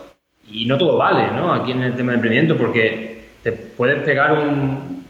Y 0.52 0.66
no 0.66 0.78
todo 0.78 0.98
vale, 0.98 1.32
¿no? 1.32 1.54
Aquí 1.54 1.72
en 1.72 1.84
el 1.84 1.96
tema 1.96 2.12
del 2.12 2.16
emprendimiento, 2.16 2.58
porque 2.58 3.19
te 3.44 3.52
puedes 3.52 4.04
pegar 4.04 4.34
un, 4.34 5.06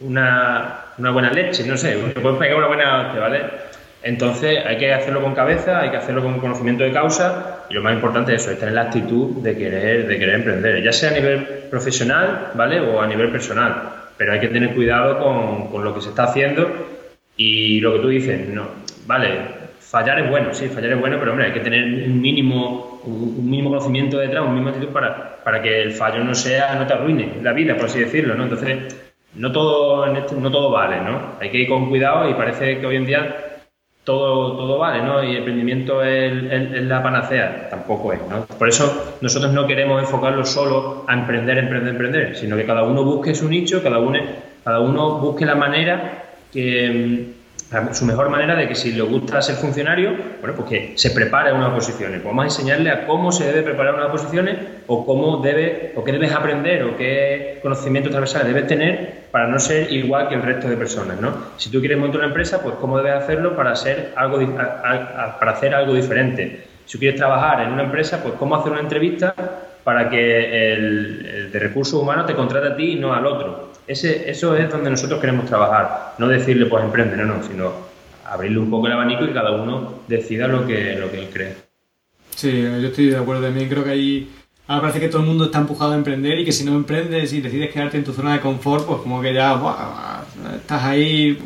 una, 0.00 0.84
una, 0.98 1.10
buena 1.10 1.32
leche, 1.32 1.64
no 1.66 1.76
sé, 1.76 1.96
te 2.14 2.20
puedes 2.20 2.38
pegar 2.38 2.56
una 2.56 2.66
buena 2.66 3.14
¿vale? 3.18 3.42
Entonces 4.02 4.64
hay 4.64 4.78
que 4.78 4.92
hacerlo 4.92 5.22
con 5.22 5.34
cabeza, 5.34 5.80
hay 5.80 5.90
que 5.90 5.96
hacerlo 5.96 6.22
con 6.22 6.38
conocimiento 6.38 6.84
de 6.84 6.92
causa 6.92 7.64
y 7.68 7.74
lo 7.74 7.82
más 7.82 7.94
importante 7.94 8.34
es 8.34 8.42
eso, 8.42 8.52
es 8.52 8.58
tener 8.58 8.74
la 8.74 8.82
actitud 8.82 9.42
de 9.42 9.56
querer, 9.56 10.06
de 10.06 10.18
querer 10.18 10.36
emprender, 10.36 10.82
ya 10.82 10.92
sea 10.92 11.10
a 11.10 11.14
nivel 11.14 11.44
profesional, 11.70 12.52
¿vale? 12.54 12.80
O 12.80 13.02
a 13.02 13.06
nivel 13.06 13.30
personal, 13.30 13.90
pero 14.16 14.32
hay 14.32 14.40
que 14.40 14.48
tener 14.48 14.74
cuidado 14.74 15.18
con, 15.18 15.68
con 15.68 15.82
lo 15.82 15.94
que 15.94 16.00
se 16.00 16.10
está 16.10 16.24
haciendo 16.24 16.70
y 17.36 17.80
lo 17.80 17.94
que 17.94 17.98
tú 17.98 18.08
dices, 18.08 18.48
no, 18.48 18.68
vale, 19.06 19.57
fallar 19.90 20.20
es 20.20 20.28
bueno, 20.28 20.52
sí, 20.52 20.68
fallar 20.68 20.92
es 20.92 21.00
bueno, 21.00 21.16
pero 21.18 21.32
hombre, 21.32 21.46
hay 21.46 21.52
que 21.52 21.60
tener 21.60 21.82
un 21.84 22.20
mínimo, 22.20 23.00
un 23.04 23.48
mínimo 23.48 23.70
conocimiento 23.70 24.18
detrás, 24.18 24.44
un 24.44 24.52
mínimo 24.52 24.68
actitud 24.70 24.92
para, 24.92 25.36
para 25.42 25.62
que 25.62 25.82
el 25.82 25.92
fallo 25.92 26.22
no 26.22 26.34
sea, 26.34 26.74
no 26.74 26.86
te 26.86 26.92
arruine 26.92 27.38
la 27.42 27.52
vida, 27.52 27.74
por 27.74 27.86
así 27.86 28.00
decirlo, 28.00 28.34
¿no? 28.34 28.44
Entonces, 28.44 28.96
no 29.34 29.50
todo, 29.50 30.06
no 30.06 30.50
todo 30.50 30.70
vale, 30.70 31.00
¿no? 31.00 31.36
Hay 31.40 31.50
que 31.50 31.58
ir 31.58 31.68
con 31.68 31.88
cuidado 31.88 32.28
y 32.28 32.34
parece 32.34 32.78
que 32.80 32.86
hoy 32.86 32.96
en 32.96 33.06
día 33.06 33.36
todo, 34.04 34.56
todo 34.56 34.78
vale, 34.78 35.02
¿no? 35.02 35.22
Y 35.22 35.30
el 35.30 35.36
emprendimiento 35.38 36.02
es, 36.02 36.32
es, 36.50 36.82
la 36.82 37.02
panacea, 37.02 37.68
tampoco 37.70 38.12
es, 38.12 38.20
¿no? 38.28 38.44
Por 38.44 38.68
eso 38.68 39.16
nosotros 39.22 39.52
no 39.52 39.66
queremos 39.66 40.02
enfocarlo 40.02 40.44
solo 40.44 41.04
a 41.06 41.14
emprender, 41.14 41.58
emprender, 41.58 41.90
emprender, 41.90 42.36
sino 42.36 42.56
que 42.56 42.66
cada 42.66 42.82
uno 42.82 43.04
busque 43.04 43.34
su 43.34 43.48
nicho, 43.48 43.82
cada 43.82 43.98
uno, 43.98 44.18
cada 44.64 44.80
uno 44.80 45.18
busque 45.18 45.46
la 45.46 45.54
manera 45.54 46.24
que 46.52 47.37
su 47.92 48.04
mejor 48.06 48.30
manera 48.30 48.54
de 48.56 48.66
que 48.66 48.74
si 48.74 48.92
le 48.92 49.02
gusta 49.02 49.42
ser 49.42 49.56
funcionario, 49.56 50.16
bueno, 50.40 50.56
pues 50.56 50.68
que 50.68 50.92
se 50.96 51.10
prepare 51.10 51.52
unas 51.52 51.70
posiciones. 51.70 52.24
Vamos 52.24 52.42
a 52.42 52.46
enseñarle 52.46 52.90
a 52.90 53.06
cómo 53.06 53.30
se 53.30 53.44
debe 53.44 53.62
preparar 53.62 53.94
unas 53.94 54.08
posiciones 54.08 54.56
o 54.86 55.04
cómo 55.04 55.38
debe, 55.38 55.92
o 55.94 56.02
qué 56.02 56.12
debes 56.12 56.32
aprender 56.32 56.84
o 56.84 56.96
qué 56.96 57.58
conocimientos 57.62 58.10
transversales 58.10 58.54
debes 58.54 58.66
tener 58.66 59.28
para 59.30 59.46
no 59.48 59.58
ser 59.58 59.92
igual 59.92 60.28
que 60.28 60.36
el 60.36 60.42
resto 60.42 60.68
de 60.68 60.76
personas, 60.76 61.20
¿no? 61.20 61.34
Si 61.58 61.70
tú 61.70 61.80
quieres 61.80 61.98
montar 61.98 62.20
una 62.20 62.28
empresa, 62.28 62.62
pues 62.62 62.76
cómo 62.76 62.96
debes 62.96 63.14
hacerlo 63.14 63.54
para, 63.54 63.76
ser 63.76 64.12
algo, 64.16 64.38
para 64.56 65.52
hacer 65.52 65.74
algo 65.74 65.94
diferente. 65.94 66.64
Si 66.86 66.98
quieres 66.98 67.18
trabajar 67.18 67.60
en 67.60 67.72
una 67.72 67.82
empresa, 67.82 68.22
pues 68.22 68.34
cómo 68.38 68.56
hacer 68.56 68.72
una 68.72 68.80
entrevista 68.80 69.34
para 69.84 70.08
que 70.08 70.72
el, 70.72 71.50
de 71.52 71.58
recursos 71.58 72.00
humanos 72.00 72.26
te 72.26 72.34
contrate 72.34 72.68
a 72.68 72.76
ti 72.76 72.92
y 72.92 72.96
no 72.96 73.12
al 73.12 73.26
otro. 73.26 73.67
Ese, 73.88 74.30
eso 74.30 74.54
es 74.54 74.70
donde 74.70 74.90
nosotros 74.90 75.20
queremos 75.20 75.46
trabajar. 75.46 76.14
No 76.18 76.28
decirle, 76.28 76.66
pues 76.66 76.84
emprende, 76.84 77.16
no, 77.16 77.24
no, 77.24 77.42
sino 77.42 77.72
abrirle 78.26 78.58
un 78.58 78.70
poco 78.70 78.86
el 78.86 78.92
abanico 78.92 79.24
y 79.24 79.32
cada 79.32 79.50
uno 79.52 80.00
decida 80.06 80.46
lo 80.46 80.66
que, 80.66 80.94
lo 80.96 81.10
que 81.10 81.18
él 81.20 81.30
cree. 81.32 81.54
Sí, 82.36 82.62
yo 82.62 82.88
estoy 82.88 83.06
de 83.06 83.16
acuerdo 83.16 83.42
también. 83.42 83.68
Creo 83.68 83.82
que 83.82 83.90
ahí 83.90 84.30
ahora 84.68 84.82
parece 84.82 85.00
que 85.00 85.08
todo 85.08 85.22
el 85.22 85.28
mundo 85.28 85.46
está 85.46 85.58
empujado 85.58 85.92
a 85.92 85.96
emprender 85.96 86.38
y 86.38 86.44
que 86.44 86.52
si 86.52 86.64
no 86.64 86.74
emprendes 86.74 87.32
y 87.32 87.40
decides 87.40 87.72
quedarte 87.72 87.96
en 87.96 88.04
tu 88.04 88.12
zona 88.12 88.34
de 88.34 88.40
confort, 88.40 88.86
pues 88.86 89.00
como 89.00 89.20
que 89.20 89.32
ya 89.32 89.58
estás 90.54 90.84
ahí, 90.84 91.38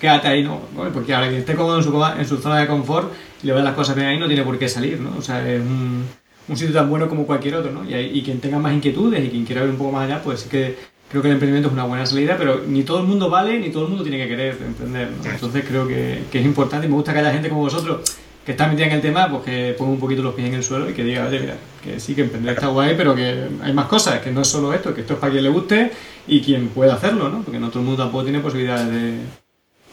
quédate 0.00 0.28
ahí, 0.28 0.42
¿no? 0.42 0.62
Porque 0.92 1.14
ahora 1.14 1.28
que 1.28 1.38
esté 1.38 1.54
cómodo 1.54 1.78
en 1.78 2.26
su, 2.26 2.38
zona 2.38 2.58
de 2.58 2.66
confort 2.66 3.12
y 3.42 3.46
le 3.46 3.52
ve 3.52 3.62
las 3.62 3.74
cosas 3.74 3.94
bien 3.94 4.08
ahí, 4.08 4.18
no 4.18 4.26
tiene 4.26 4.42
por 4.42 4.58
qué 4.58 4.68
salir, 4.68 4.98
¿no? 4.98 5.16
O 5.18 5.22
sea, 5.22 5.46
es 5.48 5.60
un 5.60 6.56
sitio 6.56 6.74
tan 6.74 6.88
bueno 6.88 7.08
como 7.08 7.26
cualquier 7.26 7.56
otro, 7.56 7.70
¿no? 7.70 7.84
Y, 7.84 7.94
y, 7.94 8.22
quien 8.22 8.40
tenga 8.40 8.58
más 8.58 8.72
inquietudes 8.72 9.22
y 9.22 9.28
quien 9.28 9.44
quiera 9.44 9.60
ver 9.60 9.70
un 9.70 9.76
poco 9.76 9.92
más 9.92 10.06
allá, 10.06 10.22
pues 10.22 10.40
sí 10.40 10.48
que 10.48 10.95
creo 11.10 11.22
que 11.22 11.28
el 11.28 11.34
emprendimiento 11.34 11.68
es 11.68 11.74
una 11.74 11.84
buena 11.84 12.06
salida, 12.06 12.36
pero 12.38 12.62
ni 12.66 12.82
todo 12.82 13.00
el 13.00 13.06
mundo 13.06 13.30
vale, 13.30 13.58
ni 13.58 13.70
todo 13.70 13.84
el 13.84 13.88
mundo 13.90 14.04
tiene 14.04 14.18
que 14.18 14.28
querer 14.28 14.56
emprender, 14.64 15.10
¿no? 15.10 15.30
Entonces 15.30 15.64
creo 15.66 15.86
que, 15.86 16.24
que, 16.30 16.40
es 16.40 16.44
importante 16.44 16.86
y 16.86 16.90
me 16.90 16.96
gusta 16.96 17.12
que 17.12 17.20
haya 17.20 17.32
gente 17.32 17.48
como 17.48 17.62
vosotros 17.62 18.00
que 18.44 18.52
está 18.52 18.68
metida 18.68 18.86
en 18.86 18.92
el 18.92 19.00
tema, 19.00 19.28
pues 19.28 19.42
que 19.42 19.74
ponga 19.76 19.90
un 19.90 19.98
poquito 19.98 20.22
los 20.22 20.34
pies 20.34 20.48
en 20.48 20.54
el 20.54 20.62
suelo 20.62 20.88
y 20.88 20.94
que 20.94 21.02
diga, 21.02 21.26
oye, 21.26 21.40
mira, 21.40 21.54
que 21.82 21.98
sí, 21.98 22.14
que 22.14 22.22
emprender 22.22 22.54
está 22.54 22.68
guay, 22.68 22.94
pero 22.96 23.12
que 23.14 23.48
hay 23.60 23.72
más 23.72 23.86
cosas, 23.86 24.20
que 24.20 24.30
no 24.30 24.42
es 24.42 24.48
solo 24.48 24.72
esto, 24.72 24.94
que 24.94 25.00
esto 25.00 25.14
es 25.14 25.18
para 25.18 25.32
quien 25.32 25.42
le 25.42 25.50
guste 25.50 25.90
y 26.28 26.40
quien 26.40 26.68
pueda 26.68 26.94
hacerlo, 26.94 27.28
¿no? 27.28 27.42
Porque 27.42 27.58
no 27.58 27.70
todo 27.70 27.80
el 27.80 27.86
mundo 27.86 28.04
tampoco 28.04 28.22
tiene 28.22 28.38
posibilidades 28.38 28.88
de 28.88 29.18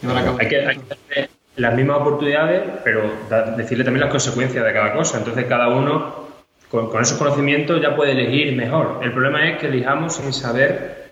llevar 0.02 0.18
a 0.18 0.24
cabo. 0.24 0.38
Hay 0.40 0.48
que, 0.48 0.66
hay 0.66 0.76
que 0.76 1.28
las 1.56 1.74
mismas 1.74 1.98
oportunidades, 1.98 2.62
pero 2.82 3.10
decirle 3.56 3.84
también 3.84 4.02
las 4.02 4.10
consecuencias 4.10 4.64
de 4.64 4.72
cada 4.72 4.92
cosa. 4.92 5.18
Entonces 5.18 5.46
cada 5.46 5.68
uno 5.68 6.24
con, 6.70 7.02
esos 7.02 7.18
conocimientos 7.18 7.80
ya 7.80 7.94
puede 7.94 8.12
elegir 8.12 8.54
mejor. 8.56 9.00
El 9.02 9.12
problema 9.12 9.48
es 9.48 9.58
que 9.58 9.68
elijamos 9.68 10.16
sin 10.16 10.32
saber 10.32 11.03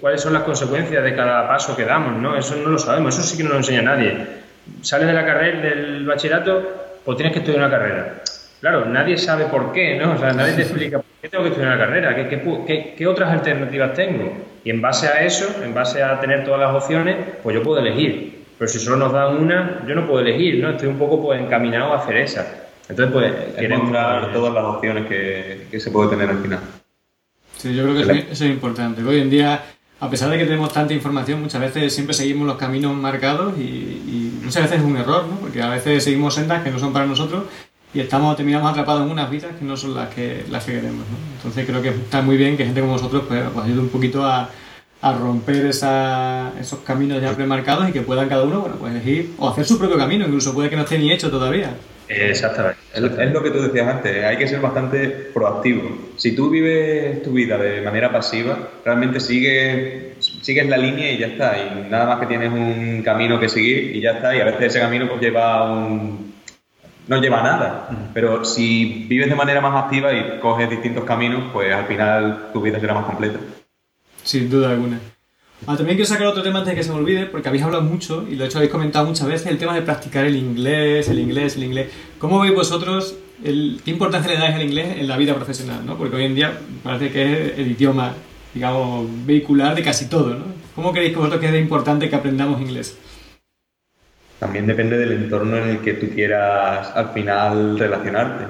cuáles 0.00 0.20
son 0.20 0.32
las 0.32 0.42
consecuencias 0.42 1.02
de 1.02 1.14
cada 1.14 1.48
paso 1.48 1.76
que 1.76 1.84
damos, 1.84 2.20
¿no? 2.20 2.36
Eso 2.36 2.56
no 2.56 2.70
lo 2.70 2.78
sabemos, 2.78 3.18
eso 3.18 3.26
sí 3.26 3.36
que 3.36 3.44
no 3.44 3.50
lo 3.50 3.56
enseña 3.56 3.82
nadie. 3.82 4.26
Sales 4.82 5.06
de 5.06 5.12
la 5.12 5.24
carrera, 5.24 5.60
del 5.60 6.06
bachillerato, 6.06 7.00
pues 7.04 7.16
tienes 7.16 7.32
que 7.32 7.40
estudiar 7.40 7.62
una 7.62 7.70
carrera. 7.70 8.22
claro, 8.60 8.84
nadie 8.86 9.16
sabe 9.16 9.46
por 9.46 9.72
qué, 9.72 9.96
¿no? 9.96 10.12
O 10.12 10.18
sea, 10.18 10.32
nadie 10.32 10.52
te 10.54 10.62
explica 10.62 10.98
por 10.98 11.06
qué 11.20 11.28
tengo 11.28 11.44
que 11.44 11.50
estudiar 11.50 11.78
la 11.78 11.84
carrera, 11.84 12.14
qué, 12.14 12.28
qué, 12.66 12.94
qué 12.96 13.06
otras 13.06 13.32
alternativas 13.32 13.94
tengo. 13.94 14.32
Y 14.62 14.70
en 14.70 14.80
base 14.80 15.08
a 15.08 15.24
eso, 15.24 15.62
en 15.64 15.72
base 15.72 16.02
a 16.02 16.20
tener 16.20 16.44
todas 16.44 16.60
las 16.60 16.74
opciones, 16.74 17.16
pues 17.42 17.56
yo 17.56 17.62
puedo 17.62 17.80
elegir. 17.80 18.40
Pero 18.58 18.68
si 18.68 18.78
solo 18.78 18.96
nos 18.96 19.12
dan 19.12 19.38
una, 19.38 19.82
yo 19.86 19.94
no 19.94 20.06
puedo 20.06 20.20
elegir, 20.20 20.62
¿no? 20.62 20.70
Estoy 20.70 20.88
un 20.88 20.98
poco 20.98 21.22
pues 21.22 21.40
encaminado 21.40 21.94
a 21.94 21.96
hacer 21.96 22.16
esa. 22.18 22.46
Entonces, 22.90 23.12
pues, 23.12 23.32
encontrar 23.56 24.32
todas 24.32 24.52
las 24.52 24.64
opciones 24.64 25.06
que, 25.06 25.66
que, 25.70 25.80
se 25.80 25.90
puede 25.90 26.10
tener 26.10 26.28
al 26.28 26.38
final. 26.38 26.58
Sí, 27.60 27.74
yo 27.74 27.82
creo 27.82 27.94
que 27.94 28.32
eso, 28.32 28.44
es 28.44 28.50
importante. 28.50 29.02
Hoy 29.02 29.20
en 29.20 29.28
día, 29.28 29.62
a 30.00 30.08
pesar 30.08 30.30
de 30.30 30.38
que 30.38 30.44
tenemos 30.44 30.72
tanta 30.72 30.94
información, 30.94 31.42
muchas 31.42 31.60
veces 31.60 31.94
siempre 31.94 32.14
seguimos 32.14 32.46
los 32.46 32.56
caminos 32.56 32.96
marcados 32.96 33.52
y, 33.58 33.60
y 33.62 34.40
muchas 34.42 34.62
veces 34.62 34.78
es 34.78 34.84
un 34.84 34.96
error, 34.96 35.26
¿no? 35.28 35.36
Porque 35.36 35.60
a 35.60 35.68
veces 35.68 36.02
seguimos 36.02 36.34
sendas 36.34 36.62
que 36.62 36.70
no 36.70 36.78
son 36.78 36.94
para 36.94 37.04
nosotros 37.04 37.44
y 37.92 38.00
estamos 38.00 38.34
terminamos 38.36 38.70
atrapados 38.70 39.04
en 39.04 39.10
unas 39.10 39.30
vidas 39.30 39.50
que 39.58 39.64
no 39.64 39.76
son 39.76 39.94
las 39.94 40.08
que 40.14 40.44
las 40.48 40.64
que 40.64 40.72
queremos 40.74 41.00
¿no? 41.00 41.16
entonces 41.36 41.66
creo 41.66 41.82
que 41.82 41.88
está 41.88 42.22
muy 42.22 42.36
bien 42.36 42.56
que 42.56 42.64
gente 42.64 42.80
como 42.80 42.92
vosotros 42.92 43.24
pues, 43.26 43.42
pues 43.52 43.66
ayude 43.66 43.80
un 43.80 43.88
poquito 43.88 44.24
a, 44.24 44.48
a 45.02 45.12
romper 45.12 45.66
esa, 45.66 46.52
esos 46.60 46.78
caminos 46.80 47.20
ya 47.20 47.34
premarcados 47.34 47.88
y 47.88 47.92
que 47.92 48.02
puedan 48.02 48.28
cada 48.28 48.44
uno 48.44 48.60
bueno 48.60 48.76
pues 48.76 48.92
elegir 48.92 49.32
o 49.38 49.48
hacer 49.48 49.64
su 49.66 49.76
propio 49.76 49.98
camino 49.98 50.24
incluso 50.24 50.54
puede 50.54 50.70
que 50.70 50.76
no 50.76 50.82
esté 50.82 51.00
ni 51.00 51.10
hecho 51.10 51.32
todavía 51.32 51.74
Exactamente. 52.10 52.80
Es 52.92 53.32
lo 53.32 53.42
que 53.42 53.50
tú 53.50 53.62
decías 53.62 53.86
antes, 53.86 54.24
hay 54.24 54.36
que 54.36 54.48
ser 54.48 54.60
bastante 54.60 55.08
proactivo. 55.08 56.10
Si 56.16 56.34
tú 56.34 56.50
vives 56.50 57.22
tu 57.22 57.32
vida 57.32 57.56
de 57.56 57.82
manera 57.82 58.10
pasiva, 58.10 58.58
realmente 58.84 59.20
sigues, 59.20 60.16
sigues 60.42 60.68
la 60.68 60.76
línea 60.76 61.12
y 61.12 61.18
ya 61.18 61.28
está. 61.28 61.56
Y 61.56 61.88
nada 61.88 62.06
más 62.06 62.20
que 62.20 62.26
tienes 62.26 62.50
un 62.50 63.02
camino 63.04 63.38
que 63.38 63.48
seguir 63.48 63.94
y 63.94 64.00
ya 64.00 64.12
está. 64.12 64.34
Y 64.34 64.40
a 64.40 64.44
veces 64.44 64.62
ese 64.62 64.80
camino 64.80 65.08
pues 65.08 65.20
lleva 65.20 65.70
un, 65.70 66.34
no 67.06 67.20
lleva 67.20 67.40
a 67.40 67.44
nada. 67.44 67.88
Pero 68.12 68.44
si 68.44 69.06
vives 69.08 69.28
de 69.28 69.36
manera 69.36 69.60
más 69.60 69.84
activa 69.84 70.12
y 70.12 70.40
coges 70.40 70.68
distintos 70.68 71.04
caminos, 71.04 71.50
pues 71.52 71.72
al 71.72 71.86
final 71.86 72.50
tu 72.52 72.60
vida 72.60 72.80
será 72.80 72.94
más 72.94 73.04
completa. 73.04 73.38
Sin 74.24 74.50
duda 74.50 74.70
alguna. 74.70 74.98
Ah, 75.66 75.76
también 75.76 75.96
quiero 75.96 76.06
sacar 76.06 76.26
otro 76.26 76.42
tema 76.42 76.60
antes 76.60 76.72
de 76.72 76.76
que 76.76 76.82
se 76.82 76.90
me 76.90 76.98
olvide, 76.98 77.26
porque 77.26 77.48
habéis 77.48 77.64
hablado 77.64 77.82
mucho, 77.82 78.26
y 78.28 78.36
de 78.36 78.46
hecho 78.46 78.58
habéis 78.58 78.72
comentado 78.72 79.04
muchas 79.06 79.28
veces, 79.28 79.46
el 79.46 79.58
tema 79.58 79.74
de 79.74 79.82
practicar 79.82 80.24
el 80.24 80.36
inglés, 80.36 81.08
el 81.08 81.18
inglés, 81.18 81.56
el 81.56 81.64
inglés. 81.64 81.90
¿Cómo 82.18 82.40
veis 82.40 82.54
vosotros, 82.54 83.16
el, 83.44 83.80
qué 83.84 83.90
importancia 83.90 84.32
le 84.32 84.38
dais 84.38 84.54
al 84.54 84.62
inglés 84.62 84.96
en 84.98 85.06
la 85.06 85.18
vida 85.18 85.34
profesional? 85.34 85.84
¿no? 85.84 85.98
Porque 85.98 86.16
hoy 86.16 86.24
en 86.24 86.34
día 86.34 86.58
parece 86.82 87.10
que 87.10 87.32
es 87.32 87.58
el 87.58 87.70
idioma, 87.72 88.14
digamos, 88.54 89.06
vehicular 89.26 89.74
de 89.74 89.82
casi 89.82 90.08
todo. 90.08 90.30
¿no? 90.30 90.44
¿Cómo 90.74 90.92
creéis 90.92 91.12
que 91.12 91.18
vosotros 91.18 91.40
que 91.40 91.48
es 91.48 91.60
importante 91.60 92.08
que 92.08 92.16
aprendamos 92.16 92.60
inglés? 92.60 92.96
También 94.38 94.66
depende 94.66 94.96
del 94.96 95.12
entorno 95.12 95.58
en 95.58 95.68
el 95.68 95.78
que 95.80 95.92
tú 95.92 96.08
quieras 96.08 96.90
al 96.94 97.10
final 97.10 97.78
relacionarte. 97.78 98.44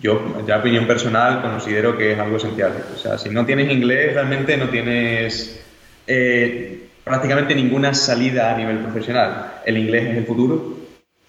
Yo, 0.00 0.44
ya 0.46 0.58
opinión 0.58 0.86
personal, 0.86 1.42
considero 1.42 1.98
que 1.98 2.12
es 2.12 2.18
algo 2.20 2.36
esencial. 2.36 2.72
O 2.94 2.96
sea, 2.96 3.18
si 3.18 3.28
no 3.28 3.44
tienes 3.44 3.72
inglés, 3.72 4.14
realmente 4.14 4.56
no 4.56 4.68
tienes 4.68 5.60
eh, 6.08 6.88
prácticamente 7.04 7.54
ninguna 7.54 7.94
salida 7.94 8.52
a 8.52 8.56
nivel 8.56 8.78
profesional. 8.78 9.60
El 9.64 9.76
inglés 9.78 10.08
es 10.10 10.16
el 10.16 10.26
futuro. 10.26 10.78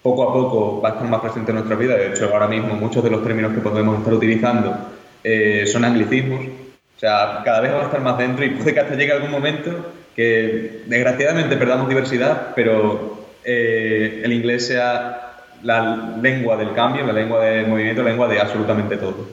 Poco 0.02 0.22
a 0.22 0.32
poco 0.32 0.80
va 0.80 0.88
a 0.88 0.92
estar 0.92 1.08
más 1.08 1.20
presente 1.20 1.50
en 1.50 1.56
nuestra 1.56 1.76
vida. 1.76 1.94
De 1.94 2.08
hecho, 2.08 2.30
ahora 2.32 2.48
mismo 2.48 2.74
muchos 2.74 3.04
de 3.04 3.10
los 3.10 3.22
términos 3.22 3.52
que 3.52 3.60
podemos 3.60 3.98
estar 3.98 4.14
utilizando 4.14 4.74
eh, 5.22 5.66
son 5.66 5.84
anglicismos. 5.84 6.40
O 6.40 7.00
sea, 7.00 7.42
cada 7.44 7.60
vez 7.60 7.72
va 7.72 7.82
a 7.82 7.84
estar 7.84 8.00
más 8.00 8.18
dentro 8.18 8.44
y 8.44 8.50
puede 8.50 8.74
que 8.74 8.80
hasta 8.80 8.94
llegue 8.94 9.12
algún 9.12 9.30
momento 9.30 9.92
que 10.16 10.82
desgraciadamente 10.86 11.56
perdamos 11.56 11.88
diversidad, 11.88 12.52
pero 12.54 13.26
eh, 13.44 14.22
el 14.24 14.32
inglés 14.32 14.66
sea 14.66 15.44
la 15.62 16.16
lengua 16.20 16.56
del 16.56 16.72
cambio, 16.72 17.06
la 17.06 17.12
lengua 17.12 17.44
del 17.44 17.68
movimiento, 17.68 18.02
la 18.02 18.10
lengua 18.10 18.28
de 18.28 18.40
absolutamente 18.40 18.96
todo. 18.96 19.28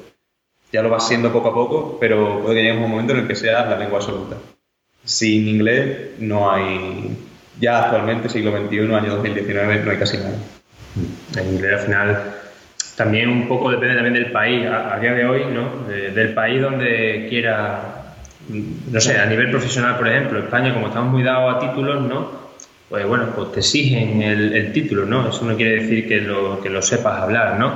Ya 0.71 0.81
lo 0.81 0.89
va 0.89 0.99
siendo 0.99 1.31
poco 1.31 1.49
a 1.49 1.53
poco, 1.53 1.97
pero 1.99 2.41
puede 2.41 2.55
que 2.55 2.63
llegue 2.63 2.77
un 2.77 2.89
momento 2.89 3.13
en 3.13 3.19
el 3.19 3.27
que 3.27 3.35
sea 3.35 3.65
la 3.65 3.77
lengua 3.77 3.99
absoluta. 3.99 4.35
Sin 5.07 5.47
inglés 5.47 6.19
no 6.19 6.51
hay, 6.51 7.15
ya 7.61 7.85
actualmente, 7.85 8.27
siglo 8.27 8.51
XXI, 8.51 8.79
año 8.93 9.15
2019, 9.15 9.83
no 9.85 9.91
hay 9.91 9.97
casi 9.97 10.17
nada. 10.17 10.35
El 11.37 11.53
inglés 11.53 11.73
al 11.73 11.79
final 11.79 12.23
también 12.97 13.29
un 13.29 13.47
poco 13.47 13.71
depende 13.71 13.95
también 13.95 14.15
del 14.15 14.31
país, 14.33 14.67
a, 14.67 14.99
día 14.99 15.13
de 15.13 15.25
hoy, 15.25 15.45
¿no? 15.45 15.87
del 15.87 16.33
país 16.33 16.61
donde 16.61 17.27
quiera, 17.29 18.15
no 18.49 18.99
sé, 18.99 19.17
a 19.17 19.25
nivel 19.27 19.49
profesional, 19.49 19.97
por 19.97 20.09
ejemplo, 20.09 20.39
España, 20.39 20.73
como 20.73 20.87
estamos 20.87 21.13
muy 21.13 21.23
dados 21.23 21.55
a 21.55 21.59
títulos, 21.59 22.01
¿no? 22.01 22.47
pues 22.89 23.07
bueno, 23.07 23.27
pues 23.35 23.51
te 23.53 23.59
exigen 23.59 24.21
el, 24.21 24.71
título, 24.73 25.05
¿no? 25.05 25.29
Eso 25.29 25.45
no 25.45 25.55
quiere 25.55 25.83
decir 25.83 26.07
que 26.07 26.21
lo, 26.21 26.61
que 26.61 26.69
lo 26.69 26.81
sepas 26.81 27.21
hablar, 27.21 27.59
¿no? 27.59 27.75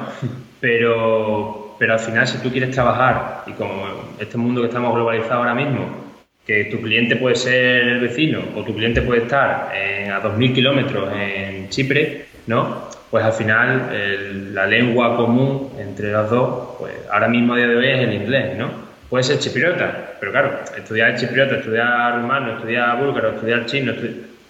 Pero, 0.62 1.76
pero 1.80 1.94
al 1.94 2.00
final, 2.00 2.28
si 2.28 2.38
tú 2.38 2.52
quieres 2.52 2.70
trabajar, 2.70 3.44
y 3.48 3.54
como 3.54 3.84
este 4.20 4.38
mundo 4.38 4.62
que 4.62 4.68
estamos 4.68 4.94
globalizado 4.94 5.40
ahora 5.40 5.56
mismo, 5.56 6.11
que 6.46 6.66
tu 6.66 6.82
cliente 6.82 7.16
puede 7.16 7.36
ser 7.36 7.88
el 7.88 8.00
vecino 8.00 8.42
o 8.56 8.64
tu 8.64 8.76
cliente 8.76 9.02
puede 9.02 9.24
estar 9.24 9.72
en, 9.76 10.12
a 10.12 10.22
2.000 10.22 10.54
kilómetros 10.54 11.10
en 11.16 11.70
Chipre, 11.70 12.26
¿no? 12.48 12.90
Pues 13.10 13.24
al 13.24 13.34
final 13.34 14.54
la 14.54 14.66
lengua 14.66 15.18
común 15.18 15.74
entre 15.80 16.12
los 16.12 16.30
dos, 16.30 16.76
pues 16.80 16.94
ahora 17.12 17.28
mismo 17.28 17.54
a 17.54 17.58
día 17.58 17.68
de 17.68 17.76
hoy 17.76 17.88
es 17.88 18.00
el 18.00 18.14
inglés, 18.14 18.58
¿no? 18.58 18.70
Puede 19.10 19.26
ser 19.26 19.40
chipriota, 19.40 20.16
pero 20.22 20.32
claro, 20.32 20.60
estudiar 20.78 21.18
chipriota, 21.18 21.58
estudiar 21.58 22.22
rumano, 22.22 22.56
estudiar 22.56 22.98
búlgaro, 22.98 23.32
estudiar 23.32 23.66
chino, 23.66 23.94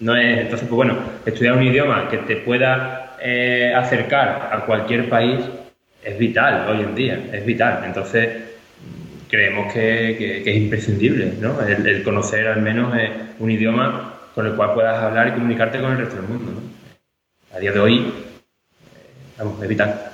no 0.02 0.16
es, 0.16 0.38
entonces, 0.38 0.68
pues 0.68 0.76
bueno, 0.76 0.96
estudiar 1.24 1.54
un 1.54 1.62
idioma 1.62 2.08
que 2.08 2.18
te 2.18 2.36
pueda 2.36 3.16
eh, 3.20 3.72
acercar 3.74 4.50
a 4.52 4.64
cualquier 4.66 5.08
país 5.08 5.40
es 6.02 6.18
vital 6.18 6.66
hoy 6.68 6.82
en 6.82 6.94
día, 6.94 7.20
es 7.32 7.46
vital. 7.46 7.82
Entonces, 7.86 8.28
creemos 9.32 9.72
que, 9.72 10.42
es 10.44 10.56
imprescindible, 10.56 11.32
¿no? 11.40 11.58
El, 11.62 12.02
conocer 12.02 12.46
al 12.46 12.60
menos 12.60 12.94
eh, 12.94 13.10
un 13.38 13.50
idioma 13.50 14.12
con 14.34 14.46
el 14.46 14.52
cual 14.52 14.74
puedas 14.74 15.02
hablar 15.02 15.28
y 15.28 15.32
comunicarte 15.32 15.80
con 15.80 15.92
el 15.92 15.98
resto 15.98 16.16
del 16.16 16.28
mundo, 16.28 16.52
¿no? 16.52 17.56
A 17.56 17.58
día 17.58 17.72
de 17.72 17.80
hoy, 17.80 17.94
eh, 17.96 19.32
vamos, 19.38 19.62
es 19.62 19.68
vital. 19.70 20.12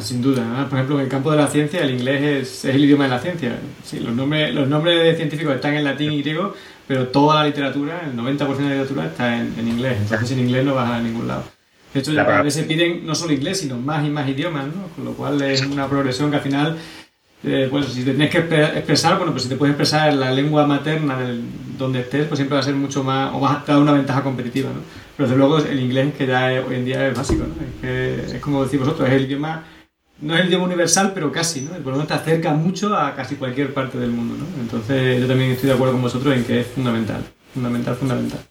Sin 0.00 0.20
duda, 0.20 0.66
por 0.68 0.78
ejemplo, 0.78 0.96
en 0.98 1.04
el 1.04 1.08
campo 1.08 1.30
de 1.30 1.36
la 1.36 1.46
ciencia 1.46 1.80
el 1.82 1.92
inglés 1.92 2.64
es, 2.64 2.64
el 2.64 2.84
idioma 2.84 3.04
de 3.04 3.10
la 3.10 3.18
ciencia. 3.20 3.52
Sí, 3.84 4.00
los, 4.00 4.14
nombres, 4.14 4.52
los 4.52 4.68
nombres 4.68 5.00
de 5.00 5.14
científicos 5.14 5.54
están 5.54 5.74
en 5.74 5.84
latín 5.84 6.12
y 6.12 6.20
griego, 6.20 6.54
pero 6.88 7.06
toda 7.06 7.42
la 7.42 7.46
literatura, 7.46 8.00
el 8.04 8.16
90% 8.16 8.36
de 8.36 8.62
la 8.62 8.68
literatura 8.70 9.06
está 9.06 9.36
en, 9.36 9.68
inglés, 9.68 9.96
entonces 10.00 10.28
sin 10.28 10.40
inglés 10.40 10.64
no 10.64 10.74
vas 10.74 10.90
a 10.90 11.00
ningún 11.00 11.28
lado. 11.28 11.44
De 11.94 12.00
hecho, 12.00 12.12
ya 12.12 12.26
cada 12.26 12.42
vez 12.42 12.54
se 12.54 12.64
piden 12.64 13.06
no 13.06 13.14
solo 13.14 13.32
inglés, 13.32 13.60
sino 13.60 13.76
más 13.76 14.04
y 14.04 14.10
más 14.10 14.28
idiomas, 14.28 14.66
¿no? 14.66 14.88
Con 14.96 15.04
lo 15.04 15.12
cual 15.12 15.40
es 15.42 15.64
una 15.64 15.88
progresión 15.88 16.30
que 16.30 16.36
al 16.36 16.42
final, 16.42 16.78
eh, 17.42 17.68
pues 17.70 17.86
si 17.86 18.04
te 18.04 18.10
tienes 18.10 18.30
que 18.30 18.38
expresar, 18.38 19.16
bueno, 19.16 19.32
pues 19.32 19.44
si 19.44 19.48
te 19.48 19.56
puedes 19.56 19.72
expresar 19.72 20.10
en 20.10 20.20
la 20.20 20.30
lengua 20.30 20.66
materna 20.66 21.18
donde 21.78 22.00
estés, 22.00 22.26
pues 22.26 22.38
siempre 22.38 22.54
va 22.54 22.60
a 22.60 22.64
ser 22.64 22.74
mucho 22.74 23.02
más, 23.02 23.32
o 23.34 23.40
vas 23.40 23.62
a 23.62 23.72
dar 23.72 23.78
una 23.78 23.92
ventaja 23.92 24.22
competitiva, 24.22 24.70
¿no? 24.70 24.80
Pero 25.16 25.28
desde 25.28 25.38
luego 25.38 25.58
el 25.58 25.80
inglés 25.80 26.14
que 26.16 26.26
ya 26.26 26.46
hoy 26.66 26.76
en 26.76 26.84
día 26.84 27.08
es 27.08 27.16
básico, 27.16 27.44
¿no? 27.44 27.54
Es, 27.54 27.80
que, 27.80 28.36
es 28.36 28.42
como 28.42 28.64
decís 28.64 28.78
vosotros, 28.78 29.08
es 29.08 29.14
el 29.14 29.24
idioma 29.24 29.64
no 30.20 30.34
es 30.34 30.40
el 30.40 30.48
idioma 30.48 30.66
universal, 30.66 31.12
pero 31.14 31.32
casi, 31.32 31.62
¿no? 31.62 31.70
Por 31.70 31.92
lo 31.92 31.98
tanto, 31.98 32.08
te 32.08 32.20
acerca 32.20 32.52
mucho 32.52 32.94
a 32.94 33.14
casi 33.14 33.36
cualquier 33.36 33.72
parte 33.72 33.98
del 33.98 34.10
mundo, 34.10 34.36
¿no? 34.36 34.60
Entonces, 34.60 35.18
yo 35.18 35.26
también 35.26 35.52
estoy 35.52 35.68
de 35.68 35.74
acuerdo 35.74 35.94
con 35.94 36.02
vosotros 36.02 36.36
en 36.36 36.44
que 36.44 36.60
es 36.60 36.66
fundamental, 36.66 37.24
fundamental, 37.54 37.96
fundamental. 37.96 38.49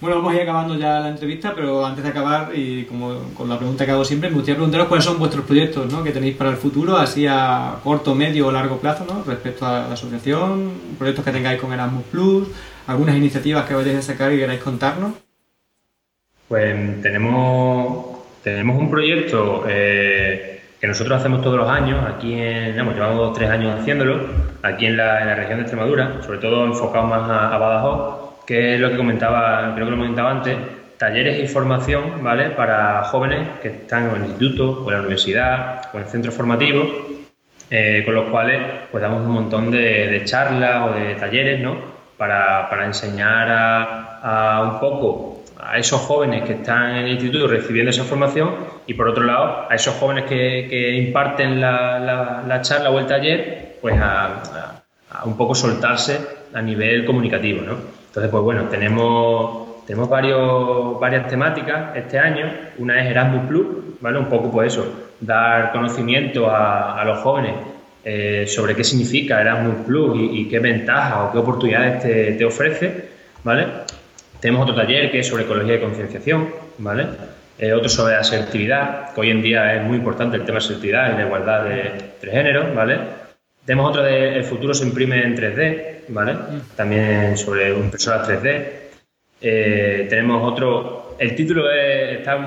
Bueno, 0.00 0.16
vamos 0.16 0.32
a 0.32 0.36
ir 0.36 0.42
acabando 0.42 0.76
ya 0.76 0.98
la 1.00 1.08
entrevista, 1.10 1.52
pero 1.54 1.84
antes 1.84 2.02
de 2.02 2.08
acabar, 2.08 2.52
y 2.54 2.84
como 2.84 3.34
con 3.34 3.50
la 3.50 3.58
pregunta 3.58 3.84
que 3.84 3.90
hago 3.90 4.04
siempre, 4.04 4.30
me 4.30 4.36
gustaría 4.36 4.56
preguntaros 4.56 4.88
cuáles 4.88 5.04
son 5.04 5.18
vuestros 5.18 5.44
proyectos 5.44 5.92
¿no? 5.92 6.02
que 6.02 6.10
tenéis 6.10 6.36
para 6.36 6.50
el 6.50 6.56
futuro, 6.56 6.96
así 6.96 7.26
a 7.26 7.74
corto, 7.84 8.14
medio 8.14 8.46
o 8.46 8.52
largo 8.52 8.78
plazo, 8.78 9.04
¿no? 9.04 9.22
respecto 9.24 9.66
a 9.66 9.88
la 9.88 9.92
asociación, 9.92 10.72
proyectos 10.98 11.22
que 11.22 11.32
tengáis 11.32 11.60
con 11.60 11.72
Erasmus 11.72 12.04
Plus, 12.04 12.48
algunas 12.86 13.14
iniciativas 13.14 13.66
que 13.66 13.74
vayáis 13.74 13.98
a 13.98 14.02
sacar 14.02 14.32
y 14.32 14.38
queráis 14.38 14.60
contarnos. 14.60 15.12
Pues 16.48 17.02
tenemos, 17.02 18.06
tenemos 18.42 18.78
un 18.78 18.90
proyecto 18.90 19.64
eh, 19.68 20.62
que 20.80 20.86
nosotros 20.86 21.20
hacemos 21.20 21.42
todos 21.42 21.58
los 21.58 21.68
años, 21.68 22.02
aquí 22.08 22.32
en, 22.32 22.78
hemos 22.78 22.94
llevado 22.94 23.32
tres 23.34 23.50
años 23.50 23.78
haciéndolo, 23.78 24.26
aquí 24.62 24.86
en 24.86 24.96
la, 24.96 25.34
región 25.34 25.58
de 25.58 25.62
Extremadura, 25.62 26.22
sobre 26.22 26.38
todo 26.38 26.64
enfocado 26.64 27.06
más 27.06 27.28
a, 27.28 27.58
Badajoz, 27.58 28.29
que 28.50 28.74
es 28.74 28.80
lo 28.80 28.90
que 28.90 28.96
comentaba, 28.96 29.70
creo 29.76 29.86
que 29.86 29.92
lo 29.92 29.96
comentaba 29.96 30.32
antes, 30.32 30.56
talleres 30.98 31.38
y 31.38 31.46
formación, 31.46 32.20
¿vale? 32.20 32.50
Para 32.50 33.04
jóvenes 33.04 33.46
que 33.62 33.68
están 33.68 34.10
en 34.10 34.16
el 34.16 34.30
instituto, 34.30 34.82
o 34.82 34.88
en 34.88 34.94
la 34.94 34.98
universidad, 35.02 35.82
o 35.94 35.98
en 35.98 36.06
centros 36.06 36.34
formativos, 36.34 36.88
eh, 37.70 38.02
con 38.04 38.12
los 38.12 38.28
cuales 38.28 38.60
pues 38.90 39.00
damos 39.00 39.24
un 39.24 39.30
montón 39.30 39.70
de, 39.70 40.22
charlas 40.24 40.90
o 40.90 40.94
de 40.94 41.14
talleres, 41.14 41.60
¿no? 41.60 41.76
Para, 42.18 42.68
enseñar 42.84 43.46
a 44.20 44.62
un 44.64 44.80
poco 44.80 45.44
a 45.62 45.78
esos 45.78 46.00
jóvenes 46.00 46.42
que 46.42 46.54
están 46.54 46.96
en 46.96 47.04
el 47.04 47.12
instituto 47.12 47.46
recibiendo 47.46 47.90
esa 47.90 48.02
formación 48.02 48.56
y 48.84 48.94
por 48.94 49.06
otro 49.06 49.22
lado 49.22 49.68
a 49.70 49.74
esos 49.76 49.94
jóvenes 49.94 50.24
que, 50.24 50.96
imparten 50.96 51.60
la, 51.60 52.58
charla 52.62 52.90
o 52.90 52.98
el 52.98 53.06
taller, 53.06 53.76
pues 53.80 53.94
a, 53.96 54.82
un 55.24 55.36
poco 55.36 55.54
soltarse 55.54 56.18
a 56.52 56.60
nivel 56.60 57.04
comunicativo, 57.04 57.62
¿no? 57.62 57.99
Entonces, 58.10 58.28
pues 58.32 58.42
bueno, 58.42 58.64
tenemos, 58.64 59.86
tenemos 59.86 60.08
varias 60.08 61.28
temáticas 61.28 61.96
este 61.96 62.18
año. 62.18 62.50
Una 62.78 63.00
es 63.00 63.08
Erasmus 63.08 63.46
Plus, 63.46 63.66
¿vale? 64.00 64.18
Un 64.18 64.26
poco 64.26 64.50
pues 64.50 64.72
eso, 64.72 64.84
dar 65.20 65.70
conocimiento 65.70 66.50
a, 66.50 67.04
los 67.04 67.20
jóvenes 67.20 67.52
eh, 68.04 68.46
sobre 68.48 68.74
qué 68.74 68.82
significa 68.82 69.40
Erasmus 69.40 69.86
Plus 69.86 70.18
y, 70.18 70.48
qué 70.48 70.58
ventajas 70.58 71.28
o 71.28 71.32
qué 71.32 71.38
oportunidades 71.38 72.02
te, 72.36 72.44
ofrece, 72.44 73.10
¿vale? 73.44 73.66
Tenemos 74.40 74.62
otro 74.62 74.74
taller 74.74 75.12
que 75.12 75.20
es 75.20 75.28
sobre 75.28 75.44
ecología 75.44 75.76
y 75.76 75.80
concienciación, 75.80 76.48
¿vale? 76.78 77.06
Eh, 77.60 77.72
otro 77.72 77.88
sobre 77.88 78.16
asertividad, 78.16 79.14
que 79.14 79.20
hoy 79.20 79.30
en 79.30 79.40
día 79.40 79.76
es 79.76 79.84
muy 79.84 79.98
importante 79.98 80.36
el 80.36 80.44
tema 80.44 80.58
de 80.58 80.64
asertividad 80.64 81.12
y 81.12 81.16
la 81.16 81.26
igualdad 81.26 81.62
de, 81.62 81.92
tres 82.20 82.34
géneros, 82.34 82.74
¿vale? 82.74 83.19
Tenemos 83.70 83.90
otro 83.90 84.02
de 84.02 84.34
El 84.34 84.42
futuro 84.42 84.74
se 84.74 84.84
imprime 84.84 85.22
en 85.22 85.36
3D, 85.36 86.06
¿vale? 86.08 86.32
Mm. 86.32 86.74
También 86.74 87.36
sobre 87.36 87.70
impresoras 87.70 88.28
3D. 88.28 88.68
Eh, 89.40 90.06
tenemos 90.10 90.42
otro, 90.42 91.14
el 91.20 91.36
título 91.36 91.70
es, 91.70 92.18
está 92.18 92.44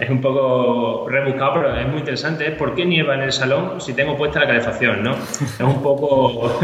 es 0.00 0.10
un 0.10 0.20
poco 0.20 1.08
rebuscado, 1.08 1.54
pero 1.54 1.78
es 1.78 1.86
muy 1.86 2.00
interesante. 2.00 2.48
Es 2.48 2.54
¿Por 2.56 2.74
qué 2.74 2.84
nieva 2.84 3.14
en 3.14 3.20
el 3.20 3.30
salón 3.30 3.80
si 3.80 3.92
tengo 3.94 4.16
puesta 4.16 4.40
la 4.40 4.48
calefacción? 4.48 5.04
¿no? 5.04 5.12
Es 5.40 5.60
un 5.60 5.80
poco 5.80 6.58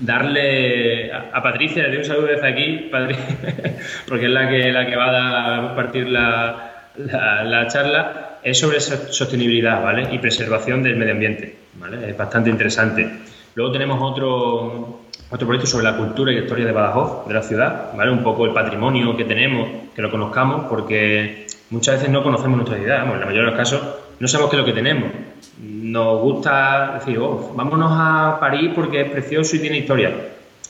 darle 0.00 1.12
a, 1.12 1.40
Patricia, 1.40 1.84
le 1.84 1.90
doy 1.90 1.98
un 1.98 2.04
saludo 2.04 2.26
desde 2.26 2.48
aquí, 2.48 2.90
porque 4.08 4.24
es 4.24 4.32
la 4.32 4.48
que, 4.48 4.72
la 4.72 4.86
que 4.86 4.96
va 4.96 5.70
a 5.70 5.76
partir 5.76 6.08
la, 6.08 6.90
la, 6.96 7.68
charla, 7.68 8.40
es 8.42 8.58
sobre 8.58 8.80
sostenibilidad 8.80 9.84
¿vale? 9.84 10.12
y 10.12 10.18
preservación 10.18 10.82
del 10.82 10.96
medio 10.96 11.12
ambiente. 11.12 11.67
Es 12.08 12.16
bastante 12.16 12.50
interesante. 12.50 13.08
Luego 13.54 13.72
tenemos 13.72 13.98
otro, 14.02 15.00
otro 15.30 15.46
proyecto 15.46 15.66
sobre 15.66 15.84
la 15.84 15.96
cultura 15.96 16.32
y 16.32 16.36
la 16.36 16.42
historia 16.42 16.66
de 16.66 16.72
Badajoz, 16.72 17.26
de 17.26 17.34
la 17.34 17.42
ciudad, 17.42 17.92
¿vale? 17.96 18.10
Un 18.10 18.22
poco 18.22 18.44
el 18.46 18.52
patrimonio 18.52 19.16
que 19.16 19.24
tenemos, 19.24 19.68
que 19.94 20.02
lo 20.02 20.10
conozcamos, 20.10 20.66
porque 20.68 21.46
muchas 21.70 21.96
veces 21.96 22.10
no 22.10 22.22
conocemos 22.22 22.56
nuestra 22.56 22.78
ciudad, 22.78 23.04
en 23.04 23.20
la 23.20 23.26
mayoría 23.26 23.40
de 23.40 23.46
los 23.46 23.56
casos 23.56 23.80
no 24.20 24.26
sabemos 24.26 24.50
qué 24.50 24.56
es 24.56 24.60
lo 24.60 24.66
que 24.66 24.72
tenemos. 24.72 25.10
Nos 25.60 26.20
gusta 26.20 26.94
decir, 26.98 27.18
oh, 27.18 27.52
vámonos 27.54 27.92
a 27.94 28.38
París 28.40 28.72
porque 28.74 29.02
es 29.02 29.10
precioso 29.10 29.56
y 29.56 29.60
tiene 29.60 29.78
historia, 29.78 30.10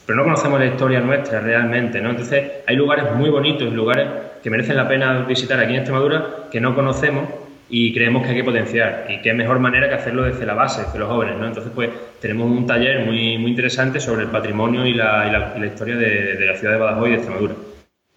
pero 0.07 0.17
no 0.17 0.25
conocemos 0.25 0.59
la 0.61 0.67
historia 0.67 1.01
nuestra 1.01 1.41
realmente, 1.41 2.01
¿no? 2.01 2.11
Entonces, 2.11 2.45
hay 2.67 2.77
lugares 2.77 3.15
muy 3.15 3.31
bonitos, 3.31 3.73
lugares 3.73 4.07
que 4.43 4.51
merecen 4.51 4.77
la 4.77 4.87
pena 4.87 5.21
visitar 5.21 5.59
aquí 5.59 5.71
en 5.71 5.79
Extremadura 5.79 6.49
que 6.51 6.61
no 6.61 6.75
conocemos 6.75 7.25
y 7.71 7.93
creemos 7.93 8.23
que 8.23 8.31
hay 8.31 8.37
que 8.37 8.45
potenciar 8.45 9.07
y 9.11 9.21
qué 9.21 9.35
mejor 9.35 9.59
manera 9.59 9.89
que 9.89 9.95
hacerlo 9.95 10.23
desde 10.23 10.47
la 10.47 10.55
base, 10.55 10.83
desde 10.83 10.99
los 10.99 11.09
jóvenes, 11.09 11.37
¿no? 11.37 11.47
Entonces, 11.47 11.71
pues 11.75 11.91
tenemos 12.21 12.51
un 12.51 12.67
taller 12.67 13.05
muy, 13.05 13.37
muy 13.39 13.51
interesante 13.51 14.01
sobre 14.01 14.23
el 14.23 14.29
patrimonio 14.29 14.87
y 14.87 14.95
la, 14.95 15.53
y 15.55 15.61
la, 15.61 15.67
historia 15.67 15.97
de, 15.97 16.37
de, 16.37 16.47
la 16.47 16.57
ciudad 16.57 16.75
de 16.75 16.79
Badajoz 16.79 17.09
y 17.09 17.11
de 17.11 17.17
Extremadura. 17.17 17.55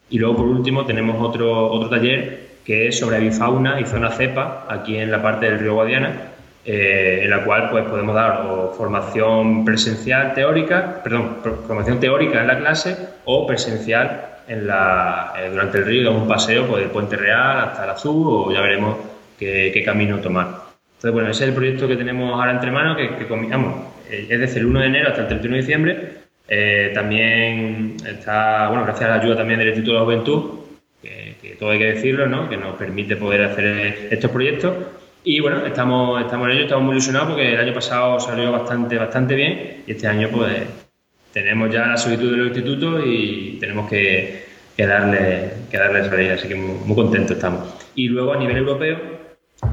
Y 0.10 0.20
luego, 0.20 0.38
por 0.38 0.46
último, 0.46 0.86
tenemos 0.86 1.18
otro, 1.22 1.70
otro 1.72 1.90
taller 1.90 2.52
que 2.66 2.88
es 2.88 3.00
sobre 3.00 3.18
avifauna 3.18 3.80
y 3.80 3.86
zona 3.86 4.12
cepa 4.12 4.66
aquí 4.70 4.98
en 4.98 5.12
la 5.12 5.22
parte 5.22 5.48
del 5.48 5.60
río 5.60 5.74
Guadiana, 5.74 6.32
eh, 6.64 7.22
en 7.24 7.30
la 7.30 7.44
cual 7.44 7.70
pues 7.72 7.86
podemos 7.86 8.14
dar 8.14 8.46
formación 8.78 9.66
presencial 9.66 10.34
teórica, 10.34 11.02
perdón, 11.04 11.38
formación 11.68 12.00
teórica 12.00 12.40
en 12.40 12.48
la 12.48 12.60
clase 12.60 12.96
o 13.26 13.48
presencial 13.48 14.26
en 14.48 14.68
la, 14.68 15.34
eh, 15.38 15.50
durante 15.50 15.80
el 15.80 15.86
río, 15.86 16.12
un 16.12 16.28
paseo 16.28 16.68
por 16.68 16.80
el 16.80 16.90
Puente 16.90 17.16
Real 17.16 17.60
hasta 17.60 17.84
el 17.86 17.90
Azul 17.90 18.28
o 18.28 18.52
ya 18.52 18.62
veremos 18.62 19.11
qué, 19.42 19.84
camino 19.84 20.20
tomar. 20.20 20.48
Entonces, 20.96 21.12
bueno, 21.12 21.30
ese 21.30 21.44
es 21.44 21.50
el 21.50 21.56
proyecto 21.56 21.88
que 21.88 21.96
tenemos 21.96 22.32
ahora 22.32 22.52
entre 22.52 22.72
manos, 22.72 22.96
que, 22.96 23.16
que 23.16 23.28
combinamos, 23.28 23.88
eh, 24.10 24.28
es 24.30 24.40
desde 24.40 24.60
el 24.60 24.68
1 24.68 24.80
de 24.80 24.86
enero 24.86 25.10
hasta 25.10 25.22
el 25.22 25.28
31 25.28 25.56
de 25.56 25.62
diciembre. 25.62 26.12
Eh, 26.48 26.92
también 26.94 27.96
está, 28.06 28.68
bueno, 28.68 28.84
gracias 28.84 29.10
a 29.10 29.16
la 29.16 29.22
ayuda 29.22 29.38
también 29.38 29.60
del 29.60 29.70
Instituto 29.70 29.94
de 29.94 30.00
la 30.00 30.06
Juventud, 30.06 30.44
que, 31.02 31.56
todo 31.58 31.72
hay 31.72 31.80
que 31.80 31.94
decirlo, 31.94 32.28
¿no? 32.28 32.50
que 32.50 32.58
nos 32.58 32.76
permite 32.76 33.16
poder 33.16 33.44
hacer 33.44 34.08
estos 34.12 34.32
proyectos. 34.32 34.74
Y 35.24 35.40
bueno, 35.40 35.66
estamos, 35.66 36.22
estamos 36.22 36.48
en 36.48 36.54
ello, 36.54 36.64
estamos 36.64 36.84
muy 36.84 36.94
ilusionados 36.94 37.30
porque 37.30 37.54
el 37.54 37.60
año 37.60 37.74
pasado 37.74 38.20
salió 38.20 38.52
bastante, 38.52 38.98
bastante 38.98 39.36
bien 39.36 39.84
y 39.86 39.92
este 39.92 40.08
año 40.08 40.30
pues 40.32 40.64
tenemos 41.32 41.72
ya 41.72 41.86
la 41.86 41.98
solicitud 41.98 42.32
del 42.32 42.48
instituto 42.48 43.00
y 43.06 43.58
tenemos 43.60 43.88
que, 43.90 44.44
que 44.76 44.86
darle, 44.86 45.52
que 45.70 45.78
darle 45.78 46.04
salida, 46.04 46.34
así 46.34 46.48
que 46.48 46.56
muy, 46.56 46.76
muy 46.86 46.96
contentos 46.96 47.38
estamos. 47.38 47.76
Y 47.96 48.08
luego 48.08 48.34
a 48.34 48.38
nivel 48.38 48.58
europeo, 48.58 49.21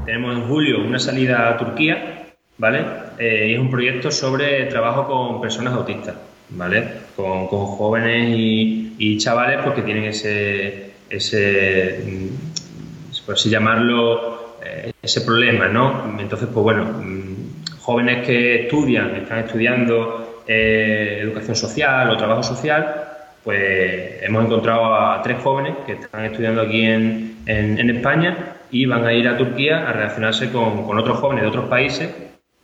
tenemos 0.09 0.35
en 0.35 0.47
julio 0.47 0.83
una 0.83 0.97
salida 0.97 1.49
a 1.49 1.57
Turquía, 1.57 2.23
¿vale? 2.57 2.79
Eh, 3.19 3.53
es 3.53 3.59
un 3.59 3.69
proyecto 3.69 4.09
sobre 4.09 4.65
trabajo 4.65 5.05
con 5.05 5.39
personas 5.39 5.71
autistas, 5.75 6.15
¿vale? 6.49 6.83
Con, 7.15 7.45
jóvenes 7.45 8.35
y, 8.35 9.17
chavales 9.19 9.59
porque 9.63 9.83
tienen 9.83 10.05
ese, 10.05 10.93
ese 11.11 12.01
mm, 12.03 13.23
por 13.23 13.35
así 13.35 13.51
llamarlo, 13.51 14.55
eh, 14.65 14.91
ese 14.99 15.21
problema, 15.21 15.67
¿no? 15.67 16.17
Entonces, 16.19 16.49
pues 16.51 16.63
bueno, 16.63 16.85
mm, 16.85 17.77
jóvenes 17.79 18.25
que 18.25 18.63
estudian, 18.63 19.15
están 19.15 19.45
estudiando 19.45 20.41
eh, 20.47 21.19
educación 21.21 21.55
social 21.55 22.09
o 22.09 22.17
trabajo 22.17 22.41
social, 22.41 22.95
pues 23.43 24.23
hemos 24.23 24.43
encontrado 24.43 24.95
a 24.95 25.21
tres 25.21 25.37
jóvenes 25.43 25.75
que 25.85 25.91
están 25.93 26.25
estudiando 26.25 26.61
aquí 26.61 26.81
en, 26.81 27.37
en 27.45 27.89
España 27.91 28.55
y 28.71 28.85
van 28.85 29.05
a 29.05 29.13
ir 29.13 29.27
a 29.27 29.37
Turquía 29.37 29.87
a 29.87 29.93
relacionarse 29.93 30.51
con, 30.51 30.85
con 30.85 30.97
otros 30.97 31.17
jóvenes 31.19 31.43
de 31.43 31.49
otros 31.49 31.69
países 31.69 32.09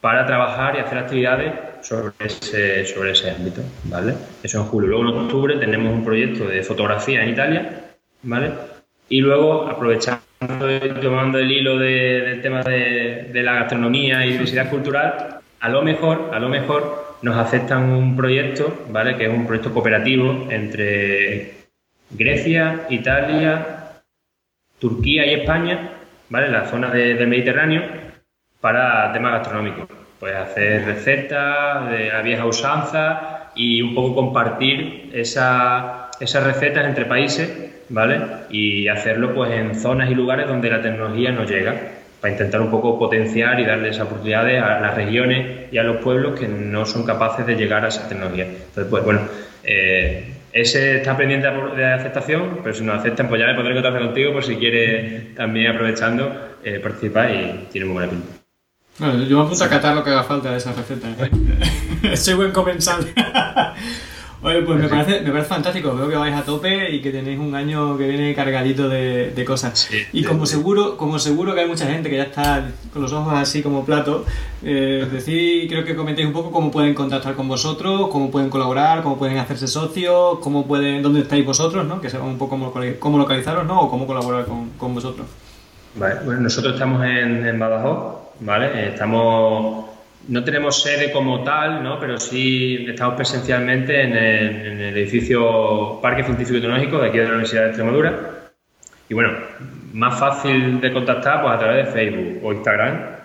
para 0.02 0.26
trabajar 0.26 0.76
y 0.76 0.80
hacer 0.80 0.98
actividades 1.00 1.54
sobre 1.82 2.14
ese, 2.20 2.86
sobre 2.86 3.12
ese 3.12 3.32
ámbito, 3.32 3.62
¿vale? 3.86 4.14
Eso 4.44 4.60
en 4.60 4.66
julio. 4.66 4.90
Luego 4.90 5.10
en 5.10 5.26
octubre 5.26 5.58
tenemos 5.58 5.94
un 5.94 6.04
proyecto 6.04 6.48
de 6.48 6.64
fotografía 6.64 7.24
en 7.24 7.30
Italia, 7.30 7.82
¿vale? 8.24 8.52
Y 9.10 9.22
luego, 9.22 9.68
aprovechando 9.68 10.22
y 10.42 11.02
tomando 11.02 11.40
el 11.40 11.52
hilo 11.52 11.78
del 11.78 12.42
tema 12.42 12.62
de, 12.64 13.30
de, 13.32 13.44
la 13.44 13.54
gastronomía 13.54 14.26
y 14.26 14.34
diversidad 14.34 14.70
cultural, 14.70 15.40
a 15.60 15.70
lo 15.70 15.82
mejor, 15.82 16.32
a 16.34 16.40
lo 16.40 16.50
mejor 16.50 17.18
nos 17.22 17.38
aceptan 17.38 17.90
un 17.90 18.16
proyecto, 18.16 18.86
¿vale? 18.90 19.16
Que 19.16 19.26
es 19.26 19.30
un 19.32 19.48
proyecto 19.48 19.74
cooperativo 19.74 20.48
entre 20.50 21.54
Grecia, 22.12 22.86
Italia, 22.90 24.02
Turquía 24.80 25.26
y 25.26 25.34
España, 25.34 25.95
¿vale? 26.30 26.50
La 26.50 26.66
zona 26.66 26.90
del 26.92 27.28
Mediterráneo 27.28 27.84
para 28.62 29.12
temas 29.14 29.34
gastronómicos. 29.34 29.88
Pues 30.20 30.36
hacer 30.36 30.86
recetas 30.86 31.90
de 31.92 32.10
la 32.10 32.22
vieja 32.22 32.46
usanza 32.46 33.52
y 33.56 33.82
un 33.82 33.94
poco 33.94 34.16
compartir 34.16 35.12
esa, 35.14 36.10
esas 36.20 36.44
recetas 36.44 36.86
entre 36.86 37.06
países, 37.06 37.72
¿vale? 37.90 38.20
Y 38.50 38.88
hacerlo 38.88 39.34
pues 39.34 39.52
en 39.52 39.76
zonas 39.76 40.10
y 40.10 40.16
lugares 40.16 40.48
donde 40.48 40.70
la 40.70 40.82
tecnología 40.82 41.32
no 41.32 41.44
llega, 41.44 41.76
para 42.22 42.32
intentar 42.32 42.62
un 42.62 42.72
poco 42.72 42.98
potenciar 42.98 43.60
y 43.60 43.66
darles 43.66 44.00
oportunidades 44.00 44.62
a 44.62 44.80
las 44.80 44.96
regiones 44.96 45.72
y 45.72 45.78
a 45.78 45.84
los 45.84 45.98
pueblos 45.98 46.40
que 46.40 46.48
no 46.48 46.86
son 46.86 47.06
capaces 47.06 47.46
de 47.46 47.56
llegar 47.56 47.86
a 47.86 47.90
esa 47.90 48.08
tecnología. 48.08 48.46
Entonces, 48.46 48.88
pues 48.90 49.04
bueno, 49.04 49.22
eh, 49.64 50.35
ese 50.56 50.96
está 51.00 51.18
pendiente 51.18 51.50
de 51.76 51.86
aceptación, 51.86 52.62
pero 52.64 52.74
si 52.74 52.82
nos 52.82 52.98
aceptan, 52.98 53.28
pues 53.28 53.42
ya 53.42 53.48
me 53.48 53.56
podré 53.56 53.74
contactar 53.74 54.02
contigo 54.02 54.32
por 54.32 54.42
si 54.42 54.56
quiere 54.56 55.34
también 55.36 55.68
aprovechando 55.68 56.56
eh, 56.64 56.80
participar 56.80 57.30
y 57.30 57.68
tiene 57.70 57.88
muy 57.88 57.96
buena 57.96 58.10
pinta. 58.10 58.28
Bueno, 58.98 59.26
yo 59.26 59.38
me 59.38 59.44
apunto 59.44 59.66
a 59.66 59.70
catar 59.70 59.94
lo 59.94 60.02
que 60.02 60.12
haga 60.12 60.24
falta 60.24 60.52
de 60.52 60.58
esa 60.58 60.72
receta. 60.72 61.10
¿eh? 61.10 62.16
Soy 62.16 62.36
buen 62.36 62.54
comensal. 62.54 63.06
Oye, 64.46 64.62
pues 64.62 64.80
me 64.80 64.88
parece, 64.88 65.22
me 65.22 65.32
parece 65.32 65.50
fantástico. 65.50 65.96
Veo 65.96 66.08
que 66.08 66.16
vais 66.16 66.36
a 66.36 66.44
tope 66.46 66.92
y 66.92 67.02
que 67.02 67.10
tenéis 67.10 67.40
un 67.40 67.56
año 67.56 67.98
que 67.98 68.08
viene 68.08 68.36
cargadito 68.36 68.88
de, 68.88 69.32
de 69.32 69.44
cosas. 69.44 69.90
y 70.14 70.24
como 70.24 70.46
seguro, 70.46 70.98
como 70.98 71.18
seguro 71.18 71.56
que 71.56 71.62
hay 71.62 71.68
mucha 71.68 71.88
gente 71.88 72.12
que 72.12 72.18
ya 72.18 72.26
está 72.26 72.70
con 72.94 73.02
los 73.02 73.12
ojos 73.12 73.34
así 73.34 73.64
como 73.64 73.84
plato, 73.84 74.24
eh, 74.62 75.08
decir, 75.12 75.68
creo 75.68 75.84
que 75.84 75.96
comentéis 75.96 76.28
un 76.28 76.34
poco 76.34 76.52
cómo 76.52 76.70
pueden 76.70 76.94
contactar 76.94 77.34
con 77.34 77.48
vosotros, 77.48 78.08
cómo 78.12 78.30
pueden 78.30 78.52
colaborar, 78.52 79.02
cómo 79.02 79.18
pueden 79.18 79.40
hacerse 79.40 79.68
socios, 79.68 80.38
cómo 80.42 80.68
pueden, 80.68 81.02
dónde 81.02 81.22
estáis 81.22 81.44
vosotros, 81.44 81.88
¿no? 81.88 82.00
Que 82.00 82.12
sepan 82.12 82.28
un 82.28 82.38
poco 82.38 82.60
cómo, 83.00 83.18
localizaros, 83.18 83.66
¿no? 83.66 83.82
O 83.82 83.90
cómo 83.90 84.06
colaborar 84.06 84.46
con, 84.46 84.70
con 84.78 84.94
vosotros. 84.94 85.26
Vale, 85.96 86.18
bueno, 86.24 86.42
nosotros 86.42 86.76
estamos 86.76 87.04
en, 87.04 87.48
en 87.48 87.58
Badajoz, 87.58 88.18
¿vale? 88.42 88.90
Estamos 88.90 89.95
no 90.28 90.44
tenemos 90.44 90.82
sede 90.82 91.12
como 91.12 91.44
tal, 91.44 91.84
¿no? 91.84 92.00
pero 92.00 92.20
sí 92.20 92.86
estamos 92.88 93.16
presencialmente 93.16 94.02
en 94.02 94.16
el, 94.16 94.98
edificio 94.98 96.00
Parque 96.02 96.24
Científico 96.24 96.58
y 96.58 96.62
Tecnológico 96.62 97.00
de 97.00 97.10
aquí 97.10 97.18
de 97.18 97.24
la 97.24 97.30
Universidad 97.32 97.64
de 97.64 97.68
Extremadura. 97.68 98.52
Y 99.10 99.14
bueno, 99.14 99.34
más 99.94 100.20
fácil 100.20 100.82
de 100.82 100.92
contactar 100.92 101.42
pues 101.42 101.54
a 101.54 101.60
través 101.60 101.86
de 101.86 101.92
Facebook 101.92 102.40
o 102.44 102.54
Instagram. 102.54 103.16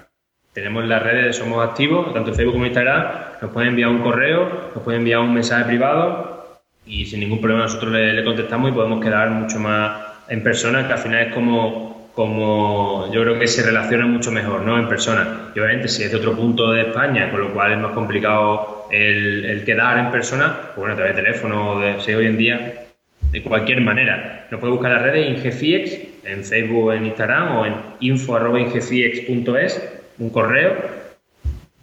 Tenemos 0.53 0.85
las 0.85 1.03
redes, 1.03 1.37
somos 1.37 1.67
activos, 1.67 2.13
tanto 2.13 2.35
Facebook 2.35 2.55
como 2.55 2.67
Instagram. 2.67 3.07
Nos 3.41 3.51
pueden 3.53 3.71
enviar 3.71 3.91
un 3.91 4.03
correo, 4.03 4.71
nos 4.75 4.83
pueden 4.83 5.01
enviar 5.01 5.21
un 5.21 5.33
mensaje 5.33 5.65
privado 5.65 6.61
y 6.87 7.07
sin 7.07 7.21
ningún 7.21 7.41
problema 7.41 7.65
nosotros 7.65 7.93
le, 7.93 8.13
le 8.13 8.25
contestamos 8.25 8.71
y 8.71 8.75
podemos 8.75 9.03
quedar 9.03 9.31
mucho 9.31 9.59
más 9.59 10.11
en 10.29 10.43
persona, 10.43 10.87
que 10.87 10.93
al 10.93 10.99
final 10.99 11.27
es 11.27 11.35
como 11.35 11.90
como 12.15 13.11
yo 13.13 13.23
creo 13.23 13.39
que 13.39 13.47
se 13.47 13.63
relaciona 13.63 14.07
mucho 14.07 14.31
mejor 14.31 14.63
¿no? 14.63 14.79
en 14.79 14.89
persona. 14.89 15.53
Y 15.55 15.61
obviamente 15.61 15.89
si 15.89 16.03
es 16.03 16.11
de 16.11 16.19
otro 16.19 16.35
punto 16.35 16.73
de 16.73 16.83
España, 16.83 17.31
con 17.31 17.41
lo 17.41 17.53
cual 17.53 17.73
es 17.73 17.79
más 17.79 17.93
complicado 17.93 18.89
el, 18.91 19.63
quedar 19.65 19.99
en 19.99 20.11
persona, 20.11 20.57
pues 20.75 20.77
bueno, 20.77 20.95
a 20.95 20.97
través 20.97 21.17
de 21.17 21.23
teléfono, 21.23 21.81
de, 21.81 22.01
si 22.01 22.15
hoy 22.15 22.27
en 22.27 22.37
día 22.37 22.87
de 23.31 23.43
cualquier 23.43 23.81
manera. 23.81 24.47
Nos 24.51 24.61
puede 24.61 24.73
buscar 24.73 24.93
las 24.93 25.03
redes 25.03 25.31
Ingefiex, 25.31 26.25
en 26.25 26.45
Facebook, 26.45 26.93
en 26.93 27.07
Instagram 27.07 27.57
o 27.57 27.67
en 27.67 27.75
info.ingefiex.es, 28.01 30.01
un 30.19 30.31
correo. 30.31 30.77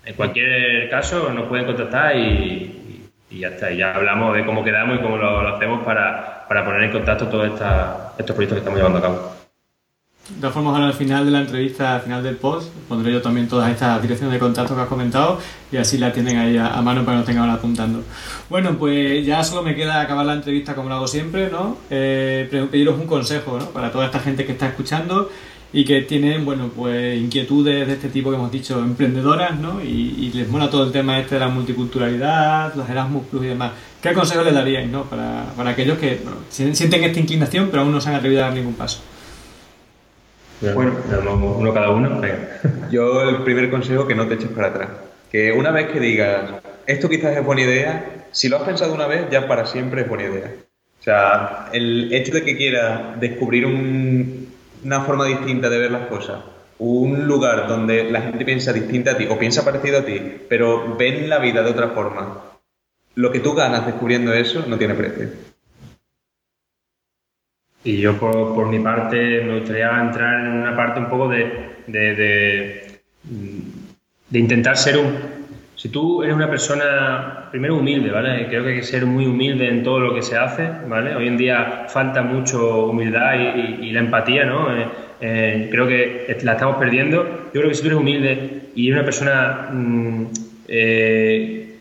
En 0.05 0.15
cualquier 0.15 0.89
caso 0.89 1.31
nos 1.33 1.47
pueden 1.47 1.65
contactar 1.65 2.15
y, 2.15 2.73
ya 3.29 3.49
está. 3.49 3.71
ya 3.71 3.93
hablamos 3.93 4.35
de 4.35 4.45
cómo 4.45 4.63
quedamos 4.63 4.99
y 4.99 5.01
cómo 5.01 5.17
lo, 5.17 5.55
hacemos 5.55 5.83
para, 5.83 6.45
poner 6.47 6.83
en 6.83 6.91
contacto 6.91 7.27
todos 7.27 7.51
estos 8.17 8.35
proyectos 8.35 8.55
que 8.55 8.59
estamos 8.59 8.77
llevando 8.77 8.99
a 8.99 9.01
cabo. 9.01 9.36
De 10.29 10.41
todas 10.41 10.53
formas, 10.53 10.73
ahora 10.73 10.87
al 10.87 10.93
final 10.93 11.23
de 11.23 11.31
la 11.31 11.39
entrevista, 11.39 11.95
al 11.95 12.01
final 12.01 12.21
del 12.21 12.35
post, 12.35 12.69
pondré 12.89 13.13
yo 13.13 13.21
también 13.21 13.47
todas 13.47 13.71
estas 13.71 14.01
direcciones 14.01 14.33
de 14.33 14.39
contacto 14.39 14.75
que 14.75 14.81
has 14.81 14.87
comentado 14.87 15.39
y 15.71 15.77
así 15.77 15.97
la 15.97 16.11
tienen 16.11 16.37
ahí 16.37 16.57
a, 16.57 16.81
mano 16.81 17.05
para 17.05 17.17
que 17.17 17.19
no 17.21 17.25
tengan 17.25 17.49
apuntando. 17.49 18.03
Bueno, 18.49 18.77
pues 18.77 19.25
ya 19.25 19.41
solo 19.41 19.63
me 19.63 19.73
queda 19.73 20.01
acabar 20.01 20.25
la 20.25 20.33
entrevista 20.33 20.75
como 20.75 20.89
lo 20.89 20.95
hago 20.95 21.07
siempre, 21.07 21.49
¿no? 21.49 21.77
Eh, 21.89 22.49
pediros 22.69 22.99
un 22.99 23.07
consejo, 23.07 23.57
¿no? 23.57 23.67
Para 23.67 23.89
toda 23.89 24.05
esta 24.05 24.19
gente 24.19 24.45
que 24.45 24.51
está 24.51 24.67
escuchando 24.67 25.29
y 25.71 25.85
que 25.85 26.01
tienen, 26.01 26.43
bueno, 26.43 26.71
pues 26.75 27.17
inquietudes 27.17 27.87
de 27.87 27.93
este 27.93 28.09
tipo 28.09 28.29
que 28.29 28.35
hemos 28.35 28.51
dicho, 28.51 28.79
emprendedoras, 28.79 29.57
¿no? 29.57 29.81
Y, 29.81 30.29
les 30.33 30.49
mola 30.49 30.69
todo 30.69 30.83
el 30.83 30.91
tema 30.91 31.19
este 31.19 31.35
de 31.35 31.41
la 31.41 31.47
multiculturalidad, 31.47 32.75
los 32.75 32.89
Erasmus 32.89 33.27
Plus 33.27 33.45
y 33.45 33.47
demás. 33.47 33.71
¿Qué 34.01 34.11
consejo 34.13 34.43
les 34.43 34.53
daríais, 34.53 34.89
¿no? 34.89 35.03
Para 35.03 35.69
aquellos 35.69 35.97
que 35.97 36.19
sienten 36.49 37.05
esta 37.05 37.19
inclinación 37.19 37.69
pero 37.71 37.83
aún 37.83 37.93
no 37.93 38.01
se 38.01 38.09
han 38.09 38.15
atrevido 38.15 38.43
a 38.43 38.47
dar 38.47 38.53
ningún 38.53 38.73
paso. 38.73 38.99
Bueno, 40.61 40.93
uno 41.57 41.73
cada 41.73 41.91
uno. 41.91 42.21
Yo 42.91 43.29
el 43.29 43.43
primer 43.43 43.69
consejo 43.69 44.07
que 44.07 44.15
no 44.15 44.27
te 44.27 44.35
eches 44.35 44.49
para 44.49 44.67
atrás. 44.67 44.89
Que 45.31 45.51
una 45.51 45.71
vez 45.71 45.87
que 45.91 45.99
digas, 45.99 46.49
esto 46.85 47.09
quizás 47.09 47.35
es 47.37 47.43
buena 47.43 47.61
idea, 47.61 48.25
si 48.31 48.49
lo 48.49 48.57
has 48.57 48.63
pensado 48.63 48.93
una 48.93 49.07
vez, 49.07 49.29
ya 49.29 49.47
para 49.47 49.65
siempre 49.65 50.01
es 50.01 50.09
buena 50.09 50.25
idea. 50.25 50.51
O 50.99 51.03
sea, 51.03 51.69
el 51.73 52.13
hecho 52.13 52.33
de 52.33 52.43
que 52.43 52.57
quieras 52.57 53.19
descubrir 53.19 53.65
una 53.65 55.01
forma 55.01 55.25
distinta 55.25 55.69
de 55.69 55.79
ver 55.79 55.91
las 55.91 56.07
cosas, 56.07 56.39
un 56.79 57.27
lugar 57.27 57.67
donde 57.67 58.11
la 58.11 58.21
gente 58.21 58.45
piensa 58.45 58.73
distinta 58.73 59.11
a 59.11 59.17
ti 59.17 59.27
o 59.29 59.37
piensa 59.37 59.63
parecido 59.63 59.99
a 59.99 60.05
ti, 60.05 60.19
pero 60.49 60.95
ven 60.95 61.29
la 61.29 61.39
vida 61.39 61.61
de 61.61 61.71
otra 61.71 61.89
forma, 61.89 62.41
lo 63.15 63.31
que 63.31 63.39
tú 63.39 63.53
ganas 63.53 63.85
descubriendo 63.85 64.33
eso 64.33 64.65
no 64.67 64.77
tiene 64.77 64.93
precio. 64.93 65.29
Y 67.87 68.01
yo, 68.01 68.17
por, 68.17 68.67
mi 68.67 68.79
parte, 68.79 69.41
me 69.45 69.59
gustaría 69.59 69.97
entrar 70.01 70.41
en 70.41 70.51
una 70.57 70.75
parte 70.75 70.99
un 70.99 71.07
poco 71.07 71.29
de, 71.29 71.47
de, 71.87 72.99
intentar 74.33 74.75
ser 74.75 74.97
un... 74.97 75.15
Si 75.73 75.87
tú 75.87 76.21
eres 76.21 76.35
una 76.35 76.49
persona, 76.49 77.47
primero 77.49 77.77
humilde, 77.77 78.11
¿vale? 78.11 78.45
Creo 78.47 78.63
que 78.63 78.71
hay 78.71 78.75
que 78.75 78.83
ser 78.83 79.05
muy 79.05 79.25
humilde 79.25 79.69
en 79.69 79.83
todo 79.83 80.01
lo 80.01 80.13
que 80.13 80.21
se 80.21 80.35
hace, 80.35 80.69
¿vale? 80.89 81.15
Hoy 81.15 81.27
en 81.27 81.37
día 81.37 81.85
falta 81.87 82.23
mucho 82.23 82.87
humildad 82.87 83.35
y, 83.79 83.89
la 83.93 84.01
empatía, 84.01 84.43
¿no? 84.43 84.69
Eh, 84.75 84.87
eh, 85.21 85.67
creo 85.71 85.87
que 85.87 86.37
la 86.43 86.53
estamos 86.53 86.75
perdiendo. 86.75 87.23
Yo 87.53 87.61
creo 87.61 87.69
que 87.69 87.75
si 87.75 87.83
tú 87.83 87.87
eres 87.87 87.99
humilde 87.99 88.63
y 88.75 88.87
eres 88.87 88.97
una 88.97 89.05
persona 89.05 89.69
mm, 89.71 90.25
eh, 90.67 91.79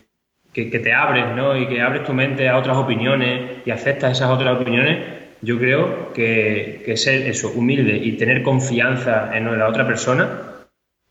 que, 0.53 0.69
que, 0.69 0.79
te 0.79 0.93
abres, 0.93 1.35
¿no? 1.35 1.57
Y 1.57 1.67
que 1.67 1.81
abres 1.81 2.05
tu 2.05 2.13
mente 2.13 2.47
a 2.47 2.57
otras 2.57 2.77
opiniones 2.77 3.57
y 3.65 3.71
aceptas 3.71 4.13
esas 4.13 4.29
otras 4.29 4.55
opiniones, 4.55 5.16
yo 5.41 5.57
creo 5.59 6.13
que, 6.13 6.93
ser 6.97 7.27
eso, 7.27 7.51
humilde 7.55 7.95
y 7.97 8.13
tener 8.13 8.43
confianza 8.43 9.35
en 9.35 9.57
la 9.57 9.67
otra 9.67 9.85
persona, 9.85 10.47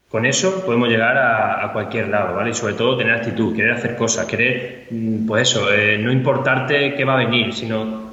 con 0.08 0.24
eso 0.24 0.64
podemos 0.64 0.88
llegar 0.88 1.16
a, 1.18 1.72
cualquier 1.72 2.08
lado, 2.08 2.34
¿vale? 2.34 2.50
Y 2.50 2.54
sobre 2.54 2.74
todo 2.74 2.96
tener 2.96 3.14
actitud, 3.14 3.54
querer 3.54 3.72
hacer 3.72 3.96
cosas, 3.96 4.26
querer, 4.26 4.86
mm, 4.90 5.26
pues 5.26 5.50
eso, 5.50 5.72
eh, 5.72 5.98
no 5.98 6.10
importarte 6.12 6.94
qué 6.94 7.04
va 7.04 7.14
a 7.14 7.24
venir, 7.24 7.52
sino 7.52 8.06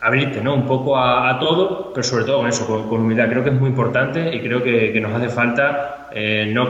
abrirte, 0.00 0.42
¿no? 0.42 0.54
Un 0.54 0.66
poco 0.66 0.98
a, 0.98 1.38
todo, 1.38 1.92
pero 1.92 2.02
sobre 2.02 2.24
todo 2.24 2.38
con 2.38 2.48
eso, 2.48 2.66
con, 2.66 3.00
humildad. 3.00 3.28
Creo 3.28 3.44
que 3.44 3.50
es 3.50 3.56
muy 3.58 3.70
importante 3.70 4.34
y 4.34 4.40
creo 4.40 4.62
que, 4.62 5.00
nos 5.00 5.14
hace 5.14 5.28
falta 5.28 6.08
eh, 6.12 6.50
no, 6.52 6.68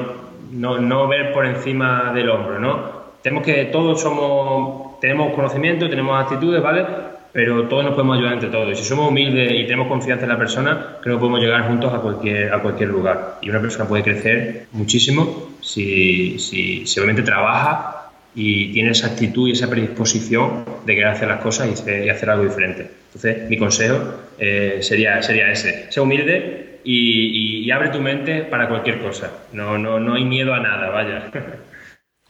no, 0.52 0.78
no 0.78 1.08
ver 1.08 1.32
por 1.32 1.46
encima 1.46 2.12
del 2.14 2.28
hombro, 2.30 2.58
¿no? 2.58 3.02
Tenemos 3.22 3.44
que, 3.44 3.64
todos 3.66 4.00
somos, 4.00 5.00
tenemos 5.00 5.32
conocimiento, 5.32 5.88
tenemos 5.88 6.20
actitudes, 6.20 6.62
¿vale? 6.62 6.84
Pero 7.32 7.66
todos 7.66 7.84
nos 7.84 7.94
podemos 7.94 8.18
ayudar 8.18 8.34
entre 8.34 8.50
todos. 8.50 8.70
Y 8.70 8.74
si 8.76 8.84
somos 8.84 9.08
humildes 9.08 9.52
y 9.52 9.64
tenemos 9.64 9.88
confianza 9.88 10.24
en 10.24 10.28
la 10.30 10.38
persona, 10.38 10.98
creo 11.00 11.16
que 11.16 11.20
podemos 11.20 11.40
llegar 11.40 11.66
juntos 11.66 11.92
a 11.92 11.98
cualquier, 11.98 12.52
a 12.52 12.60
cualquier 12.60 12.90
lugar. 12.90 13.38
Y 13.40 13.50
una 13.50 13.60
persona 13.60 13.88
puede 13.88 14.02
crecer 14.02 14.66
muchísimo 14.72 15.50
si, 15.60 16.38
si, 16.38 16.86
si 16.86 17.00
obviamente 17.00 17.22
trabaja 17.22 18.10
y 18.34 18.72
tiene 18.72 18.90
esa 18.90 19.08
actitud 19.08 19.48
y 19.48 19.52
esa 19.52 19.68
predisposición 19.68 20.64
de 20.84 20.94
querer 20.94 21.08
hacer 21.08 21.28
las 21.28 21.40
cosas 21.40 21.68
y, 21.86 22.08
hacer 22.08 22.30
algo 22.30 22.44
diferente. 22.44 22.90
Entonces, 23.06 23.48
mi 23.48 23.56
consejo 23.56 23.98
eh, 24.38 24.78
sería, 24.82 25.22
sería 25.22 25.50
ese. 25.50 25.90
Sé 25.90 26.00
humilde 26.00 26.80
y, 26.84 27.64
y, 27.64 27.70
abre 27.70 27.88
tu 27.88 28.00
mente 28.00 28.42
para 28.42 28.68
cualquier 28.68 29.00
cosa. 29.00 29.30
No, 29.52 29.78
no, 29.78 29.98
no 29.98 30.14
hay 30.14 30.24
miedo 30.24 30.52
a 30.54 30.60
nada, 30.60 30.90
vaya. 30.90 31.30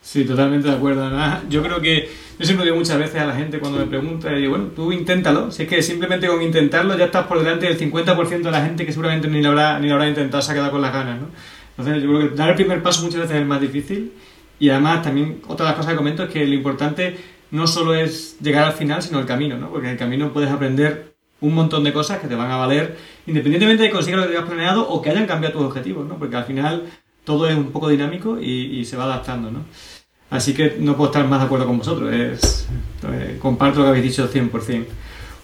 Sí, 0.03 0.25
totalmente 0.25 0.69
de 0.69 0.75
acuerdo. 0.75 1.05
Además, 1.05 1.43
yo 1.49 1.63
creo 1.63 1.81
que 1.81 2.11
yo 2.39 2.45
siempre 2.45 2.65
digo 2.65 2.77
muchas 2.77 2.99
veces 2.99 3.21
a 3.21 3.25
la 3.25 3.37
gente 3.37 3.61
cuando 3.61 3.79
me 3.79 3.87
pregunta, 3.87 4.31
digo, 4.35 4.51
bueno, 4.51 4.67
tú 4.75 4.91
inténtalo. 4.91 5.53
Si 5.53 5.63
es 5.63 5.69
que 5.69 5.81
simplemente 5.81 6.27
con 6.27 6.43
intentarlo 6.43 6.99
ya 6.99 7.05
estás 7.05 7.27
por 7.27 7.39
delante 7.39 7.67
del 7.67 7.79
50% 7.79 8.43
de 8.43 8.51
la 8.51 8.65
gente 8.65 8.85
que 8.85 8.91
seguramente 8.91 9.29
ni 9.29 9.41
lo 9.41 9.51
habrá, 9.51 9.79
ni 9.79 9.87
lo 9.87 9.95
habrá 9.95 10.09
intentado, 10.09 10.43
se 10.43 10.51
ha 10.51 10.55
quedado 10.55 10.73
con 10.73 10.83
las 10.83 10.93
ganas, 10.93 11.21
¿no? 11.21 11.29
Entonces, 11.79 12.03
yo 12.03 12.09
creo 12.09 12.31
que 12.31 12.37
dar 12.37 12.51
el 12.51 12.57
primer 12.57 12.83
paso 12.83 13.03
muchas 13.05 13.21
veces 13.21 13.37
es 13.37 13.43
el 13.43 13.47
más 13.47 13.61
difícil. 13.61 14.13
Y 14.59 14.71
además, 14.71 15.03
también 15.03 15.41
otra 15.47 15.67
de 15.67 15.71
las 15.71 15.77
cosas 15.77 15.93
que 15.93 15.97
comento 15.97 16.25
es 16.25 16.31
que 16.31 16.45
lo 16.47 16.55
importante 16.55 17.17
no 17.53 17.69
solo 17.69 17.95
es 17.95 18.39
llegar 18.41 18.65
al 18.65 18.73
final, 18.73 19.03
sino 19.03 19.21
el 19.21 19.27
camino, 19.27 19.57
¿no? 19.57 19.71
Porque 19.71 19.87
en 19.87 19.93
el 19.93 19.99
camino 19.99 20.33
puedes 20.33 20.51
aprender 20.51 21.15
un 21.41 21.55
montón 21.55 21.85
de 21.85 21.93
cosas 21.93 22.19
que 22.19 22.27
te 22.27 22.35
van 22.35 22.51
a 22.51 22.57
valer, 22.57 22.97
independientemente 23.27 23.85
de 23.85 23.89
que 23.89 23.95
consigas 23.95 24.21
lo 24.21 24.27
que 24.27 24.37
hayas 24.37 24.49
planeado 24.49 24.89
o 24.89 25.01
que 25.01 25.11
hayan 25.11 25.27
cambiado 25.27 25.59
tus 25.59 25.67
objetivos, 25.67 26.07
¿no? 26.07 26.17
Porque 26.17 26.37
al 26.37 26.45
final 26.45 26.85
todo 27.25 27.49
es 27.49 27.57
un 27.57 27.73
poco 27.73 27.89
dinámico 27.89 28.39
y, 28.41 28.79
y 28.79 28.85
se 28.85 28.97
va 28.97 29.05
adaptando, 29.05 29.51
¿no? 29.51 29.65
Así 30.33 30.55
que 30.55 30.77
no 30.79 30.97
puedo 30.97 31.11
estar 31.11 31.29
más 31.29 31.41
de 31.41 31.47
acuerdo 31.47 31.67
con 31.67 31.79
vosotros. 31.79 32.11
Es, 32.13 32.67
eh, 33.07 33.39
comparto 33.39 33.81
lo 33.81 33.85
que 33.85 33.91
habéis 33.91 34.05
dicho 34.05 34.29
100%. 34.31 34.87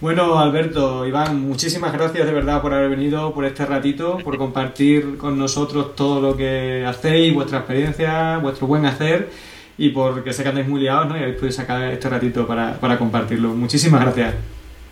Bueno, 0.01 0.39
Alberto, 0.39 1.07
Iván, 1.07 1.41
muchísimas 1.43 1.93
gracias 1.93 2.25
de 2.25 2.33
verdad 2.33 2.63
por 2.63 2.73
haber 2.73 2.89
venido, 2.89 3.35
por 3.35 3.45
este 3.45 3.67
ratito, 3.67 4.17
por 4.25 4.39
compartir 4.39 5.19
con 5.19 5.39
nosotros 5.39 5.95
todo 5.95 6.23
lo 6.23 6.37
que 6.37 6.87
hacéis, 6.87 7.35
vuestra 7.35 7.59
experiencia, 7.59 8.39
vuestro 8.39 8.67
buen 8.67 8.87
hacer 8.87 9.29
y 9.77 9.91
porque 9.91 10.33
sé 10.33 10.43
que 10.43 10.49
andáis 10.49 10.69
muy 10.69 10.81
liados 10.81 11.09
¿no? 11.09 11.17
y 11.17 11.21
habéis 11.21 11.37
podido 11.37 11.53
sacar 11.53 11.83
este 11.93 12.09
ratito 12.09 12.47
para, 12.47 12.97
compartirlo. 12.97 13.51
Muchísimas 13.51 14.01
gracias. 14.01 14.35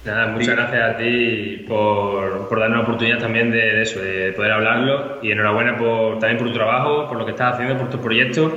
Nada, 0.07 0.29
muchas 0.29 0.55
gracias 0.55 0.95
a 0.95 0.97
ti 0.97 1.65
por, 1.67 2.49
por 2.49 2.61
darnos 2.61 2.79
la 2.79 2.85
oportunidad 2.85 3.19
también 3.19 3.51
de, 3.51 3.83
eso, 3.83 4.01
de 4.01 4.33
poder 4.33 4.53
hablarlo 4.53 5.19
y 5.21 5.33
enhorabuena 5.33 5.77
por, 5.77 6.21
también 6.21 6.39
por 6.39 6.47
tu 6.47 6.55
trabajo, 6.55 7.09
por 7.09 7.19
lo 7.19 7.25
que 7.25 7.33
estás 7.33 7.55
haciendo, 7.55 7.77
por 7.77 7.91
tus 7.91 8.01
proyectos 8.01 8.53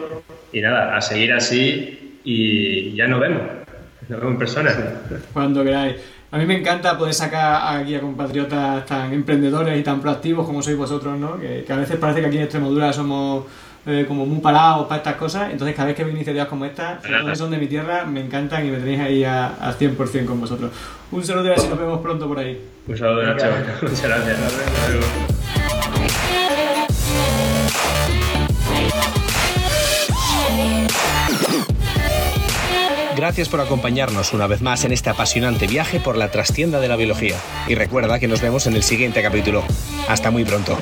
y 0.53 0.61
nada, 0.61 0.95
a 0.95 1.01
seguir 1.01 1.33
así 1.33 2.19
y 2.23 2.95
ya 2.95 3.07
nos 3.07 3.19
vemos. 3.19 3.41
Nos 4.07 4.19
vemos 4.19 4.33
en 4.33 4.37
persona. 4.37 4.71
Cuando 5.33 5.63
queráis. 5.63 5.95
A 6.31 6.37
mí 6.37 6.45
me 6.45 6.59
encanta 6.59 6.95
poder 6.95 7.15
sacar 7.15 7.79
aquí 7.79 7.95
a 7.95 8.01
compatriotas 8.01 8.85
tan 8.85 9.11
emprendedores 9.11 9.79
y 9.79 9.81
tan 9.81 9.99
proactivos 9.99 10.45
como 10.45 10.61
sois 10.61 10.77
vosotros, 10.77 11.17
¿no? 11.17 11.39
Que, 11.39 11.65
a 11.67 11.75
veces 11.75 11.97
parece 11.97 12.21
que 12.21 12.27
aquí 12.27 12.37
en 12.37 12.43
Extremadura 12.43 12.93
somos 12.93 13.45
eh, 13.89 14.05
como 14.07 14.25
muy 14.25 14.39
parados 14.39 14.87
para 14.87 14.97
estas 14.97 15.15
cosas. 15.15 15.51
Entonces, 15.51 15.75
cada 15.75 15.87
vez 15.87 15.95
que 15.95 16.03
veo 16.03 16.13
iniciativas 16.13 16.47
como 16.47 16.65
esta, 16.65 16.99
que 17.01 17.35
son 17.35 17.51
de 17.51 17.57
mi 17.57 17.67
tierra, 17.67 18.05
me 18.05 18.21
encantan 18.21 18.65
y 18.65 18.71
me 18.71 18.77
tenéis 18.77 18.99
ahí 18.99 19.23
al 19.23 19.77
100% 19.77 20.25
con 20.25 20.39
vosotros. 20.39 20.71
Un 21.11 21.23
saludo 21.23 21.45
y 21.45 21.47
a 21.47 21.51
ver 21.51 21.59
si 21.59 21.67
nos 21.67 21.79
vemos 21.79 21.99
pronto 22.01 22.27
por 22.27 22.39
ahí. 22.39 22.61
Un 22.87 22.97
saludo, 22.97 23.23
Nacho. 23.23 23.45
Muchas 23.81 24.03
gracias. 24.03 24.37
Gracias 33.19 33.49
por 33.49 33.59
acompañarnos 33.59 34.31
una 34.31 34.47
vez 34.47 34.61
más 34.61 34.85
en 34.85 34.93
este 34.93 35.09
apasionante 35.09 35.67
viaje 35.67 35.99
por 35.99 36.15
la 36.15 36.31
trastienda 36.31 36.79
de 36.79 36.87
la 36.87 36.95
biología. 36.95 37.35
Y 37.67 37.75
recuerda 37.75 38.17
que 38.17 38.29
nos 38.29 38.41
vemos 38.41 38.65
en 38.65 38.75
el 38.75 38.83
siguiente 38.83 39.21
capítulo. 39.21 39.61
Hasta 40.07 40.31
muy 40.31 40.45
pronto. 40.45 40.77